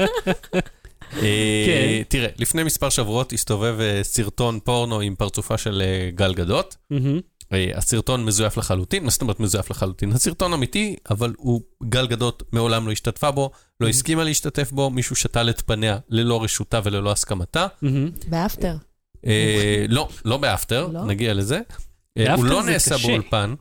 אה, 1.13 1.63
כן. 1.67 2.03
תראה, 2.07 2.29
לפני 2.37 2.63
מספר 2.63 2.89
שבועות 2.89 3.33
הסתובב 3.33 3.75
אה, 3.79 3.99
סרטון 4.03 4.59
פורנו 4.63 4.99
עם 4.99 5.15
פרצופה 5.15 5.57
של 5.57 5.81
אה, 5.85 6.09
גל 6.11 6.33
גדות. 6.33 6.77
הסרטון 7.75 8.25
מזויף 8.25 8.57
לחלוטין, 8.57 9.03
מה 9.03 9.09
זאת 9.09 9.21
אומרת 9.21 9.39
מזויף 9.39 9.71
לחלוטין? 9.71 10.11
הסרטון 10.11 10.53
אמיתי, 10.53 10.95
אבל 11.09 11.33
הוא, 11.37 11.61
גל 11.83 12.07
גדות 12.07 12.43
מעולם 12.51 12.87
לא 12.87 12.91
השתתפה 12.91 13.31
בו, 13.31 13.51
לא 13.79 13.87
הסכימה 13.87 14.23
להשתתף 14.23 14.71
בו, 14.71 14.89
מישהו 14.89 15.15
שתל 15.15 15.49
את 15.49 15.61
פניה 15.61 15.97
ללא 16.09 16.43
רשותה 16.43 16.79
וללא 16.83 17.11
הסכמתה. 17.11 17.67
ב 18.27 18.34
After. 18.34 18.75
לא, 19.89 20.09
לא 20.25 20.37
ב 20.37 20.44
After, 20.44 20.87
לא? 20.87 21.05
נגיע 21.05 21.33
לזה. 21.33 21.59
הוא 22.35 22.45
לא 22.45 22.63
נעשה. 22.63 22.95
באולפן. 22.97 23.53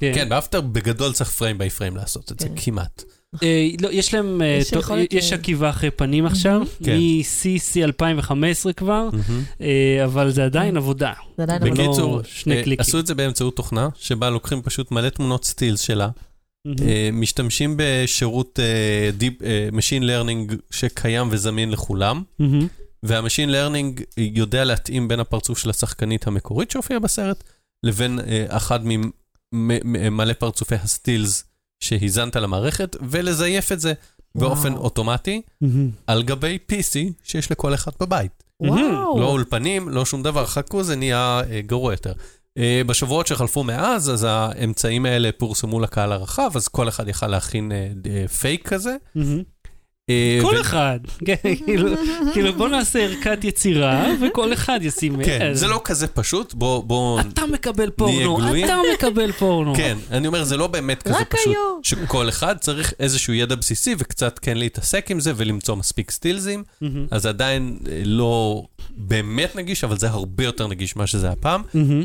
כן, 0.00 0.28
ב 0.28 0.33
After 0.33 0.60
בגדול 0.60 1.12
צריך 1.12 1.30
frame 1.30 1.58
by 1.58 1.70
frame 1.70 1.96
לעשות 1.96 2.32
את 2.32 2.40
זה, 2.40 2.48
כן. 2.48 2.54
כמעט. 2.56 3.02
אה, 3.42 3.68
לא, 3.80 3.88
יש 3.92 4.14
להם, 4.14 4.42
אה, 4.42 4.58
יש 5.10 5.32
אה, 5.32 5.38
עקיבה 5.38 5.70
אחרי 5.70 5.90
פנים 5.90 6.26
עכשיו, 6.26 6.62
כן. 6.84 6.96
מ-CC 6.98 7.84
2015 7.84 8.72
כבר. 8.72 9.08
אה, 9.60 10.04
אבל 10.04 10.30
זה 10.30 10.44
עדיין 10.44 10.76
עבודה. 10.76 11.12
זה 11.36 11.42
עדיין 11.42 11.62
אבל 11.62 11.70
לא 11.70 11.74
בקיצור, 11.74 12.20
שני 12.24 12.56
אה, 12.56 12.62
קליקים. 12.62 12.80
עשו 12.80 12.98
את 12.98 13.06
זה 13.06 13.14
באמצעות 13.14 13.56
תוכנה, 13.56 13.88
שבה 13.98 14.30
לוקחים 14.30 14.62
פשוט 14.62 14.90
מלא 14.90 15.08
תמונות 15.08 15.44
סטילס 15.44 15.80
שלה. 15.80 16.08
אה, 16.82 17.10
משתמשים 17.12 17.74
בשירות 17.78 18.58
אה, 18.62 19.10
Deep- 19.20 19.44
אה, 19.44 19.68
Machine 19.72 20.02
Learning 20.02 20.54
שקיים 20.70 21.28
וזמין 21.30 21.70
לכולם. 21.70 22.22
וה-Machine 23.02 23.50
Learning 23.50 24.02
יודע 24.16 24.64
להתאים 24.64 25.08
בין 25.08 25.20
הפרצוף 25.20 25.58
של 25.58 25.70
השחקנית 25.70 26.26
המקורית 26.26 26.70
שהופיעה 26.70 27.00
בסרט, 27.00 27.44
לבין 27.82 28.18
אה, 28.20 28.44
אחד 28.48 28.80
ממלא 29.52 30.32
פרצופי 30.32 30.74
הסטילס 30.74 31.44
שהזנת 31.80 32.36
למערכת, 32.36 32.96
ולזייף 33.10 33.72
את 33.72 33.80
זה 33.80 33.92
באופן 34.34 34.72
וואו. 34.72 34.84
אוטומטי 34.84 35.42
מהמם. 35.60 35.90
על 36.06 36.22
גבי 36.22 36.58
PC 36.72 37.12
שיש 37.22 37.50
לכל 37.52 37.74
אחד 37.74 37.92
בבית. 38.00 38.44
וואו. 38.60 39.20
לא 39.20 39.26
אולפנים, 39.26 39.88
לא 39.88 40.04
שום 40.04 40.22
דבר, 40.22 40.46
חכו, 40.46 40.82
זה 40.82 40.96
נהיה 40.96 41.40
אה, 41.50 41.60
גרוע 41.60 41.92
יותר. 41.92 42.12
אה, 42.58 42.82
בשבועות 42.86 43.26
שחלפו 43.26 43.64
מאז, 43.64 44.10
אז 44.10 44.26
האמצעים 44.28 45.06
האלה 45.06 45.30
פורסמו 45.38 45.80
לקהל 45.80 46.12
הרחב, 46.12 46.50
אז 46.54 46.68
כל 46.68 46.88
אחד 46.88 47.08
יכל 47.08 47.26
להכין 47.26 47.72
אה, 47.72 48.28
פייק 48.28 48.68
כזה. 48.68 48.96
אה, 50.10 50.38
כל 50.42 50.60
אחד, 50.60 50.98
כן, 51.26 51.34
כאילו- 51.66 51.88
כאילו 52.32 52.52
בוא 52.52 52.68
נעשה 52.68 52.98
ערכת 52.98 53.44
יצירה, 53.44 54.06
וכל 54.22 54.52
אחד 54.52 54.78
ישים... 54.82 55.24
כן, 55.24 55.38
אה, 55.42 55.54
זה 55.54 55.66
לא 55.68 55.80
כזה 55.84 56.06
פשוט, 56.06 56.54
בוא. 56.54 57.20
אתה 57.20 57.46
מקבל 57.46 57.90
פורנו? 57.90 58.38
אתה 58.64 58.76
מקבל 58.94 59.32
פורנו. 59.32 59.74
כן, 59.76 59.98
אני 60.10 60.26
אומר, 60.26 60.44
זה 60.44 60.56
לא 60.56 60.66
באמת 60.66 61.02
כזה 61.02 61.16
רק 61.18 61.34
פשוט, 61.34 61.46
היום. 61.46 61.80
שכל 61.82 62.28
אחד 62.28 62.58
צריך 62.58 62.92
איזשהו 63.00 63.34
ידע 63.34 63.54
בסיסי 63.54 63.94
וקצת 63.98 64.38
כן 64.38 64.56
להתעסק 64.56 65.10
עם 65.10 65.20
זה 65.20 65.32
ולמצוא 65.36 65.74
מספיק 65.76 66.10
סטילזים. 66.10 66.64
אז 67.10 67.26
עדיין 67.26 67.78
אה, 67.90 68.02
לא 68.04 68.62
באמת 68.96 69.56
נגיש, 69.56 69.84
אבל 69.84 69.98
זה 69.98 70.08
הרבה 70.08 70.44
יותר 70.44 70.66
נגיש 70.66 70.96
ממה 70.96 71.06
שזה 71.06 71.30
הפעם. 71.30 71.62
מהמם. 71.74 72.04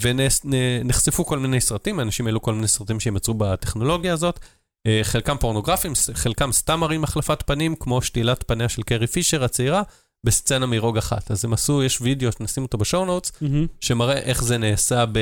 ונחשפו 0.00 1.24
כל 1.26 1.38
מיני 1.38 1.60
סרטים, 1.60 2.00
אנשים 2.00 2.26
העלו 2.26 2.42
כל 2.42 2.54
מיני 2.54 2.68
סרטים 2.68 3.00
שהם 3.00 3.16
יצרו 3.16 3.34
בטכנולוגיה 3.34 4.12
הזאת. 4.12 4.38
אה, 4.86 5.00
חלקם 5.02 5.36
פורנוגרפיים, 5.40 5.94
חלקם 6.14 6.52
סתם 6.52 6.80
מראים 6.80 7.04
החלפת 7.04 7.42
פנים, 7.46 7.74
כמו 7.80 8.02
שתילת 8.02 8.44
פניה 8.46 8.68
של 8.68 8.82
קרי 8.82 9.06
פישר 9.06 9.44
הצעירה, 9.44 9.82
בסצנה 10.24 10.66
מרוג 10.66 10.98
אחת. 10.98 11.30
אז 11.30 11.44
הם 11.44 11.52
עשו, 11.52 11.82
יש 11.82 12.00
וידאו 12.00 12.32
שנשים 12.32 12.62
אותו 12.62 12.78
בשואו 12.78 13.04
נוטס, 13.04 13.32
מהמם. 13.40 13.66
שמראה 13.80 14.18
איך 14.18 14.44
זה 14.44 14.58
נעשה 14.58 15.06
ב, 15.06 15.18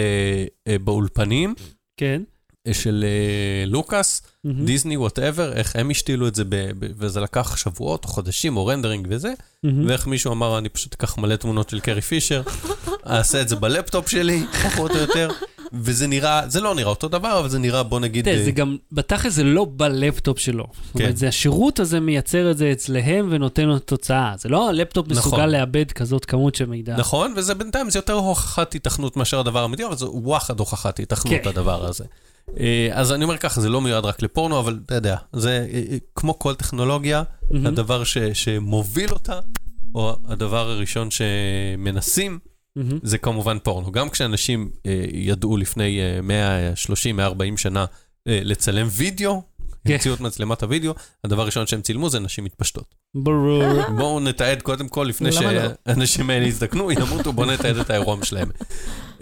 אה, 0.68 0.78
באולפנים 0.78 1.54
כן. 1.96 2.22
אה, 2.66 2.74
של 2.74 3.04
לוקאס. 3.66 4.22
דיסני, 4.64 4.96
whatever, 4.96 5.52
איך 5.52 5.76
הם 5.76 5.90
השתילו 5.90 6.28
את 6.28 6.34
זה, 6.34 6.44
ב, 6.44 6.54
ב, 6.54 6.86
וזה 6.96 7.20
לקח 7.20 7.56
שבועות 7.56 8.04
או 8.04 8.08
חודשים 8.08 8.56
או 8.56 8.66
rendering 8.66 9.06
וזה, 9.10 9.32
מהמם. 9.62 9.88
ואיך 9.88 10.06
מישהו 10.06 10.32
אמר, 10.32 10.58
אני 10.58 10.68
פשוט 10.68 10.94
אקח 10.94 11.18
מלא 11.18 11.36
תמונות 11.36 11.70
של 11.70 11.80
קרי 11.80 12.00
פישר, 12.00 12.42
אעשה 13.06 13.42
את 13.42 13.48
זה 13.48 13.56
בלפטופ 13.56 14.08
שלי, 14.08 14.46
פחות 14.64 14.90
או 14.90 14.96
יותר, 14.96 15.28
וזה 15.80 16.06
נראה, 16.06 16.48
זה 16.48 16.60
לא 16.60 16.74
נראה 16.74 16.90
אותו 16.90 17.08
דבר, 17.08 17.40
אבל 17.40 17.48
זה 17.48 17.58
נראה, 17.58 17.82
בוא 17.82 18.00
נגיד... 18.00 18.24
תראה, 18.24 18.38
אה, 18.38 18.44
זה 18.44 18.50
גם, 18.50 18.76
בתכל'ס 18.92 19.32
זה 19.32 19.44
לא 19.44 19.66
בלפטופ 19.70 20.38
שלו. 20.38 20.66
זאת 20.84 20.96
כן. 20.96 21.02
אומרת, 21.02 21.16
זה 21.16 21.28
השירות 21.28 21.80
הזה 21.80 22.00
מייצר 22.00 22.50
את 22.50 22.58
זה 22.58 22.72
אצלהם 22.72 23.28
ונותן 23.30 23.64
לו 23.64 23.78
תוצאה. 23.78 24.34
זה 24.38 24.48
לא 24.48 24.68
הלפטופ 24.68 25.06
נכון. 25.08 25.18
מסוגל 25.32 25.46
לעבד 25.46 25.92
כזאת 25.92 26.24
כמות 26.24 26.54
של 26.54 26.66
מידע. 26.66 26.96
נכון, 26.96 27.34
וזה 27.36 27.54
בינתיים, 27.54 27.90
זה 27.90 27.98
יותר 27.98 28.12
הוכחת 28.12 28.74
התכנות 28.74 29.16
מאשר 29.16 29.40
הדבר 29.40 29.62
האמיתי, 29.62 29.84
אבל 29.84 29.96
זה 29.96 30.06
וואחד 30.10 30.60
הוכחת 30.60 31.00
התכנות 31.00 31.42
כן. 31.42 31.48
הדבר 31.48 31.86
הזה. 31.86 32.04
אה, 32.60 32.88
אז 32.92 33.12
אני 33.12 33.24
אומר 33.24 33.36
ככה, 33.36 33.60
זה 33.60 33.68
לא 33.68 33.80
מיועד 33.80 34.04
רק 34.04 34.22
לפורנו, 34.22 34.58
אבל 34.58 34.78
אתה 34.86 34.94
יודע, 34.94 35.16
זה 35.32 35.66
אה, 35.72 35.82
אה, 35.92 35.96
כמו 36.14 36.38
כל 36.38 36.54
טכנולוגיה, 36.54 37.22
מהמם. 37.50 37.66
הדבר 37.66 38.04
ש- 38.04 38.18
שמוביל 38.18 39.10
אותה, 39.10 39.40
או 39.94 40.16
הדבר 40.28 40.70
הראשון 40.70 41.08
שמנסים, 41.10 42.38
מהמם. 42.76 42.98
זה 43.02 43.18
כמובן 43.18 43.58
פורנו. 43.62 43.92
גם 43.92 44.08
כשאנשים 44.08 44.70
אה, 44.86 45.04
ידעו 45.12 45.56
לפני 45.56 46.00
אה, 46.00 46.20
130, 46.22 47.16
140 47.16 47.56
שנה 47.56 47.84
אה, 48.28 48.40
לצלם 48.42 48.86
וידאו, 48.90 49.42
כן. 49.86 49.92
המציאו 49.92 50.14
את 50.14 50.20
מצלמת 50.20 50.62
הוידאו, 50.62 50.94
הדבר 51.24 51.42
הראשון 51.42 51.66
שהם 51.66 51.80
צילמו 51.80 52.10
זה 52.10 52.20
נשים 52.20 52.44
מתפשטות. 52.44 52.94
ברור. 53.14 53.62
בואו 53.96 54.20
נתעד 54.20 54.62
קודם 54.62 54.88
כל, 54.88 55.04
לפני 55.04 55.30
לא? 55.30 55.40
שהאנשים 55.40 56.30
האלה 56.30 56.46
יזדקנו, 56.46 56.90
ימותו, 56.90 57.32
בואו 57.32 57.50
נתעד 57.50 57.76
את 57.76 57.90
העירום 57.90 58.24
שלהם. 58.24 58.48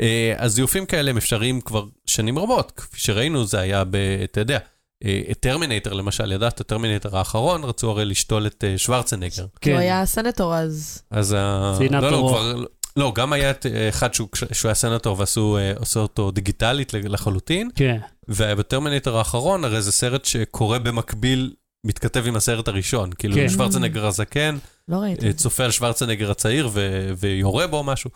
אה, 0.00 0.34
אז 0.36 0.52
זיופים 0.52 0.86
כאלה 0.86 1.10
הם 1.10 1.16
אפשריים 1.16 1.60
כבר 1.60 1.84
שנים 2.06 2.38
רבות. 2.38 2.72
כפי 2.76 3.00
שראינו, 3.00 3.46
זה 3.46 3.60
היה 3.60 3.84
ב... 3.84 3.96
אתה 4.24 4.40
יודע, 4.40 4.58
אה, 5.04 5.20
טרמינייטור 5.40 5.92
למשל, 5.92 6.32
ידעת, 6.32 6.60
הטרמינייטור 6.60 7.16
האחרון, 7.16 7.64
רצו 7.64 7.90
הרי 7.90 8.04
לשתול 8.04 8.46
את 8.46 8.64
אה, 8.64 8.78
שוורצנגר. 8.78 9.42
הוא 9.42 9.48
כן. 9.60 9.76
היה 9.76 10.06
סנטור 10.06 10.56
אז. 10.56 11.02
אז 11.10 11.34
ה... 11.38 11.78
לא, 11.90 12.10
לא. 12.10 12.28
כבר... 12.28 12.64
לא, 12.96 13.12
גם 13.14 13.32
היה 13.32 13.50
את, 13.50 13.66
אה, 13.66 13.88
אחד 13.88 14.14
שהוא, 14.14 14.28
שהוא 14.52 14.68
היה 14.68 14.74
סנטור 14.74 15.16
ועשו 15.18 15.58
אה, 15.58 15.72
אותו 15.96 16.30
דיגיטלית 16.30 16.92
לחלוטין, 16.94 17.70
כן. 17.74 17.98
ובטרמינייטור 18.28 19.16
האחרון, 19.16 19.64
הרי 19.64 19.82
זה 19.82 19.92
סרט 19.92 20.24
שקורה 20.24 20.78
במקביל, 20.78 21.52
מתכתב 21.86 22.24
עם 22.26 22.36
הסרט 22.36 22.68
הראשון. 22.68 23.10
כאילו, 23.18 23.34
כן. 23.34 23.48
שוורצנגר 23.48 24.06
הזקן, 24.06 24.56
לא 24.88 24.96
ראיתי. 24.96 25.26
אה, 25.26 25.32
צופה 25.32 25.64
על 25.64 25.70
שוורצנגר 25.70 26.30
הצעיר 26.30 26.68
ו- 26.72 27.10
ויורה 27.18 27.66
בו 27.66 27.82
משהו. 27.84 28.10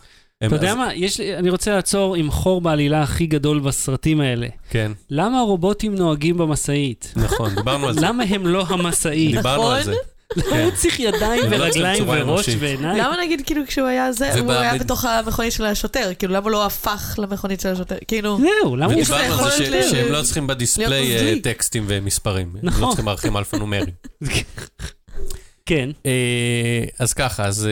אתה 0.46 0.54
יודע 0.56 0.70
אז- 0.70 0.76
מה, 0.76 0.94
יש 0.94 1.20
לי, 1.20 1.36
אני 1.36 1.50
רוצה 1.50 1.70
לעצור 1.76 2.14
עם 2.14 2.30
חור 2.30 2.60
בעלילה 2.60 3.02
הכי 3.02 3.26
גדול 3.26 3.60
בסרטים 3.60 4.20
האלה. 4.20 4.46
כן, 4.70 4.92
למה 5.10 5.38
הרובוטים 5.38 5.94
נוהגים 5.94 6.38
במשאית? 6.38 7.12
נכון, 7.16 7.54
דיברנו 7.54 7.86
על 7.88 7.94
זה. 7.94 8.00
למה 8.02 8.24
הם 8.28 8.46
לא 8.46 8.64
המשאית? 8.68 9.36
דיברנו 9.36 9.70
על 9.70 9.82
זה. 9.84 9.94
למה 10.36 10.62
הוא 10.62 10.70
צריך 10.70 11.00
ידיים 11.00 11.44
הם 11.44 11.50
לא 11.52 11.56
ורגליים 11.64 12.04
וראש. 12.08 12.48
ועיניים? 12.58 12.98
למה 12.98 13.16
נגיד 13.22 13.42
כאילו 13.46 13.62
כשהוא 13.66 13.86
היה 13.86 14.12
זה, 14.12 14.34
הוא 14.40 14.52
היה 14.52 14.78
בתוך 14.78 15.04
המכונית 15.04 15.52
של 15.52 15.64
השוטר, 15.64 16.10
כאילו 16.18 16.34
למה 16.34 16.50
לא 16.50 16.66
הפך 16.66 17.14
למכונית 17.18 17.60
של 17.60 17.68
השוטר, 17.68 17.96
כאילו, 18.08 18.38
זהו, 18.38 18.76
למה 18.76 18.92
הוא... 18.92 18.94
לו 18.94 19.00
ודיברנו 19.00 19.44
על 19.44 19.50
זה 19.50 19.90
שהם 19.90 20.12
לא 20.12 20.22
צריכים 20.22 20.46
ב 20.46 20.55
display 20.55 21.16
אה. 21.16 21.34
טקסטים 21.42 21.84
ומספרים. 21.88 22.52
הם 22.54 22.60
נכון. 22.62 22.82
לא 22.82 22.86
צריכים 22.88 23.08
ערכים 23.08 23.36
אלפא-נומריים. 23.36 23.94
כן. 25.66 25.90
אה, 26.06 26.84
אז 26.98 27.12
ככה, 27.12 27.44
אז 27.44 27.66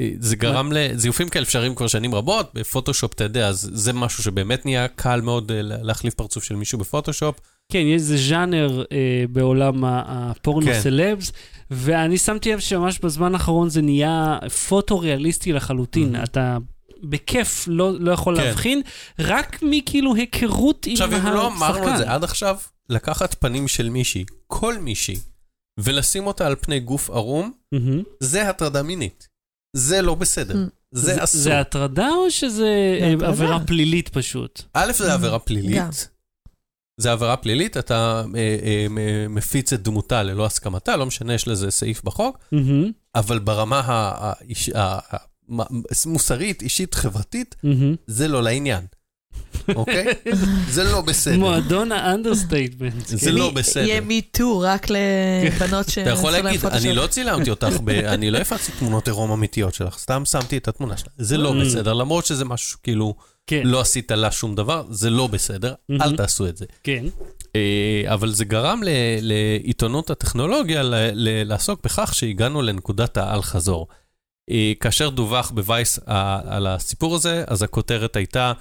אה, 0.00 0.10
זה 0.18 0.36
גרם 0.36 0.72
לזיופים 0.72 1.28
כאלה 1.28 1.42
אפשריים 1.44 1.74
כבר 1.74 1.86
שנים 1.86 2.14
רבות, 2.14 2.50
בפוטושופ, 2.54 3.12
אתה 3.14 3.24
יודע, 3.24 3.48
אז 3.48 3.70
זה 3.72 3.92
משהו 3.92 4.22
שבאמת 4.22 4.64
נהיה 4.66 4.88
קל 4.88 5.20
מאוד 5.20 5.52
להחליף 5.56 6.14
פרצוף 6.14 6.44
של 6.44 6.54
מישהו 6.56 6.78
בפוטושופ. 6.78 7.38
כן, 7.72 7.78
יש 7.78 7.94
איזה 7.94 8.16
ז'אנר 8.16 8.84
אה, 8.92 8.96
בעולם 9.30 9.84
ה- 9.84 10.02
הפורנו 10.06 10.66
כן. 10.66 10.80
סלבס, 10.80 11.32
ואני 11.72 12.18
שמתי 12.18 12.52
לב 12.52 12.58
שממש 12.58 12.98
בזמן 12.98 13.34
האחרון 13.34 13.68
זה 13.68 13.82
נהיה 13.82 14.38
פוטו-ריאליסטי 14.68 15.52
לחלוטין. 15.52 16.16
Mhm. 16.16 16.24
אתה 16.24 16.58
בכיף 17.02 17.64
לא, 17.68 18.00
לא 18.00 18.12
יכול 18.12 18.36
כן. 18.36 18.44
להבחין, 18.44 18.82
רק 19.18 19.58
מכאילו 19.62 20.14
היכרות 20.14 20.86
עם 20.86 20.92
עכשיו, 20.92 21.08
השחקן. 21.08 21.26
אם 21.26 21.34
לא 21.34 21.46
אמרנו 21.46 21.92
את 21.92 21.98
זה 21.98 22.10
עד 22.10 22.24
עכשיו, 22.24 22.56
לקחת 22.88 23.34
פנים 23.34 23.68
של 23.68 23.88
מישהי, 23.88 24.24
כל 24.46 24.78
מישהי, 24.78 25.16
ולשים 25.80 26.26
אותה 26.26 26.46
על 26.46 26.56
פני 26.60 26.80
גוף 26.80 27.10
ערום, 27.10 27.52
מהמם. 27.72 28.02
זה 28.20 28.48
הטרדה 28.48 28.82
מינית. 28.82 29.28
זה 29.76 30.02
לא 30.02 30.14
בסדר. 30.14 30.54
Mm. 30.54 30.70
זה 30.92 31.24
אסור. 31.24 31.40
זה 31.40 31.60
הטרדה 31.60 32.08
או 32.08 32.30
שזה 32.30 32.56
זה 32.56 33.14
אה. 33.22 33.28
עבירה 33.28 33.60
פלילית 33.66 34.08
פשוט? 34.08 34.62
א', 34.74 34.92
זה 34.92 35.12
עבירה. 35.12 35.38
פלילית. 35.38 36.08
זה 37.02 37.12
עבירה 37.12 37.36
פלילית, 37.36 37.76
אתה 37.76 38.22
אה, 38.36 38.40
אה, 38.40 38.86
מפיץ 39.28 39.72
את 39.72 39.82
דמותה 39.82 40.22
ללא 40.22 40.46
הסכמתה, 40.46 40.96
לא 40.96 41.06
משנה, 41.06 41.34
יש 41.34 41.48
לזה 41.48 41.70
סעיף 41.70 42.04
בחוק, 42.04 42.38
מהמם, 42.52 42.90
אבל 43.14 43.38
ברמה 43.38 43.80
ה- 43.80 43.84
ה- 44.26 44.32
איש- 44.48 44.68
ה- 44.74 44.98
ה- 45.14 45.62
מוסרית, 46.06 46.62
אישית, 46.62 46.94
חברתית, 46.94 47.54
מהמם. 47.62 47.94
זה 48.06 48.28
לא 48.28 48.42
לעניין, 48.42 48.84
אוקיי? 49.74 50.04
זה 50.70 50.84
לא 50.84 51.00
בסדר. 51.00 51.36
מועדון 51.38 51.92
ה 51.92 51.99
understatement. 51.99 53.06
זה 53.06 53.32
לא 53.32 53.50
בסדר. 53.50 53.82
יהיה 53.86 54.00
MeToo 54.00 54.60
רק 54.60 54.86
לבנות 54.90 55.88
ש... 55.88 55.98
אתה 55.98 56.10
יכול 56.10 56.30
להגיד, 56.30 56.66
אני 56.66 56.92
לא 56.92 57.06
צילמתי 57.06 57.50
אותך, 57.50 57.68
אני 58.14 58.30
לא 58.30 58.38
הפצתי 58.38 58.72
תמונות 58.78 59.08
עירום 59.08 59.30
אמיתיות 59.32 59.74
שלך, 59.74 59.98
סתם 59.98 60.22
שמתי 60.24 60.56
את 60.56 60.68
התמונה 60.68 60.96
שלך. 60.96 61.08
זה 61.18 61.36
לא 61.36 61.52
Mm. 61.52 61.64
בסדר, 61.64 61.92
למרות 61.92 62.26
שזה 62.26 62.44
משהו 62.44 62.78
כאילו, 62.82 63.14
כן, 63.46 63.62
לא 63.64 63.80
עשית 63.80 64.10
לה 64.10 64.30
שום 64.30 64.54
דבר, 64.54 64.84
זה 64.90 65.10
לא 65.10 65.26
בסדר, 65.26 65.74
Mhm. 65.92 66.02
אל 66.02 66.16
תעשו 66.16 66.46
את 66.46 66.56
זה. 66.56 66.64
כן. 66.84 67.04
אה, 67.56 68.02
אבל 68.06 68.30
זה 68.32 68.44
גרם 68.44 68.80
ל- 68.82 68.88
לעיתונות 69.20 70.10
הטכנולוגיה 70.10 70.80
לעסוק 71.44 71.80
בכך 71.84 72.14
שהגענו 72.14 72.62
לנקודת 72.62 73.16
האל-חזור. 73.16 73.86
אה, 74.50 74.72
כאשר 74.80 75.08
דווח 75.10 75.50
בווייס 75.50 75.98
על 76.46 76.66
הסיפור 76.66 77.14
הזה, 77.14 77.44
אז 77.46 77.62
הכותרת 77.62 78.16
הייתה, 78.16 78.52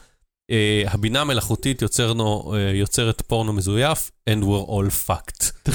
אה, 0.51 0.83
הבינה 0.87 1.21
המלאכותית 1.21 1.81
יוצרנו, 1.81 2.53
יוצרת 2.73 3.21
פורנו 3.27 3.53
מזויף, 3.53 4.11
and 4.29 4.43
we're 4.43 4.69
all 4.69 5.09
fucked. 5.09 5.51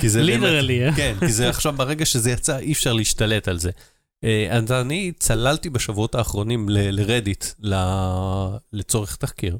כי 0.00 0.08
זה 0.08 0.18
באמת- 0.18 0.40
ליטרלי, 0.42 0.86
אה? 0.86 0.92
כן, 0.96 1.14
כי 1.20 1.32
זה 1.32 1.48
עכשיו, 1.48 1.72
ברגע 1.76 2.06
שזה 2.06 2.30
יצא, 2.30 2.58
אי 2.58 2.72
אפשר 2.72 2.92
להשתלט 2.92 3.48
על 3.48 3.58
זה. 3.58 3.70
אה, 4.24 4.46
אז 4.50 4.72
אני 4.72 5.12
צללתי 5.18 5.70
בשבועות 5.70 6.14
האחרונים 6.14 6.68
ל- 6.68 6.90
לרדיט 7.00 7.44
ל- 7.62 7.74
לצורך 8.72 9.16
תחקיר. 9.16 9.56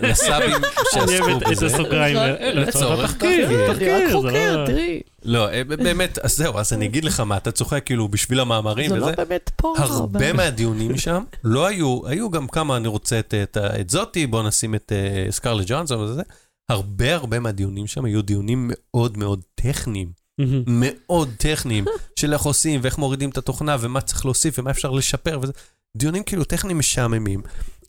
לסאבים 0.00 0.56
שעסקו 0.94 1.38
בזה. 1.50 1.66
נכון. 1.68 1.92
אה, 1.96 2.52
לצורך 2.54 3.12
תחקיר. 3.14 3.72
תחקיר, 3.72 3.96
זה 4.08 4.12
חוקר, 4.14 4.56
לא- 4.56 4.66
תראי. 4.66 5.00
לא, 5.24 5.48
אה, 5.50 5.64
באמת, 5.64 6.18
אז 6.18 6.36
זהו, 6.36 6.58
אז 6.58 6.72
אני 6.72 6.86
אגיד 6.86 7.04
לך 7.04 7.20
מה, 7.20 7.36
אתה 7.36 7.50
צוחק 7.52 7.82
כאילו 7.86 8.08
בשביל 8.08 8.40
המאמרים 8.40 8.88
זה 8.90 8.96
וזה. 8.96 9.06
לא 9.10 9.12
באמת 9.16 9.50
פורנו. 9.56 9.84
הרבה. 9.84 10.32
מהדיונים 10.38 10.96
שם 10.98 11.22
לא 11.44 11.66
היו, 11.66 12.00
היו 12.06 12.30
גם 12.30 12.48
כמה, 12.48 12.76
אני 12.76 12.88
רוצה 12.88 13.18
את, 13.18 13.34
את, 13.42 13.56
את 13.80 13.90
זאתי, 13.90 14.26
בוא 14.26 14.42
נשים 14.42 14.74
את 14.74 14.92
uh, 15.28 15.32
סקרלט 15.32 15.64
ג'ונסון 15.68 16.00
וזה. 16.00 16.22
הרבה 16.68 17.14
הרבה 17.14 17.38
מהדיונים 17.40 17.86
שם 17.86 18.04
היו 18.04 18.22
דיונים 18.22 18.70
מאוד 18.70 19.18
מאוד 19.18 19.40
טכניים. 19.54 20.20
מאוד 20.66 21.28
טכניים, 21.38 21.84
של 22.20 22.32
איך 22.32 22.42
עושים 22.42 22.80
ואיך 22.82 22.98
מורידים 22.98 23.30
את 23.30 23.38
התוכנה 23.38 23.76
ומה 23.80 24.00
צריך 24.00 24.24
להוסיף 24.24 24.58
ומה 24.58 24.70
אפשר 24.70 24.90
לשפר 24.90 25.38
וזה. 25.42 25.52
דיונים 25.96 26.22
כאילו 26.22 26.44
טכניים 26.44 26.78
משעממים. 26.78 27.42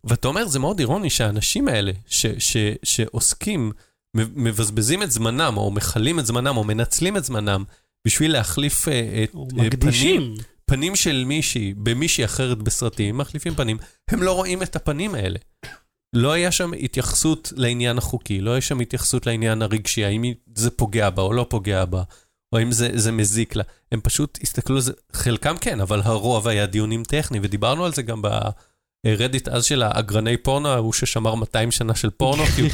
ואתה 0.04 0.28
אומר, 0.28 0.48
זה 0.48 0.60
מאוד 0.60 0.80
אירוני 0.80 1.10
שהאנשים 1.10 1.68
האלה 1.68 1.92
ש, 2.08 2.26
ש, 2.26 2.58
שעוסקים, 2.84 3.72
מ- 4.18 4.44
מבזבזים 4.44 5.04
את 5.04 5.12
זמנם, 5.12 5.54
או 5.58 5.72
מכלים 5.72 6.20
את 6.20 6.26
זמנם, 6.26 6.58
או 6.58 6.64
מנצלים 6.64 7.18
את 7.18 7.24
זמנם, 7.24 7.64
בשביל 8.08 8.32
להחליף 8.32 8.88
uh, 8.88 8.92
את 9.24 9.36
אה, 9.60 9.70
פנים. 9.80 10.36
פנים 10.66 10.96
של 10.96 11.24
מישהי 11.26 11.74
במישהי 11.78 12.26
אחרת 12.26 12.58
בסרטים, 12.58 13.18
מחליפים 13.18 13.56
פנים, 13.56 13.78
הם 14.10 14.24
לא 14.24 14.32
רואים 14.32 14.64
את 14.64 14.76
הפנים 14.76 15.16
האלה. 15.16 15.40
לא 16.16 16.32
היה 16.32 16.52
שם 16.52 16.72
התייחסות 16.74 17.54
לעניין 17.56 17.98
החוקי, 17.98 18.42
לא 18.42 18.52
היה 18.52 18.62
שם 18.62 18.80
התייחסות 18.80 19.26
לעניין 19.26 19.62
הרגשי, 19.62 20.06
האם 20.06 20.24
זה 20.56 20.72
פוגע 20.72 21.10
בה 21.10 21.22
או 21.22 21.34
לא 21.34 21.46
פוגע 21.50 21.86
בה, 21.86 22.04
או 22.54 22.58
האם 22.58 22.72
זה, 22.72 22.90
זה 22.94 23.12
מזיק 23.12 23.56
לה. 23.56 23.64
הם 23.92 24.02
פשוט 24.02 24.40
הסתכלו 24.44 24.76
על 24.76 24.82
זה, 24.82 24.92
חלקם 25.14 25.56
כן, 25.62 25.82
אבל 25.82 26.02
הרוב 26.04 26.48
היה 26.48 26.66
דיונים 26.66 27.04
טכניים, 27.04 27.44
ודיברנו 27.46 27.86
על 27.86 27.94
זה 27.94 28.02
גם 28.02 28.22
ברדיט 29.06 29.48
אז 29.48 29.66
של 29.66 29.84
האגרני 29.84 30.38
פורנו, 30.38 30.70
ההוא 30.70 30.94
ששמר 30.94 31.36
200 31.36 31.72
שנה 31.72 31.96
של 31.96 32.10
פורנו, 32.10 32.46
כי 32.46 32.62
הוא, 32.62 32.70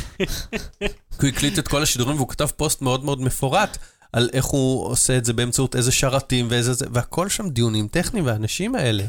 כי 1.19 1.25
הוא 1.25 1.29
הקליט 1.29 1.59
את 1.59 1.67
כל 1.67 1.83
השידורים 1.83 2.15
והוא 2.15 2.27
כתב 2.29 2.47
פוסט 2.55 2.81
מאוד 2.81 3.05
מאוד 3.05 3.21
מפורט. 3.21 3.77
על 4.13 4.29
איך 4.33 4.45
הוא 4.45 4.85
עושה 4.87 5.17
את 5.17 5.25
זה 5.25 5.33
באמצעות 5.33 5.75
איזה 5.75 5.91
שרתים 5.91 6.47
ואיזה 6.49 6.73
זה, 6.73 6.85
והכל 6.91 7.29
שם 7.29 7.49
דיונים 7.49 7.87
טכניים, 7.87 8.25
והאנשים 8.25 8.75
האלה, 8.75 9.03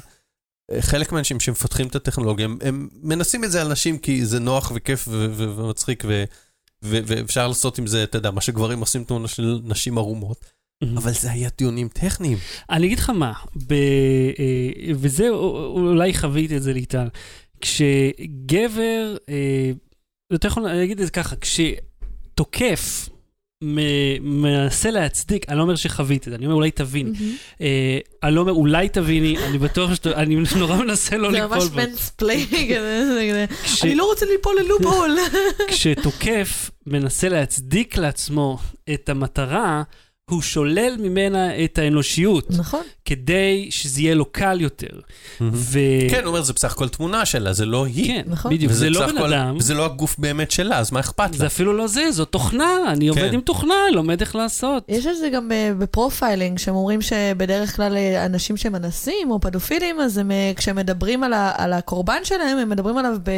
חלק 0.81 1.13
מהאנשים 1.13 1.41
שמפתחים 1.41 1.87
את 1.87 1.97
הטכנולוגיה, 1.97 2.45
הם, 2.45 2.59
הם 2.63 2.89
מנסים 3.03 3.45
את 3.45 3.51
זה 3.51 3.61
על 3.61 3.69
נשים 3.69 3.99
כי 3.99 4.27
זה 4.27 4.41
נוח 4.41 4.73
וכיף 4.75 5.09
ו- 5.09 5.27
ו- 5.33 5.57
ומצחיק, 5.57 6.05
ו- 6.07 6.25
ו- 6.85 7.01
ואפשר 7.07 7.49
לעשות 7.49 7.79
עם 7.79 7.87
זה, 7.87 8.05
אתה 8.05 8.19
יודע, 8.19 8.31
מה 8.31 8.41
שגברים 8.41 8.81
עושים 8.81 9.05
תמונה 9.05 9.29
של 9.29 9.61
נשים 9.65 9.99
ערומות, 9.99 10.45
אבל 10.97 11.13
זה 11.13 11.31
היה 11.31 11.49
דיונים 11.59 11.89
טכניים. 11.89 12.39
אני 12.71 12.87
אגיד 12.87 12.99
לך 12.99 13.11
מה, 13.11 13.33
ב... 13.67 13.73
אה, 13.73 13.79
וזה, 14.95 15.29
אולי 15.29 16.15
חוויתי 16.15 16.57
את 16.57 16.63
זה 16.63 16.73
ליטל. 16.73 17.09
כשגבר, 17.61 19.17
אה, 19.29 19.71
יותר 20.33 20.49
נכון, 20.49 20.67
אני 20.67 20.85
אגיד 20.85 21.01
את 21.01 21.07
זה 21.07 21.13
ככה, 21.13 21.37
כשתוקף 21.37 23.09
מ- 23.65 24.43
מנסה 24.43 24.91
להצדיק, 24.91 25.49
אני 25.49 25.57
לא 25.59 25.63
אומר 25.63 25.77
שחוויתי 25.77 26.25
את 26.27 26.33
זה, 26.33 26.37
אני 26.37 26.47
אומר 26.47 26.55
אולי 26.57 26.71
תביני. 26.71 27.13
אה, 27.61 27.99
אני 28.23 28.35
לא 28.35 28.41
אומר 28.41 28.53
אולי 28.53 28.89
תביני, 28.89 29.39
אני 29.47 29.59
בטוח 29.59 29.95
שאתה, 29.95 30.13
אני 30.23 30.37
נורא 30.59 30.77
מנסה 30.77 31.17
לא 31.17 31.31
זה 31.33 31.37
ליפול 31.41 31.57
ממש 31.59 31.65
בו. 31.69 31.77
mansplaining, 31.77 32.75
כש- 33.65 33.85
אני 33.85 33.95
לא 33.95 34.05
רוצה 34.05 34.27
ליפול 34.27 34.57
ל 34.65 34.70
loophole. 34.70 35.17
כשתוקף 35.71 36.71
מנסה 36.87 37.29
להצדיק 37.29 37.97
לעצמו 37.97 38.59
את 38.95 39.09
המטרה, 39.09 39.83
הוא 40.29 40.43
שולל 40.43 40.97
ממנה 40.99 41.65
את 41.65 41.79
האנושיות, 41.79 42.47
נכון. 42.51 42.83
כדי 43.05 43.67
שזה 43.71 44.01
יהיה 44.01 44.15
לו 44.15 44.25
קל 44.25 44.61
יותר. 44.61 45.01
ו... 45.41 45.79
כן, 46.11 46.21
הוא 46.21 46.27
אומר, 46.27 46.43
זה 46.43 46.53
בסך 46.53 46.73
הכל 46.73 46.89
תמונה 46.89 47.27
שלה, 47.27 47.53
זה 47.53 47.67
לא 47.67 47.85
היא. 47.87 48.07
כן, 48.07 48.23
נכון. 48.27 48.55
בדיוק, 48.55 48.73
זה 48.73 48.91
לא 48.91 49.07
בן 49.07 49.17
הכל- 49.17 49.33
אדם, 49.35 49.57
וזה 49.57 49.75
לא 49.75 49.85
הגוף 49.85 50.19
באמת 50.19 50.51
שלה, 50.51 50.79
אז 50.79 50.93
מה 50.93 51.01
אכפת 51.01 51.35
זה 51.35 51.43
לה? 51.43 51.47
אפילו 51.47 51.73
לא 51.73 51.87
זה, 51.87 52.11
זו 52.11 52.25
תוכנה, 52.25 52.69
אני 52.89 53.09
עובד 53.09 53.29
כן. 53.29 53.35
עם 53.35 53.41
תוכנה, 53.41 53.75
לומד 53.93 54.21
איך 54.21 54.37
לעשות. 54.37 54.85
יש 54.89 55.07
את 55.07 55.17
זה 55.19 55.29
גם 55.29 55.53
אה, 55.53 55.71
ב 55.79 55.86
profiling, 55.86 56.59
שהם 56.59 56.75
אומרים 56.75 57.03
שבדרך 57.03 57.77
כלל 57.77 57.97
אה, 57.97 58.27
אנשים 58.27 58.57
שמנסים 58.57 59.31
או 59.31 59.41
פדופילים, 59.41 60.01
אז 60.01 60.19
הם, 60.19 60.31
אה, 60.31 60.53
כשהם 60.57 60.77
מדברים 60.77 61.25
על, 61.25 61.33
ה, 61.33 61.53
על 61.57 61.73
הקורבן 61.73 62.21
שלהם, 62.25 62.59
הם 62.59 62.69
מדברים 62.69 62.99
עליו 62.99 63.17
ב, 63.25 63.31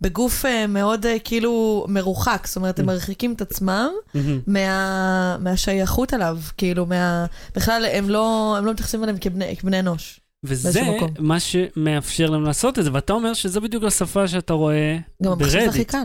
בגוף 0.00 0.44
מאוד 0.68 1.06
כאילו 1.24 1.86
מרוחק. 1.88 2.46
זאת 2.46 2.56
אומרת, 2.56 2.78
הם 2.78 2.86
מרחיקים 2.86 3.32
את 3.32 3.40
עצמם 3.40 3.88
מהמם. 4.14 4.40
מה, 4.46 5.36
מהשייכות 5.40 6.12
אליו. 6.16 6.38
כאילו, 6.56 6.86
מה, 6.86 7.26
בכלל, 7.56 7.86
הם 7.92 8.10
לא, 8.10 8.54
הם 8.58 8.66
לא 8.66 8.72
מתייחסים 8.72 9.02
אליהם 9.02 9.18
כבני, 9.18 9.56
כבני 9.56 9.80
אנוש. 9.80 10.20
וזה. 10.44 10.80
מה 11.18 11.40
שמאפשר 11.40 12.30
להם 12.30 12.44
לעשות 12.44 12.78
את 12.78 12.84
זה, 12.84 12.90
ואתה 12.92 13.12
אומר 13.12 13.34
שזה 13.34 13.60
בדיוק 13.60 13.84
השפה 13.84 14.28
שאתה 14.28 14.52
רואה 14.52 14.98
גם 15.22 15.32
המחשב 15.32 15.50
זה 15.50 15.58
הכי 15.58 15.66
ברדיט. 15.66 15.90
קל. 15.90 16.04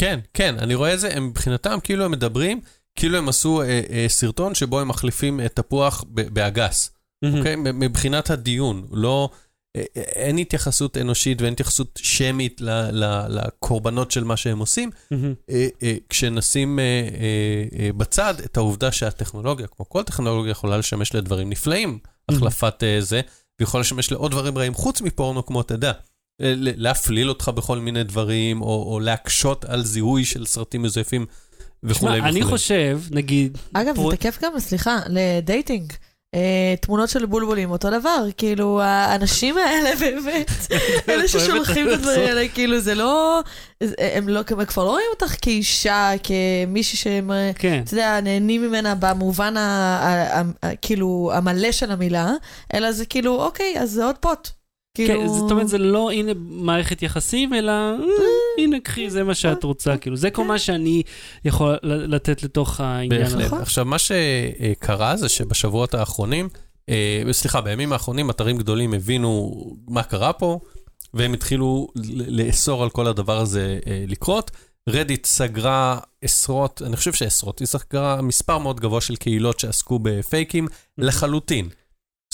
כן, 0.00 0.20
כן, 0.34 0.54
אני 0.58 0.74
רואה 0.74 0.94
את 0.94 1.00
זה, 1.00 1.16
הם 1.16 1.26
מבחינתם, 1.26 1.78
כאילו 1.82 2.04
הם 2.04 2.10
מדברים, 2.10 2.60
כאילו 2.96 3.18
הם 3.18 3.28
עשו 3.28 3.62
אה, 3.62 3.80
אה, 3.90 4.04
סרטון 4.08 4.54
שבו 4.54 4.80
הם 4.80 4.88
מחליפים 4.88 5.40
את 5.40 5.56
תפוח 5.56 6.04
באגס. 6.08 6.90
מהמם. 7.22 7.38
אוקיי? 7.38 7.56
מבחינת 7.56 8.30
הדיון, 8.30 8.86
לא... 8.92 9.30
אין 9.96 10.38
התייחסות 10.38 10.96
אנושית 10.96 11.40
ואין 11.42 11.52
התייחסות 11.52 12.00
שמית 12.02 12.60
לקורבנות 13.28 14.10
של 14.10 14.24
מה 14.24 14.36
שהם 14.36 14.58
עושים. 14.58 14.90
אה, 15.12 15.16
אה, 15.82 15.94
כשנשים 16.08 16.78
אה, 16.78 16.84
בצד 17.96 18.34
את 18.44 18.56
העובדה 18.56 18.92
שהטכנולוגיה, 18.92 19.66
כמו 19.66 19.88
כל 19.88 20.02
טכנולוגיה, 20.02 20.50
יכולה 20.50 20.78
לשמש 20.78 21.14
לדברים 21.14 21.50
נפלאים, 21.50 21.98
החלפת 22.28 22.82
זה, 23.00 23.20
ויכולה 23.60 23.80
לשמש 23.80 24.10
לעוד 24.12 24.30
דברים 24.30 24.58
רעים 24.58 24.74
חוץ 24.74 25.00
מפורנו, 25.00 25.46
כמו 25.46 25.60
אתה 25.60 25.74
יודע. 25.74 25.92
להפליל 26.40 27.28
אותך 27.28 27.48
בכל 27.48 27.78
מיני 27.78 28.04
דברים, 28.04 28.62
או, 28.62 28.92
או 28.92 29.00
להקשות 29.00 29.64
על 29.64 29.84
זיהוי 29.84 30.24
של 30.24 30.46
סרטים 30.46 30.82
מזויפים 30.82 31.26
וכולי 31.82 32.18
וכולי. 32.18 32.30
אני 32.30 32.42
חושב, 32.42 33.00
נגיד, 33.10 33.58
אגב, 33.72 33.94
פרו- 33.94 34.10
זה 34.10 34.16
תקף 34.16 34.38
גם, 34.42 34.58
סליחה, 34.58 34.98
לדייטינג. 35.08 35.92
אה, 36.36 36.74
תמונות 36.80 37.08
של 37.08 37.26
בולבולים, 37.26 37.70
אותו 37.70 37.90
דבר, 37.90 38.26
כאילו, 38.36 38.80
האנשים 38.82 39.58
האלה 39.58 39.90
באמת, 40.00 40.50
אלה 41.08 41.28
ששולחים 41.28 41.88
את 41.88 41.92
הדברים 41.92 42.20
האלה, 42.20 42.48
כאילו, 42.48 42.80
זה 42.80 42.94
לא, 42.94 43.40
הם 43.98 44.28
לא, 44.28 44.40
הם 44.50 44.64
כבר 44.64 44.84
לא 44.84 44.90
רואים 44.90 45.06
אותך 45.14 45.36
כאישה, 45.42 46.10
כמישהי 46.22 46.98
שהם, 46.98 47.32
אה, 47.32 47.50
כן. 47.58 47.82
אתה 47.84 47.94
יודע, 47.94 48.20
נהנים 48.20 48.62
ממנה 48.62 48.94
במובן, 48.94 49.54
כאילו, 50.82 51.30
המלא 51.34 51.72
של 51.72 51.90
המילה, 51.90 52.32
אלא 52.74 52.92
זה 52.92 53.06
כאילו, 53.06 53.42
אוקיי, 53.42 53.74
אז 53.78 53.90
זה 53.90 54.04
עוד 54.04 54.16
פוט. 54.18 54.48
כאילו... 54.96 55.20
כן, 55.20 55.28
זאת 55.28 55.50
אומרת, 55.50 55.68
זה 55.68 55.78
לא 55.78 56.10
הנה 56.10 56.32
מערכת 56.36 57.02
יחסים, 57.02 57.54
אלא 57.54 57.72
אה, 57.72 57.96
הנה, 58.58 58.80
קחי, 58.80 59.10
זה 59.10 59.24
מה 59.24 59.34
שאת 59.34 59.64
רוצה, 59.64 59.96
כאילו, 59.96 60.16
זה 60.16 60.30
כל 60.30 60.44
מה 60.44 60.58
שאני 60.58 61.02
יכול 61.44 61.76
לתת 61.82 62.42
לתוך 62.42 62.80
העניין 62.80 63.22
הזה. 63.22 63.36
בהחלט. 63.36 63.46
נכון. 63.46 63.60
עכשיו, 63.60 63.84
מה 63.84 63.96
שקרה 63.98 65.16
זה 65.16 65.28
שבשבועות 65.28 65.94
האחרונים, 65.94 66.48
אה, 66.88 67.22
סליחה, 67.32 67.60
בימים 67.60 67.92
האחרונים 67.92 68.30
אתרים 68.30 68.58
גדולים 68.58 68.94
הבינו 68.94 69.54
מה 69.88 70.02
קרה 70.02 70.32
פה, 70.32 70.58
והם 71.14 71.32
התחילו 71.32 71.88
לאסור 72.28 72.82
על 72.82 72.90
כל 72.90 73.06
הדבר 73.06 73.38
הזה 73.38 73.78
אה, 73.86 74.04
לקרות. 74.08 74.50
רדיט 74.88 75.26
סגרה 75.26 75.98
עשרות, 76.22 76.82
אני 76.86 76.96
חושב 76.96 77.12
שעשרות, 77.12 77.58
היא 77.58 77.66
סגרה 77.66 78.22
מספר 78.22 78.58
מאוד 78.58 78.80
גבוה 78.80 79.00
של 79.00 79.16
קהילות 79.16 79.60
שעסקו 79.60 79.98
בפייקים 79.98 80.68
לחלוטין. 80.98 81.68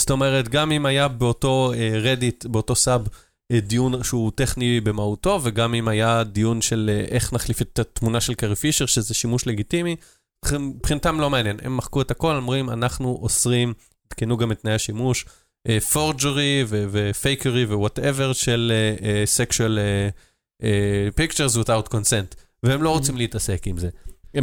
זאת 0.02 0.10
אומרת, 0.10 0.48
גם 0.48 0.72
אם 0.72 0.86
היה 0.86 1.08
באותו 1.08 1.72
אה, 1.76 1.98
רדיט, 2.02 2.46
באותו 2.46 2.74
סאב, 2.74 3.08
אה, 3.52 3.60
דיון 3.60 4.04
שהוא 4.04 4.32
טכני 4.34 4.80
במהותו, 4.80 5.40
וגם 5.42 5.74
אם 5.74 5.88
היה 5.88 6.24
דיון 6.24 6.62
של 6.62 6.90
אה, 6.92 7.04
איך 7.14 7.32
נחליף 7.32 7.62
את 7.62 7.78
התמונה 7.78 8.20
של 8.20 8.34
קרי 8.34 8.56
פישר, 8.56 8.86
שזה 8.86 9.14
שימוש 9.14 9.46
לגיטימי, 9.46 9.96
מבחינתם 10.52 11.20
לא 11.20 11.30
מעניין. 11.30 11.56
הם 11.62 11.76
מחקו 11.76 12.00
את 12.02 12.10
הכל, 12.10 12.36
אומרים, 12.36 12.70
אנחנו 12.70 13.18
אוסרים, 13.22 13.74
עדכנו 14.06 14.36
גם 14.36 14.52
את 14.52 14.60
תנאי 14.60 14.74
השימוש, 14.74 15.24
forgery 15.92 16.64
ו 16.68 16.82
fakery 16.82 17.64
ו 17.64 17.72
whatever 17.72 18.32
של 18.32 18.72
sexual 19.24 19.78
pictures 21.14 21.56
without 21.56 21.88
consent, 21.92 22.36
והם 22.62 22.82
לא 22.82 22.90
רוצים 22.90 23.16
להתעסק 23.16 23.66
עם 23.66 23.78
זה. 23.78 23.88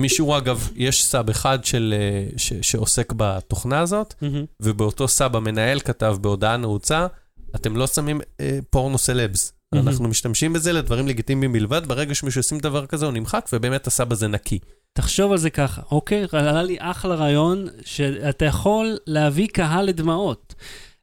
אישרו, 0.04 0.38
אגב, 0.38 0.70
יש 0.76 1.04
sub 1.06 1.30
אחד 1.30 1.66
של, 1.66 1.94
אה, 1.98 2.38
ש, 2.38 2.54
שעוסק 2.62 3.14
בתוכנה 3.18 3.80
הזאת, 3.80 4.14
מהמם. 4.22 4.46
ובאותו 4.60 5.08
sub 5.08 5.36
המנהל 5.36 5.80
כתב 5.80 6.18
בהודעה 6.22 6.58
נעוצה, 6.58 7.08
אתם 7.56 7.76
לא 7.78 7.88
שמים 7.88 8.22
אה, 8.40 8.60
פורנו 8.70 8.98
סלבס. 8.98 9.54
מהמם. 9.74 9.88
אנחנו 9.88 10.08
משתמשים 10.08 10.54
בזה 10.54 10.74
לדברים 10.74 11.08
לגיטימיים 11.08 11.54
בלבד, 11.54 11.82
ברגע 11.88 12.16
שמישהו 12.16 12.40
ישים 12.40 12.60
דבר 12.60 12.86
כזה 12.86 13.06
הוא 13.06 13.14
נמחק, 13.14 13.50
ובאמת 13.54 13.88
ה 13.88 13.94
sub 13.94 14.12
הזה 14.12 14.28
נקי. 14.28 14.60
תחשוב 14.94 15.32
על 15.32 15.38
זה 15.38 15.50
ככה, 15.50 15.82
אוקיי? 15.92 16.26
עלה 16.32 16.64
לי 16.64 16.76
אחלה 16.80 17.16
רעיון, 17.16 17.68
שאתה 17.86 18.46
יכול 18.46 18.98
להביא 19.08 19.48
קהל 19.48 19.86
לדמעות. 19.86 20.56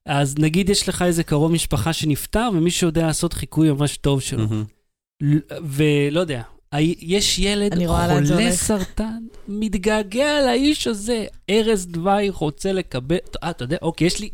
אז 0.07 0.35
נגיד 0.39 0.69
יש 0.69 0.89
לך 0.89 1.03
איזה 1.03 1.23
קרוב 1.23 1.53
משפחה 1.53 1.93
שנפטר, 1.93 2.49
ומישהו 2.55 2.87
יודע 2.87 3.07
לעשות 3.07 3.33
חיקוי 3.33 3.71
ממש 3.73 3.97
טוב 3.97 4.21
שלו. 4.21 4.45
ל- 5.23 5.39
ולא 5.65 6.21
יודע, 6.21 6.43
יש 6.81 7.39
ילד 7.39 7.75
חולה. 7.75 8.53
סרטן, 8.53 9.19
מתגעגע 9.49 10.41
לאיש 10.47 10.87
הזה, 10.87 11.25
ארז 11.51 11.87
דווי 11.87 12.29
רוצה 12.29 12.73
לקבל, 12.73 13.17
אה, 13.43 13.51
אתה 13.51 13.65
יודע, 13.65 13.77
אוקיי, 13.83 14.07
יש 14.07 14.21
לי, 14.21 14.31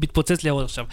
מתפוצץ 0.00 0.44
לי 0.44 0.50
הראש 0.50 0.64
עכשיו. 0.64 0.84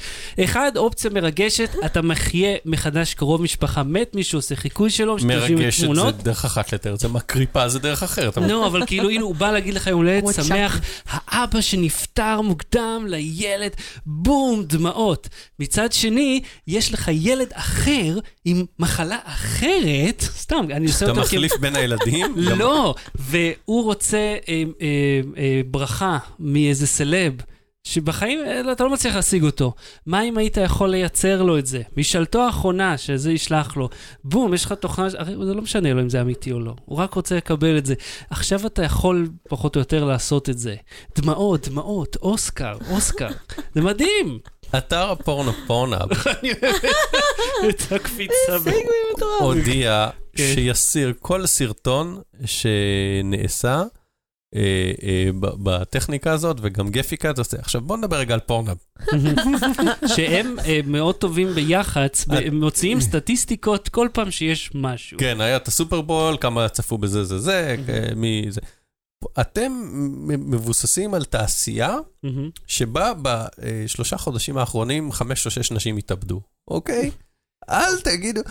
אחד, 0.44 0.72
אופציה 0.76 1.10
מרגשת, 1.10 1.70
אתה 1.86 2.02
מחיה 2.02 2.56
מחדש 2.66 3.14
קרוב 3.14 3.42
משפחה 3.42 3.84
מת, 3.84 4.16
מישהו 4.16 4.38
עושה 4.38 4.56
חיקוי 4.56 4.90
שלו, 4.90 5.16
משתמשים 5.16 5.58
מרגשת 5.58 5.80
זה 5.80 5.88
בתמונות. 5.88 6.24
דרך 6.24 6.46
אחת 6.46 6.74
לתאר, 6.74 6.96
זה 6.96 7.08
מקריפה 7.08 7.70
זה 7.70 7.80
דרך 7.80 8.04
אחרת. 8.04 8.38
נו, 8.38 8.68
אבל 8.68 8.86
כאילו, 8.86 9.10
הנה, 9.10 9.24
הוא 9.24 9.36
בא 9.36 9.52
להגיד 9.52 9.74
לך 9.74 9.88
יום 9.88 10.00
הולדת. 10.00 10.34
שמח, 10.34 10.82
האבא 11.10 11.62
שנפטר 11.62 12.42
מוקדם 12.42 13.06
לילד, 13.08 13.72
בום, 14.06 14.64
דמעות. 14.64 15.30
מצד 15.60 15.92
שני, 15.92 16.42
יש 16.68 16.94
לך 16.94 17.10
ילד 17.14 17.48
אחר 17.54 18.20
עם 18.46 18.66
מחלה 18.80 19.18
אחרת, 19.24 20.22
סתם, 20.22 20.66
אני 20.72 20.86
עושה 20.86 21.06
אתה 21.06 21.12
אותו 21.12 21.22
מחליף 21.22 21.58
בין 21.58 21.76
הילדים? 21.76 22.34
לא, 22.36 22.96
והוא 23.16 23.84
רוצה 23.84 24.18
אה, 24.18 24.64
אה, 24.82 25.22
אה, 25.38 25.62
ברכה 25.66 26.18
מאיזה 26.40 26.88
סלב. 26.88 27.34
שבחיים 27.90 28.40
אה, 28.40 28.72
אתה 28.72 28.84
לא 28.84 28.90
מצליח 28.90 29.16
להשיג 29.16 29.44
אותו. 29.44 29.74
מה 30.06 30.24
אם 30.24 30.38
היית 30.38 30.58
יכול 30.58 30.90
לייצר 30.90 31.42
לו 31.42 31.58
את 31.58 31.66
זה? 31.66 31.82
משאלתו 31.98 32.42
האחרונה, 32.42 32.98
שזה 32.98 33.32
ישלח 33.32 33.78
לו, 33.78 33.90
בום, 34.24 34.54
יש 34.54 34.66
לך 34.66 34.74
תוכנה, 34.74 35.08
הרי 35.18 35.36
זה 35.46 35.54
לא 35.54 35.62
משנה 35.62 35.94
לו 35.94 36.02
אם 36.02 36.10
זה 36.10 36.22
אמיתי 36.22 36.52
או 36.52 36.60
לא, 36.60 36.76
הוא 36.86 36.98
רק 36.98 37.14
רוצה 37.14 37.36
לקבל 37.36 37.78
את 37.78 37.86
זה. 37.86 37.94
עכשיו 38.30 38.66
אתה 38.66 38.84
יכול 38.84 39.30
פחות 39.50 39.76
או 39.76 39.82
יותר 39.82 40.04
לעשות 40.04 40.50
את 40.50 40.60
זה. 40.60 40.76
דמעות, 41.16 41.68
דמעות, 41.68 42.16
אוסקר, 42.22 42.78
אוסקר. 42.90 43.30
זה 43.76 43.82
מדהים. 43.82 44.40
אתר 44.78 45.12
הפורנו 45.12 45.52
פורנאב 45.68 46.10
אני 46.42 46.52
אוהב 46.64 46.76
את 47.70 47.92
הקפיצה. 47.92 48.72
הודיע 49.40 50.10
כן. 50.36 50.44
שיסיר 50.56 51.14
כל 51.20 51.46
סרטון 51.46 52.22
שנעשה 52.46 53.84
בטכניקה 55.64 56.32
הזאת, 56.32 56.58
וגם 56.62 56.90
גפיקה 56.90 57.32
זה 57.36 57.42
עושה. 57.42 57.58
עכשיו 57.60 57.82
בוא 57.82 57.98
נדבר 57.98 58.18
רגע 58.18 58.34
על 58.34 58.40
פורנאב. 58.40 58.78
שהם 60.16 60.60
אה, 60.60 60.80
מאוד 60.86 61.16
טובים 61.16 61.48
ביח"צ, 61.48 62.26
הם 62.30 62.60
מוציאים 62.60 63.02
סטטיסטיקות 63.02 63.90
כל 63.90 64.08
פעם 64.14 64.32
שיש 64.32 64.72
משהו. 64.74 65.20
כן, 65.20 65.42
היה 65.42 65.58
את 65.58 65.68
הסופרבול, 65.68 66.38
כמה 66.42 66.70
צפו 66.70 66.98
בזה 66.98 67.24
זה 67.24 67.40
זה, 67.40 67.76
אה, 67.90 68.16
מי 68.16 68.46
זה. 68.50 68.62
אתם 69.42 69.72
מבוססים 70.28 71.14
על 71.14 71.26
תעשייה 71.26 71.98
מהמם. 72.24 72.50
שבה 72.68 73.12
בשלושה 73.22 74.18
חודשים 74.18 74.58
האחרונים 74.58 75.12
חמש 75.12 75.46
או 75.46 75.52
שש 75.52 75.72
נשים 75.72 75.98
התאבדו, 75.98 76.42
אוקיי? 76.68 77.12
אל 77.70 78.00
תגידו. 78.04 78.42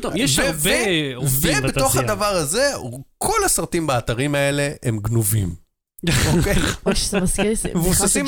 טוב, 0.00 0.12
יש 0.16 0.38
ו- 0.38 0.42
הרבה 0.46 0.70
ו- 0.70 1.16
עובדים 1.16 1.58
ובתוך 1.64 1.82
בתעשייה. 1.82 2.04
הדבר 2.04 2.26
הזה, 2.26 2.72
כל 3.18 3.44
הסרטים 3.44 3.86
באתרים 3.86 4.34
האלה 4.34 4.70
הם 4.82 4.98
גנובים. 4.98 5.54
אוקיי? 6.36 6.56
אוי, 6.86 6.94
שזה 6.94 7.20
מזכיר 7.20 7.44
לי, 7.44 7.54
מבוססים 7.74 8.26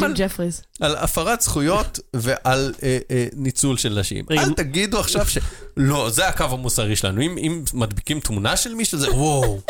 על- 0.81 0.97
הפרת 0.97 1.41
זכויות 1.41 1.99
ועל 2.17 2.75
אה, 2.83 2.99
אה, 3.11 3.27
ניצול 3.37 3.77
של 3.77 3.99
נשים. 4.01 4.25
אל 4.31 4.53
תגידו 4.53 5.01
עכשיו 5.01 5.27
ש... 5.29 5.39
לא, 5.77 6.11
זה 6.11 6.29
הקו 6.29 6.45
המוסרי 6.45 6.97
שלנו. 6.97 7.21
אם, 7.21 7.39
אם 7.39 7.65
מדביקים 7.75 8.21
תמונה 8.21 8.57
של 8.57 8.75
מישהו, 8.75 8.99
זה 8.99 9.11
וואו, 9.15 9.61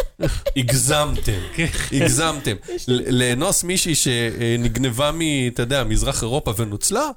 הגזמתם, 0.57 1.41
כן. 1.55 1.67
הגזמתם. 1.93 2.57
לאנוס 2.89 3.65
מישהי 3.65 3.95
שנגנבה 3.95 5.11
מ... 5.13 5.21
אתה 5.55 5.63
יודע, 5.63 5.85
מזרח 5.85 6.23
אירופה 6.23 6.53
ונוצלה, 6.57 7.11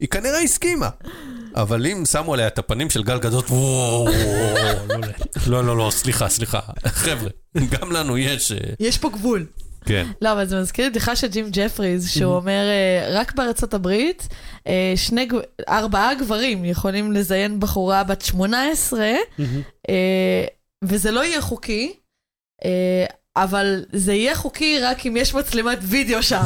היא 0.00 0.08
כנראה 0.08 0.40
הסכימה. 0.40 0.88
אבל 1.54 1.86
אם 1.86 2.04
שמו 2.04 2.34
עליה 2.34 2.46
את 2.46 2.58
הפנים 2.58 2.90
של 2.90 3.02
גל 3.02 3.18
גדות, 3.18 3.50
וואו, 3.50 4.08
לא, 5.46 5.64
לא, 5.64 5.76
לא, 5.76 5.90
סליחה, 5.90 6.28
סליחה. 6.28 6.60
חבר'ה, 6.86 7.30
גם 7.70 7.92
לנו 7.92 8.18
יש... 8.18 8.52
אה, 8.52 8.58
יש 8.80 8.98
פה 8.98 9.10
גבול. 9.10 9.46
כן. 9.86 10.06
לא, 10.22 10.32
אבל 10.32 10.46
זה 10.46 10.60
מזכיר 10.60 10.84
לי 10.84 10.90
בדיחה 10.90 11.16
של 11.16 11.26
ג'ים 11.26 11.46
ג'פריז, 11.50 12.08
שהוא 12.08 12.34
אומר, 12.34 12.62
אה, 12.68 13.18
רק 13.20 13.34
בארצות 13.34 13.74
הברית, 13.74 14.28
אה, 14.66 14.92
שני, 14.96 15.28
ארבעה 15.68 16.14
גברים 16.14 16.64
יכולים 16.64 17.12
לזיין 17.12 17.60
בחורה 17.60 18.04
בת 18.04 18.22
18, 18.22 19.00
מהמם. 19.38 19.62
אה, 19.88 20.44
וזה 20.84 21.10
לא 21.10 21.24
יהיה 21.24 21.40
חוקי, 21.40 21.92
אבל 23.36 23.84
זה 23.92 24.12
יהיה 24.12 24.34
חוקי 24.34 24.80
רק 24.80 25.06
אם 25.06 25.16
יש 25.16 25.34
מצלמת 25.34 25.78
וידאו 25.82 26.22
שם. 26.22 26.42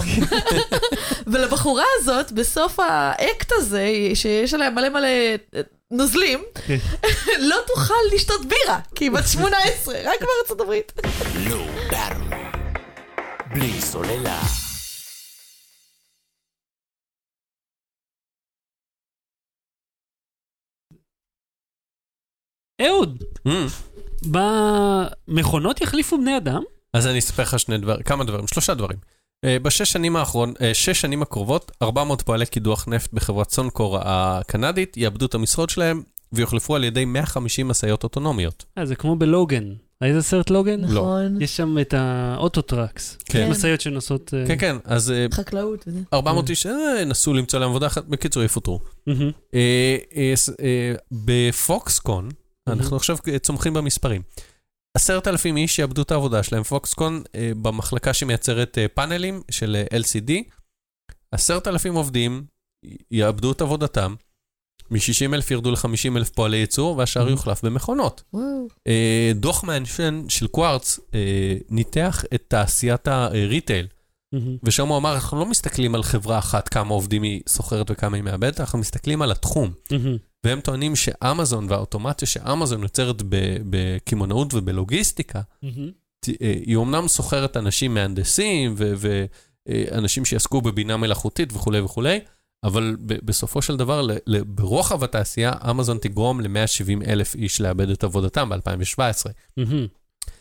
ולבחורה 1.33 1.85
הזאת, 1.99 2.33
בסוף 2.33 2.81
האקט 2.81 3.53
הזה, 3.53 3.89
שיש 4.15 4.55
עליה 4.55 4.71
מלא 4.71 4.89
מלא 4.89 5.07
אה, 5.07 5.61
נוזלים, 5.91 6.43
כן. 6.67 6.77
לא 7.51 7.57
תוכל 7.67 7.95
לשתות 8.15 8.41
בירה, 8.47 8.81
כי 8.95 9.05
היא 9.05 9.11
בת 9.11 9.25
18, 9.33 9.95
רק 10.05 10.21
בארצות 10.21 10.61
הברית. 10.61 10.93
לא. 11.51 11.67
בלי 13.55 13.81
סוללה. 13.81 14.41
אהוד, 22.87 23.23
Mm. 23.49 23.51
במכונות 25.29 25.81
יחליפו 25.81 26.19
בני 26.19 26.37
אדם? 26.37 26.63
אז 26.93 27.07
אני 27.07 27.19
אספר 27.19 27.43
לך 27.43 27.59
שני 27.59 27.79
דברים, 27.79 28.03
כמה 28.03 28.25
דברים, 28.25 28.47
שלושה 28.47 28.75
דברים. 28.75 28.99
אה, 29.45 29.59
בשש 29.59 29.93
שנים 29.93 30.17
האחרון, 30.17 30.53
אה, 30.61 30.75
שש 30.75 31.01
שנים 31.01 31.23
הקרובות, 31.23 31.73
400 31.83 32.23
פועלי 32.23 32.47
קידוח 32.47 32.89
נפט 32.89 33.13
בחברת 33.13 33.51
Suncor 33.51 33.99
הקנדית 34.03 34.97
יאבדו 34.97 35.27
את 35.27 35.35
המשרות 35.35 35.71
שלהם 35.71 36.03
ויוחלפו 36.33 36.77
על 36.77 36.85
ידי 36.85 37.05
150 37.05 37.69
משאיות 37.69 38.05
אוטונומיות. 38.05 38.65
אה, 38.79 38.87
זה 38.87 38.97
כמו 38.97 39.17
ב 39.17 39.25
Logan. 39.25 39.73
ראית 40.03 40.15
את 40.15 40.19
הסרט 40.19 40.51
Logan? 40.51 40.81
נכון. 40.81 41.43
יש 41.43 41.57
שם 41.57 41.79
את 41.81 41.95
ה 41.95 42.04
auto-trucks. 42.04 43.19
כן. 43.25 43.51
משאיות 43.51 43.81
שנוסעות... 43.81 44.35
אה, 44.35 44.47
כן, 44.47 44.59
כן, 44.59 44.77
אז 44.85 45.13
חקלאות 45.33 45.85
וזה. 45.87 46.01
400 46.13 46.51
איש 46.51 46.67
נסו 47.07 47.35
למצוא 47.35 47.61
להם 47.61 47.69
עבודה 47.69 47.87
אחת, 47.87 48.05
בקיצור 48.05 48.43
יפוטרו. 48.43 48.81
ב 51.13 51.26
Foxconn, 51.26 52.29
אנחנו 52.69 52.97
עכשיו 52.97 53.17
צומחים 53.43 53.75
במספרים. 53.75 54.23
עשרת 54.95 55.29
אלפים 55.29 55.57
איש 55.57 55.79
יאבדו 55.79 56.03
את 56.03 56.11
העבודה 56.11 56.43
שלהם. 56.43 56.63
פוקסקון, 56.63 57.23
אה, 57.35 57.53
במחלקה 57.63 58.15
שמייצרת 58.15 58.79
אה, 58.79 58.89
פאנלים 58.89 59.43
של 59.51 59.77
אה, 59.93 59.99
LCD, 59.99 60.33
עשרת 61.33 61.69
אלפים 61.69 61.95
עובדים 61.95 62.45
יאבדו 63.11 63.53
את 63.53 63.61
עבודתם, 63.61 64.15
מ-60 64.91 65.35
אלף 65.35 65.51
ירדו 65.51 65.71
ל-50 65.71 66.17
אלף 66.17 66.31
פועלי 66.31 66.57
ייצור, 66.57 66.97
והשאר 66.97 67.27
Mhm. 67.27 67.31
יוחלף 67.31 67.65
במכונות. 67.65 68.23
אה, 68.87 69.33
דוח 69.35 69.65
מעניין 69.65 70.29
של 70.29 70.47
קוורץ 70.47 71.01
אה, 71.15 71.55
ניתח 71.71 72.25
את 72.35 72.45
תעשיית 72.49 73.09
הריטייל, 73.09 73.87
מהמם. 74.33 74.57
ושם 74.63 74.89
הוא 74.89 74.97
אמר, 74.97 75.15
אנחנו 75.15 75.39
לא 75.39 75.47
מסתכלים 75.47 75.95
על 75.95 76.03
חברה 76.03 76.39
אחת, 76.39 76.69
כמה 76.69 76.95
עובדים 76.95 77.23
היא 77.23 77.41
סוחרת 77.49 77.91
וכמה 77.91 78.17
היא 78.17 78.25
מאבדת, 78.25 78.61
אנחנו 78.61 78.79
מסתכלים 78.79 79.23
על 79.23 79.31
התחום. 79.33 79.73
מהמם. 79.91 80.17
והם 80.45 80.61
טוענים 80.61 80.97
שאמזון 80.97 81.67
והאוטומציה 81.71 82.29
שאמזון 82.29 82.83
יוצרת 82.83 83.23
בקמעונאות 83.71 84.55
ובלוגיסטיקה, 84.55 85.41
אה, 86.29 86.55
היא 86.67 86.77
אומנם 86.77 87.09
סוחרת 87.09 87.57
אנשים 87.57 87.95
מהנדסים 87.95 88.75
ואנשים 88.79 90.25
שיעסקו 90.25 90.61
בבינה 90.61 90.97
מלאכותית 90.97 91.53
וכולי 91.53 91.81
וכולי, 91.81 92.21
אבל 92.65 92.97
ב- 93.07 93.27
בסופו 93.27 93.63
של 93.63 93.77
דבר, 93.77 94.03
ל- 94.03 94.11
ל- 94.27 94.45
ברוחב 94.45 95.05
התעשייה, 95.05 95.53
אמזון 95.71 95.99
תגרום 95.99 96.41
ל-170 96.41 97.07
אלף 97.09 97.35
איש 97.35 97.61
לאבד 97.61 97.91
את 97.91 98.05
עבודתם 98.05 98.49
ב-2017. 98.49 99.01
מהמם. 99.57 99.87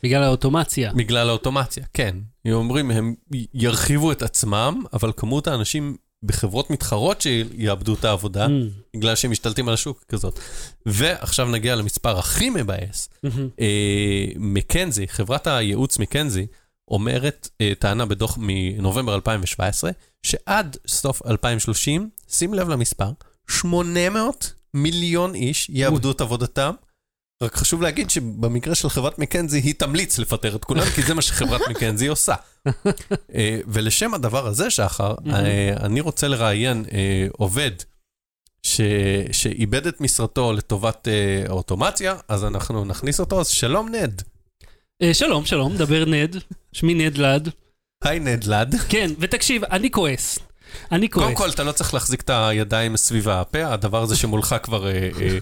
בגלל 0.04 0.24
האוטומציה. 0.24 0.94
בגלל 0.94 1.30
האוטומציה, 1.30 1.86
כן. 1.94 2.16
הם 2.46 2.54
אומרים, 2.54 2.92
הם 2.92 3.16
ירחיבו 3.54 4.12
את 4.12 4.22
עצמם, 4.22 4.84
אבל 4.94 5.12
כמות 5.18 5.48
האנשים 5.48 5.98
בחברות 6.28 6.70
מתחרות 6.70 7.22
שיאבדו 7.22 7.94
את 7.94 8.06
העבודה, 8.06 8.48
מהמם. 8.48 8.70
בגלל 8.96 9.16
שהם 9.16 9.32
משתלטים 9.32 9.68
על 9.68 9.74
השוק 9.74 10.04
כזאת. 10.10 10.40
ועכשיו 10.86 11.48
נגיע 11.48 11.76
למספר 11.76 12.20
הכי 12.20 12.50
מבאס. 12.50 13.10
מהמם. 13.24 13.50
אה, 13.60 14.26
מקנזי, 14.36 15.08
חברת 15.08 15.48
הייעוץ 15.48 16.00
מקנזי, 16.00 16.48
אומרת, 16.88 17.50
אה, 17.62 17.74
טענה 17.80 18.06
בדוח 18.06 18.38
מנובמבר 18.42 19.16
2017, 19.16 19.92
שעד 20.24 20.78
סוף 20.88 21.26
2030, 21.26 22.10
שים 22.30 22.54
לב 22.54 22.70
למספר, 22.70 23.10
800 23.50 24.54
מיליון 24.74 25.36
איש 25.36 25.70
יאבדו 25.70 26.12
את 26.12 26.22
עבודתם. 26.22 26.74
רק 27.44 27.56
חשוב 27.56 27.82
להגיד 27.82 28.10
שבמקרה 28.10 28.76
של 28.76 28.90
חברת 28.90 29.20
מקנזי, 29.20 29.60
היא 29.60 29.74
תמליץ 29.78 30.20
לפטר 30.20 30.56
את 30.56 30.66
כולם, 30.66 30.86
כי 30.96 31.02
זה 31.02 31.14
מה 31.14 31.22
שחברת 31.22 31.62
מקנזי 31.72 32.08
עושה. 32.08 32.36
אה, 33.36 33.60
ולשם 33.68 34.14
הדבר 34.14 34.48
הזה, 34.48 34.70
שחר, 34.70 35.16
אה, 35.30 35.74
אני 35.80 36.02
רוצה 36.02 36.28
לראיין 36.28 36.86
אה, 36.94 37.28
עובד 37.32 37.72
ש... 38.64 38.82
שאיבד 39.32 39.88
את 39.88 40.02
משרתו 40.02 40.54
לטובת 40.54 41.08
האוטומציה, 41.50 42.16
אז 42.28 42.46
אנחנו 42.46 42.86
נכניס 42.86 43.20
אותו. 43.20 43.40
אז 43.40 43.48
שלום 43.48 43.90
נד. 43.96 44.22
שלום, 45.14 45.46
שלום, 45.46 45.78
דבר 45.78 46.06
נד. 46.06 46.36
שמי 46.74 46.94
נד 46.94 47.18
לד. 47.18 47.50
היי 48.04 48.20
נד 48.20 48.44
לד. 48.44 48.76
כן, 48.90 49.12
ותקשיב, 49.20 49.64
אני 49.64 49.92
כועס. 49.92 50.40
אני 50.92 51.08
קודם 51.08 51.26
כועס. 51.26 51.38
כל, 51.38 51.50
אתה 51.50 51.64
לא 51.64 51.72
צריך 51.72 51.94
להחזיק 51.94 52.22
את 52.22 52.30
הידיים 52.34 52.98
סביב 52.98 53.30
הפה, 53.30 53.74
הדבר 53.74 54.02
הזה 54.02 54.16
שמולך 54.16 54.56
כבר 54.64 54.88
אה, 54.88 55.10
אה, 55.22 55.38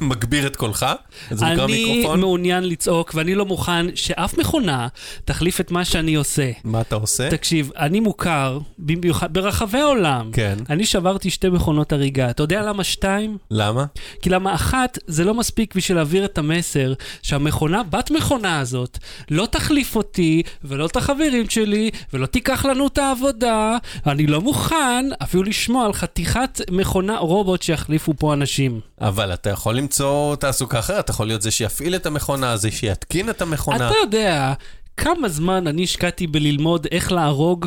מגביר 0.00 0.46
את 0.46 0.56
קולך. 0.56 0.86
זה 1.30 1.46
נקרא 1.46 1.64
אני 1.64 1.84
מיקרופון. 1.84 2.20
מעוניין 2.20 2.68
לצעוק, 2.68 3.12
ואני 3.14 3.34
לא 3.34 3.46
מוכן 3.46 3.86
שאף 3.94 4.38
מכונה 4.38 4.88
תחליף 5.24 5.60
את 5.60 5.70
מה 5.70 5.84
שאני 5.84 6.14
עושה. 6.14 6.50
מה 6.64 6.80
אתה 6.80 6.96
עושה? 6.96 7.30
תקשיב, 7.30 7.70
אני 7.76 8.00
מוכר 8.00 8.58
במיוחד 8.78 9.34
ברחבי 9.34 9.78
העולם. 9.78 10.30
כן. 10.32 10.58
אני 10.70 10.86
שברתי 10.86 11.30
שתי 11.30 11.48
מכונות 11.48 11.92
הריגה. 11.92 12.30
אתה 12.30 12.42
יודע 12.42 12.62
למה 12.62 12.84
שתיים? 12.84 13.38
למה? 13.50 13.84
כי 14.22 14.30
למה 14.30 14.54
אחת, 14.54 14.98
זה 15.06 15.24
לא 15.24 15.34
מספיק 15.34 15.74
בשביל 15.74 15.98
להעביר 15.98 16.24
את 16.24 16.38
המסר 16.38 16.92
שהמכונה, 17.22 17.82
בת 17.82 18.10
מכונה 18.10 18.60
הזאת, 18.60 18.98
לא 19.30 19.46
תחליף 19.50 19.96
אותי 19.96 20.42
ולא 20.64 20.86
את 20.86 20.96
החברים 20.96 21.50
שלי 21.50 21.90
ולא 22.12 22.26
תיקח 22.26 22.64
לנו 22.64 22.86
את 22.86 22.98
העבודה. 22.98 23.76
אני 24.06 24.26
לא 24.26 24.40
מוכן 24.40 25.06
אפילו 25.22 25.42
לשמוע 25.42 25.86
על 25.86 25.92
חתיכת 25.92 26.60
מכונה 26.70 27.18
רובוט 27.18 27.62
שיחליפו 27.62 28.14
פה 28.18 28.34
אנשים. 28.34 28.80
אבל 29.00 29.13
אתה 29.20 29.50
יכול 29.50 29.76
למצוא 29.76 30.36
תעסוקה 30.36 30.78
אחרת, 30.78 31.04
אתה 31.04 31.10
יכול 31.10 31.26
להיות 31.26 31.42
זה 31.42 31.50
שיפעיל 31.50 31.94
את 31.94 32.06
המכונה, 32.06 32.56
זה 32.56 32.70
שיתקין 32.70 33.30
את 33.30 33.42
המכונה. 33.42 33.88
אתה 33.88 33.96
יודע 34.02 34.52
כמה 34.96 35.28
זמן 35.28 35.66
אני 35.66 35.84
השקעתי 35.84 36.26
בללמוד 36.26 36.86
איך 36.90 37.12
להרוג? 37.12 37.66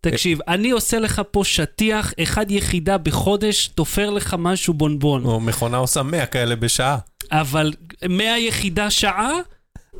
תקשיב, 0.00 0.38
אני 0.48 0.70
עושה 0.70 0.98
לך 0.98 1.22
פה 1.30 1.44
שטיח, 1.44 2.12
אחד 2.22 2.50
יחידה 2.50 2.98
בחודש, 2.98 3.68
תופר 3.68 4.10
לך 4.10 4.36
משהו 4.38 4.74
בונבון. 4.74 5.24
או 5.24 5.40
מכונה 5.40 5.76
עושה 5.76 6.02
100 6.02 6.26
כאלה 6.26 6.56
בשעה. 6.56 6.98
אבל 7.32 7.72
100 8.08 8.38
יחידה 8.38 8.90
שעה? 8.90 9.32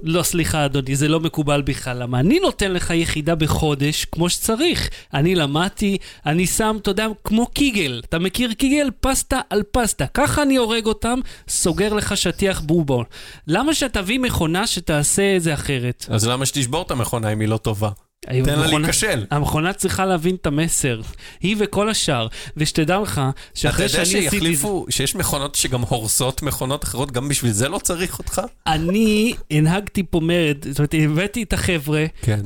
לא, 0.03 0.23
סליחה, 0.23 0.65
אדוני, 0.65 0.97
זה 0.97 1.09
לא 1.09 1.21
מקובל 1.21 1.63
בכלל. 1.63 2.03
למה 2.03 2.21
אני 2.21 2.41
נותן 2.41 2.73
לך 2.73 2.91
יחידה 2.91 3.35
בחודש 3.35 4.05
כמו 4.05 4.31
שצריך. 4.31 4.91
אני 5.15 5.35
למדתי, 5.35 5.99
אני 6.27 6.47
שם, 6.47 6.77
אתה 6.83 6.91
יודע, 6.91 7.07
כמו 7.25 7.47
קיגל. 7.47 8.03
אתה 8.09 8.19
מכיר 8.19 8.53
קיגל? 8.53 8.91
פסטה 9.01 9.41
על 9.51 9.63
פסטה. 9.71 10.07
ככה 10.07 10.43
אני 10.43 10.57
הורג 10.57 10.87
אותם, 10.87 11.21
סוגר 11.49 11.93
לך 11.93 12.17
שטיח 12.17 12.61
בובון. 12.61 13.05
למה 13.47 13.75
שתביא 13.75 14.19
מכונה 14.19 14.67
שתעשה 14.67 15.37
את 15.37 15.43
זה 15.43 15.55
אחרת? 15.55 16.07
אז 16.09 16.29
למה 16.29 16.47
שתשבור 16.47 16.83
את 16.83 16.91
המכונה 16.91 17.33
אם 17.33 17.41
היא 17.41 17.49
לא 17.49 17.57
טובה? 17.57 17.91
תן 18.21 18.59
לה 18.59 18.67
להיכשל. 18.79 19.25
המכונה 19.31 19.73
צריכה 19.73 20.07
להבין 20.07 20.35
את 20.35 20.47
המסר. 20.47 21.01
היא 21.41 21.57
וכל 21.59 21.89
השאר. 21.89 22.27
ושתדע 22.57 22.99
לך, 23.01 23.13
אתה 23.19 23.41
שאחרי 23.55 23.85
יודע 23.85 23.95
שאני 23.95 24.03
עשיתי... 24.03 24.31
שיחליפו, 24.31 24.87
שיש 24.91 25.15
מכונות 25.15 25.55
שגם 25.55 25.83
הורסות 25.83 26.43
מכונות 26.43 26.85
אחרות, 26.85 27.13
גם 27.13 27.29
בשביל 27.29 27.53
זה 27.53 27.69
לא 27.69 27.79
צריך 27.79 28.19
אותך? 28.19 28.41
אני 28.67 29.35
הנהגתי 29.51 30.03
פה 30.11 30.21
מרד, 30.21 30.57
זאת 30.69 30.79
אומרת, 30.79 30.95
הבאתי 30.99 31.43
את 31.43 31.53
החבר'ה, 31.53 32.05
כן. 32.23 32.41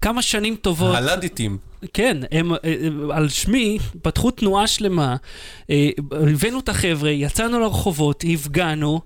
כמה 0.00 0.22
שנים 0.22 0.56
טובות, 0.56 0.94
הלדיטים. 0.94 1.58
כן, 1.94 2.16
הם 2.30 2.52
אה, 2.52 2.58
אה, 2.64 3.16
על 3.16 3.28
שמי 3.28 3.78
פתחו 4.02 4.30
תנועה 4.30 4.66
שלמה, 4.66 5.16
אה, 5.70 5.90
הבאנו 6.12 6.58
את 6.58 6.68
החבר'ה, 6.68 7.10
יצאנו 7.10 7.60
לרחובות, 7.60 8.24
הפגענו. 8.34 9.00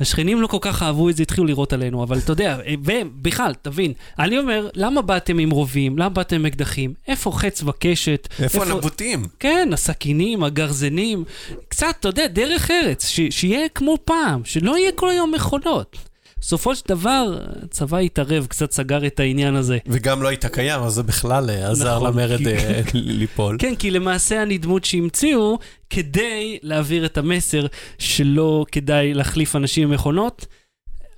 השכנים 0.00 0.40
לא 0.42 0.46
כל 0.46 0.58
כך 0.60 0.82
אהבו 0.82 1.08
את 1.08 1.16
זה, 1.16 1.22
התחילו 1.22 1.46
לירות 1.46 1.72
עלינו, 1.72 2.02
אבל 2.02 2.18
אתה 2.18 2.32
יודע, 2.32 2.58
ובכלל, 2.84 3.54
תבין, 3.62 3.92
אני 4.18 4.38
אומר, 4.38 4.68
למה 4.74 5.02
באתם 5.02 5.38
עם 5.38 5.50
רובים? 5.50 5.98
למה 5.98 6.08
באתם 6.08 6.36
עם 6.36 6.46
אקדחים? 6.46 6.94
איפה 7.08 7.32
חץ 7.32 7.62
וקשת? 7.66 8.28
איפה 8.42 8.62
הנבוטים? 8.64 9.24
כן, 9.38 9.68
הסכינים, 9.72 10.44
הגרזנים, 10.44 11.24
קצת, 11.68 11.86
אתה 12.00 12.08
יודע, 12.08 12.26
דרך 12.26 12.70
ארץ, 12.70 13.06
ש- 13.08 13.20
שיהיה 13.30 13.68
כמו 13.68 13.96
פעם, 14.04 14.40
שלא 14.44 14.78
יהיה 14.78 14.92
כל 14.92 15.10
היום 15.10 15.32
מכונות. 15.34 15.96
בסופו 16.40 16.74
של 16.76 16.82
דבר, 16.88 17.38
הצבא 17.62 17.98
התערב, 17.98 18.46
קצת 18.46 18.72
סגר 18.72 19.06
את 19.06 19.20
העניין 19.20 19.54
הזה. 19.56 19.78
וגם 19.86 20.22
לא 20.22 20.28
היית 20.28 20.46
קיים, 20.46 20.82
אז 20.82 20.92
זה 20.92 21.02
בכלל 21.02 21.50
אה, 21.50 21.70
עזר 21.70 21.96
נכון, 21.96 22.08
למרד 22.12 22.38
כי- 22.38 22.48
אה, 22.56 22.80
ליפול. 22.94 23.56
כן, 23.58 23.74
כי 23.76 23.90
למעשה 23.90 24.42
אני 24.42 24.58
דמות 24.58 24.84
שהמציאו 24.84 25.58
כדי 25.90 26.58
להעביר 26.62 27.06
את 27.06 27.18
המסר 27.18 27.66
שלא 27.98 28.64
כדאי 28.72 29.14
להחליף 29.14 29.56
אנשים 29.56 29.88
עם 29.88 29.94
מכונות. 29.94 30.46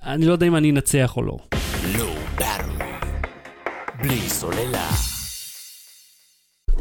אני 0.03 0.25
לא 0.25 0.31
יודע 0.31 0.47
אם 0.47 0.55
אני 0.55 0.71
אנצח 0.71 1.13
או 1.17 1.23
לא. 1.23 1.37
לא. 1.97 2.13
בלי 4.03 4.29
סוללה. 4.29 4.89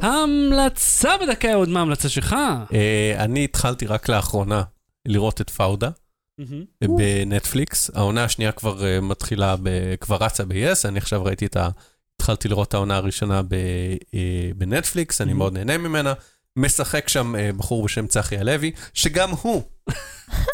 המלצה 0.00 1.10
בדקה 1.22 1.54
עוד 1.54 1.68
מה 1.68 1.78
ההמלצה 1.78 2.08
שלך? 2.08 2.36
אה, 2.74 3.14
אני 3.24 3.44
התחלתי 3.44 3.86
רק 3.86 4.08
לאחרונה 4.08 4.62
לראות 5.06 5.40
את 5.40 5.50
פאודה 5.50 5.88
בנטפליקס. 6.96 7.90
העונה 7.94 8.24
השנייה 8.24 8.52
כבר 8.52 8.84
אה, 8.86 9.00
מתחילה, 9.00 9.56
ב- 9.62 9.94
כבר 10.00 10.16
רצה 10.16 10.44
ב-yes, 10.44 10.88
אני 10.88 10.98
עכשיו 10.98 11.24
ראיתי 11.24 11.46
את 11.46 11.56
ה... 11.56 11.68
התחלתי 12.20 12.48
לראות 12.48 12.68
את 12.68 12.74
העונה 12.74 12.96
הראשונה 12.96 13.42
ב- 13.42 13.54
אה, 14.14 14.18
בנטפליקס, 14.56 15.20
אני. 15.20 15.32
מאוד 15.32 15.52
נהנה 15.52 15.78
ממנה. 15.78 16.12
משחק 16.56 17.08
שם 17.08 17.36
אה, 17.36 17.50
בחור 17.56 17.84
בשם 17.84 18.06
צחי 18.06 18.38
הלוי, 18.38 18.72
שגם 18.94 19.30
הוא, 19.30 19.62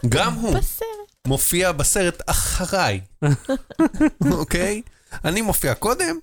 גם 0.09 0.35
הוא, 0.35 0.55
בסרט. 0.59 0.89
מופיע 1.27 1.73
בסרט 1.73 2.23
אחריי, 2.27 3.01
אוקיי? 4.33 4.83
אני 5.25 5.43
מופיע 5.43 5.75
קודם, 5.75 6.19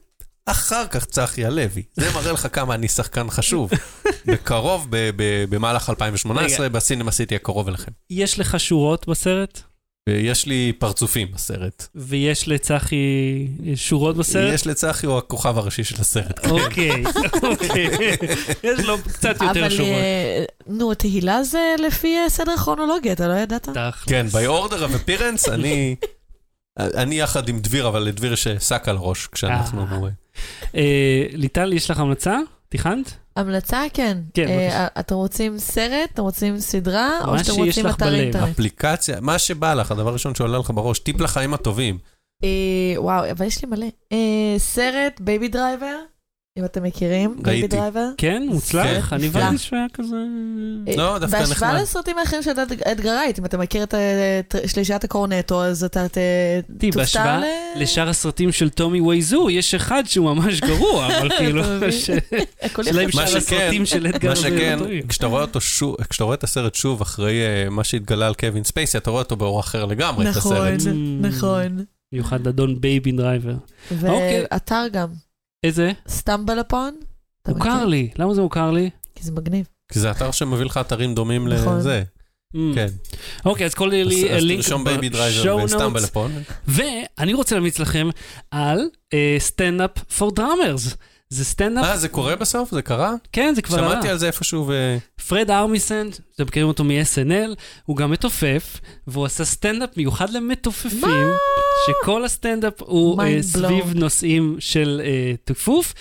אחר 0.45 0.87
כך 0.87 1.05
צחי 1.05 1.45
הלוי. 1.45 1.83
זה 1.93 2.11
מראה 2.13 2.31
לך 2.31 2.47
כמה 2.53 2.75
אני 2.75 2.87
שחקן 2.87 3.29
חשוב. 3.29 3.69
בקרוב, 4.27 4.87
ב- 4.89 5.09
ב- 5.15 5.45
במהלך 5.49 5.89
2018, 5.89 6.69
בסינמה 6.69 7.11
סיטי 7.11 7.35
הקרוב 7.35 7.67
אליכם. 7.67 7.91
יש 8.09 8.39
לך 8.39 8.59
שורות 8.59 9.07
בסרט? 9.07 9.61
יש 10.09 10.45
לי 10.45 10.73
פרצופים 10.79 11.31
בסרט. 11.31 11.87
ויש 11.95 12.47
לצחי 12.47 12.95
שורות 13.75 14.17
בסרט? 14.17 14.53
יש 14.53 14.67
לצחי, 14.67 15.05
הוא 15.05 15.17
הכוכב 15.17 15.57
הראשי 15.57 15.83
של 15.83 16.01
הסרט. 16.01 16.39
כן. 16.39 16.49
אוקיי, 16.49 17.03
אוקיי. 17.51 17.89
יש 18.63 18.79
לו 18.79 18.97
קצת 19.03 19.35
יותר 19.41 19.45
אבל 19.65 19.69
שורות. 19.69 19.91
אה, 19.91 20.43
נו, 20.67 20.93
תהילה 20.93 21.43
זה 21.43 21.75
לפי 21.87 22.17
אה, 22.17 22.29
סדר 22.29 22.57
כרונולוגי, 22.57 23.11
אתה 23.11 23.27
לא 23.27 23.33
ידעת? 23.33 23.67
כן, 24.07 24.25
by 24.31 24.47
order 24.69 24.73
of 24.77 25.09
appearance, 25.09 25.51
אני... 25.51 25.95
אני 26.79 27.19
יחד 27.19 27.49
עם 27.49 27.59
דביר, 27.59 27.87
אבל 27.87 28.03
לדביר 28.03 28.33
יש 28.33 28.47
שק 28.47 28.83
על 28.87 28.97
הראש 28.97 29.27
כשאנחנו... 29.27 29.85
אה. 30.05 30.09
אה, 30.75 31.25
ליטל, 31.31 31.73
יש 31.73 31.91
לך 31.91 31.99
המלצה? 31.99 32.39
תיכנת? 32.69 33.13
המלצה, 33.35 33.83
כן. 33.93 34.17
כן, 34.33 34.47
אה, 34.47 34.55
בבקשה. 34.55 34.87
אתם 34.99 35.15
רוצים 35.15 35.57
סרט? 35.57 36.09
אתם 36.13 36.21
רוצים 36.21 36.59
סדרה? 36.59 37.19
או 37.25 37.31
מה 37.31 37.43
שאתם 37.43 37.53
שיש 37.53 37.67
רוצים 37.67 37.85
לך 37.85 37.95
אתר 37.95 38.05
בלב. 38.05 38.19
אינטרנט? 38.19 38.49
אפליקציה, 38.49 39.21
מה 39.21 39.39
שבא 39.39 39.73
לך, 39.73 39.91
הדבר 39.91 40.09
הראשון 40.09 40.35
שעולה 40.35 40.57
לך 40.57 40.71
בראש, 40.75 40.99
טיפ 40.99 41.21
לחיים 41.21 41.53
הטובים. 41.53 41.97
וואו, 42.97 43.31
אבל 43.31 43.45
יש 43.45 43.63
לי 43.63 43.69
מלא. 43.69 43.87
סרט 44.57 45.21
Baby 45.21 45.47
Driver, 45.47 45.95
אם 46.59 46.65
אתם 46.65 46.83
מכירים, 46.83 47.35
Baby. 47.41 47.67
Driver. 47.67 48.07
כן, 48.17 48.43
מוצלח? 48.49 49.09
כן, 49.09 49.15
אני. 49.15 49.27
הבנתי 49.27 49.57
שהיה 49.57 49.85
כזה... 49.93 50.15
אה, 50.87 50.95
לא, 50.95 51.19
דווקא 51.19 51.39
בהשוואה 51.39 51.51
נחמד. 51.71 51.81
לסרטים 51.81 52.17
האחרים 52.17 52.43
של 52.43 52.49
אד- 52.51 52.81
אדגר 52.85 53.09
רייט, 53.17 53.39
אם 53.39 53.45
אתה 53.45 53.57
מכיר 53.57 53.83
את 53.83 53.93
אה, 53.93 54.39
שלישיית 54.67 55.03
ה 55.03 55.09
Cornetto, 55.09 55.63
אז 55.63 55.83
אתה 55.83 56.05
תופתע 56.79 56.97
בהשוואה 56.97 57.39
ל... 57.39 57.43
לשאר 57.75 58.09
הסרטים 58.09 58.51
של 58.51 58.69
טומי 58.69 59.01
וייזו, 59.01 59.49
יש 59.49 59.75
אחד 59.75 60.03
שהוא 60.05 60.35
ממש 60.35 60.61
גרוע, 60.61 61.07
אבל 61.19 61.29
כאילו, 61.37 61.61
אתה 61.61 61.75
מבין? 61.75 61.91
ש- 61.91 62.09
הכל 62.61 62.81
השאלה 62.81 63.01
אם 63.01 63.09
יחסי. 63.09 63.17
מה 63.21 63.27
שאר 63.27 63.39
שכן- 63.39 63.55
הסרטים 63.55 63.85
של 63.85 64.07
אדגר 64.07 64.29
מה 64.29 64.35
שכן. 64.35 64.79
כשאתה 65.07 65.25
רואה 65.25 65.41
אותו 65.41 65.61
שוב, 65.61 65.95
כשאתה 66.09 66.23
רואה 66.23 66.35
את 66.35 66.43
הסרט 66.43 66.75
שוב 66.75 67.01
אחרי 67.01 67.41
אה, 67.45 67.69
מה 67.69 67.83
שהתגלה 67.83 68.27
על 68.27 68.33
קווין 68.33 68.63
ספייסי, 68.63 68.97
אתה 68.97 69.09
רואה 69.09 69.21
אותו 69.21 69.35
באור 69.35 69.59
אחר 69.59 69.85
לגמרי, 69.85 70.29
את 70.29 70.35
נכון, 70.37 70.55
הסרט. 70.57 70.93
נכון. 71.21 71.83
במיוחד 72.11 72.47
אדון 72.47 72.81
Baby 72.81 73.11
Driver. 73.11 73.53
אוקיי. 73.91 74.45
ואתר 74.51 74.83
גם, 74.91 75.07
איזה? 75.65 75.91
StumbleUpon. 76.07 76.95
מוכר 77.47 77.85
לי. 77.85 78.09
למה 78.19 78.33
זה 78.33 78.41
מוכר 78.41 78.71
לי? 78.71 78.89
כי 79.15 79.23
זה 79.23 79.31
מגניב. 79.31 79.65
כי 79.91 79.99
זה 79.99 80.11
אתר 80.11 80.31
שמביא 80.31 80.65
לך 80.65 80.77
אתרים 80.77 81.15
דומים 81.15 81.47
נכון. 81.47 81.77
לזה. 81.77 82.03
Mm. 82.55 82.57
כן. 82.75 82.87
אוקיי, 83.45 83.65
אז 83.65 83.73
כל 83.73 83.89
לי 83.89 84.39
לינק 84.41 84.61
תרשום 84.61 84.83
Baby 84.83 85.09
Driver 85.09 85.57
בשואו. 85.57 85.97
אפון. 86.03 86.31
ואני 86.67 87.33
רוצה 87.33 87.55
להמליץ 87.55 87.79
לכם 87.79 88.09
על 88.51 88.79
Stand 89.39 89.81
Up 89.81 89.97
for 89.97 90.31
Drummers. 90.35 90.95
זה 91.29 91.45
סטנדאפ, 91.45 91.85
אה, 91.85 91.97
זה 91.97 92.09
קורה 92.09 92.35
בסוף? 92.35 92.71
זה 92.71 92.81
קרה? 92.81 93.13
כן, 93.31 93.53
זה 93.55 93.61
כבר 93.61 93.77
עלה. 93.77 93.91
שמעתי 93.91 94.09
על 94.09 94.17
זה 94.17 94.27
איפשהו 94.27 94.65
ו... 94.67 94.97
פרד 95.27 95.51
ארמיסן, 95.51 96.17
אתם 96.35 96.43
מכירים 96.43 96.67
אותו 96.67 96.83
מ-SNL, 96.83 97.55
הוא 97.85 97.97
גם 97.97 98.11
מתופף, 98.11 98.79
והוא 99.07 99.25
עשה 99.25 99.45
סטנדאפ 99.45 99.97
מיוחד 99.97 100.29
למתופפים, 100.29 101.27
שכל 101.85 102.25
הסטנדאפ 102.25 102.73
הוא 102.79 103.21
אה, 103.21 103.37
סביב. 103.41 103.93
נושאים 103.95 104.55
של 104.59 105.01
אה, 105.05 105.33
תופוף, 105.43 105.93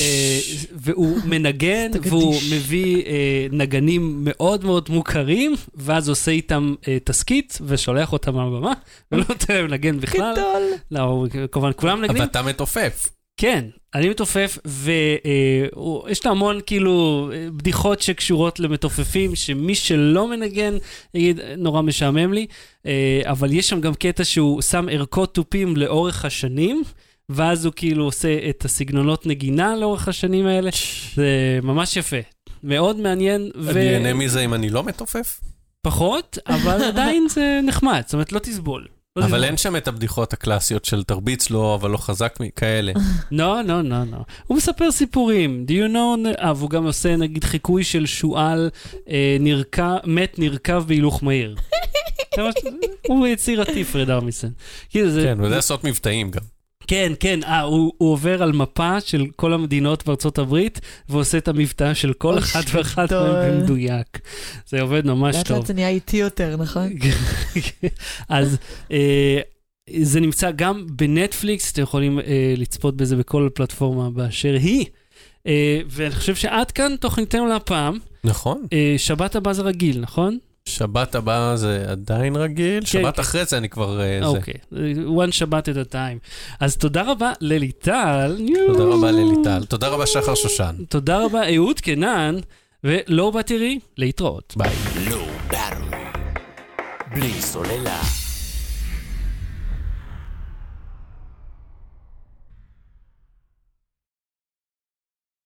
אה, 0.00 0.38
והוא 0.72 1.18
מנגן. 1.30 1.90
והוא 2.02 2.34
מביא 2.50 3.04
נגנים 3.52 4.18
מאוד 4.24 4.64
מאוד 4.64 4.88
מוכרים, 4.90 5.54
ואז 5.74 6.08
עושה 6.08 6.30
איתם 6.30 6.74
תסכית, 7.04 7.58
ושולח 7.66 8.12
אותם 8.12 8.38
על 8.38 8.46
הבמה, 8.46 8.72
ולא 9.12 9.24
נותן 9.28 9.54
להם 9.54 9.66
לנגן 9.66 10.00
בכלל. 10.00 10.32
גדול. 10.32 10.62
לא, 10.90 11.26
כמובן, 11.52 11.70
כולם 11.76 11.98
אבל 11.98 12.06
מנגנים. 12.06 12.22
אתה 12.22 12.42
מתופף. 12.42 13.08
כן, 13.42 13.64
אני 13.94 14.08
מתופף, 14.08 14.58
ויש 14.64 16.26
לו 16.26 16.30
המון 16.30 16.60
כאילו 16.66 17.28
אה, 17.32 17.48
בדיחות 17.56 18.02
שקשורות 18.02 18.60
למתופפים, 18.60 19.34
שמי 19.34 19.74
שלא 19.74 20.28
מנגן 20.28 20.74
יגיד, 21.14 21.40
נורא 21.58 21.82
משעמם 21.82 22.32
לי, 22.32 22.46
אה, 22.86 23.20
אבל 23.24 23.52
יש 23.52 23.68
שם 23.68 23.80
גם 23.80 23.94
קטע 23.94 24.24
שהוא 24.24 24.62
שם 24.62 24.86
ערכות 24.90 25.34
תופים 25.34 25.76
לאורך 25.76 26.24
השנים, 26.24 26.82
ואז 27.28 27.64
הוא 27.64 27.72
כאילו 27.76 28.04
עושה 28.04 28.48
את 28.50 28.64
הסגנונות 28.64 29.26
נגינה 29.26 29.76
לאורך 29.76 30.08
השנים 30.08 30.46
האלה. 30.46 30.70
זה 31.14 31.58
ממש 31.62 31.96
יפה. 31.96 32.20
מאוד 32.64 32.96
מעניין. 32.96 33.50
ו- 33.56 33.70
אני 33.70 33.94
אהנה 33.94 34.14
מזה 34.14 34.40
אם 34.40 34.54
אני 34.54 34.70
לא 34.70 34.84
מתופף? 34.84 35.40
פחות, 35.82 36.38
אבל 36.46 36.84
עדיין 36.84 37.28
זה 37.28 37.60
נחמד, 37.62 38.02
זאת 38.06 38.12
אומרת, 38.12 38.32
לא 38.32 38.38
תסבול. 38.38 38.86
לא 39.16 39.24
אבל. 39.24 39.44
אין 39.44 39.56
שם 39.56 39.76
את 39.76 39.88
הבדיחות 39.88 40.32
הקלאסיות 40.32 40.84
של 40.84 41.04
תרביץ 41.04 41.50
לו, 41.50 41.74
אבל 41.74 41.90
לא 41.90 41.96
חזק 41.96 42.36
מכאלה. 42.40 42.92
לא, 43.30 43.62
לא, 43.62 43.82
לא, 43.82 43.96
לא. 44.10 44.18
הוא 44.46 44.56
מספר 44.56 44.90
סיפורים. 44.90 45.66
Do 45.68 45.72
you 45.72 45.92
know... 45.92 46.42
אה, 46.42 46.52
והוא 46.56 46.70
גם 46.70 46.84
עושה 46.84 47.16
נגיד 47.16 47.44
חיקוי 47.44 47.84
של 47.84 48.06
שועל 48.06 48.70
אה, 49.08 49.36
מת 50.04 50.38
נרקב 50.38 50.78
בהילוך 50.86 51.22
מהיר. 51.22 51.56
הוא 53.08 53.26
יצירתי, 53.26 53.84
פרד 53.84 54.10
ארמיסן. 54.10 54.48
כאילו. 54.90 55.10
כן, 55.22 55.38
הוא 55.38 55.44
יודע 55.46 55.56
לעשות 55.56 55.84
מבטאים 55.84 56.30
גם. 56.30 56.61
כן, 56.86 57.12
כן, 57.20 57.40
אה, 57.44 57.60
הוא, 57.60 57.92
הוא 57.98 58.12
עובר 58.12 58.42
על 58.42 58.52
מפה 58.52 59.00
של 59.00 59.26
כל 59.36 59.52
המדינות 59.52 60.06
בארצות 60.06 60.38
הברית, 60.38 60.80
ועושה 61.08 61.38
את 61.38 61.48
המבטא 61.48 61.94
של 61.94 62.12
כל 62.12 62.38
אחת 62.38 62.64
ואחת. 62.72 63.12
מהם 63.12 63.60
במדויק. 63.60 64.18
זה 64.66 64.80
עובד 64.80 65.06
ממש 65.06 65.36
לאט 65.36 65.48
טוב. 65.48 65.56
לאט 65.56 65.66
זה 65.66 65.74
נהיה 65.74 65.88
איטי 65.88 66.16
יותר, 66.16 66.56
נכון? 66.56 66.92
אז 68.28 68.56
אה, 68.92 69.40
זה 70.00 70.20
נמצא 70.20 70.50
גם 70.50 70.86
בנטפליקס, 70.90 71.72
אתם 71.72 71.82
יכולים 71.82 72.18
אה, 72.18 72.54
לצפות 72.56 72.96
בזה 72.96 73.16
בכל 73.16 73.48
פלטפורמה 73.54 74.10
באשר 74.10 74.56
היא. 74.60 74.86
אה, 75.46 75.80
ואני 75.88 76.10
חושב 76.10 76.34
שעד 76.34 76.70
כאן 76.70 76.96
תוכניתנו 77.00 77.46
להפעם. 77.46 77.98
נכון. 78.24 78.62
אה, 78.72 78.94
שבת 78.98 79.36
הבא 79.36 79.52
זה 79.52 79.62
רגיל, 79.62 80.00
נכון? 80.00 80.38
שבת 80.64 81.14
הבאה 81.14 81.56
זה 81.56 81.86
עדיין 81.88 82.36
רגיל, 82.36 82.84
שבת 82.84 83.16
כן. 83.16 83.20
אחרי 83.20 83.44
זה 83.44 83.56
אני 83.58 83.68
כבר... 83.68 84.00
אה. 84.00 84.26
אוקיי, 84.26 84.54
אה, 84.76 84.92
one 85.26 85.32
שבת 85.32 85.68
at 85.68 85.72
a 85.72 85.92
time. 85.92 86.18
אז 86.60 86.76
תודה 86.76 87.02
רבה 87.02 87.32
לליטל. 87.40 88.40
תודה 88.66 88.84
רבה 88.84 89.10
לליטל. 89.10 89.64
תודה 89.64 89.88
רבה 89.88 90.06
שחר 90.06 90.34
שושן. 90.34 90.74
תודה 90.88 91.24
רבה 91.24 91.54
אהוד 91.54 91.80
קנן, 91.80 92.36
ולא 92.84 93.30
בתראי, 93.30 93.78
להתראות. 93.98 94.54
ביי. 94.56 94.70
Low 95.08 95.52
Battery. 95.52 95.96
בלי 97.14 97.32
סוללה. 97.42 98.21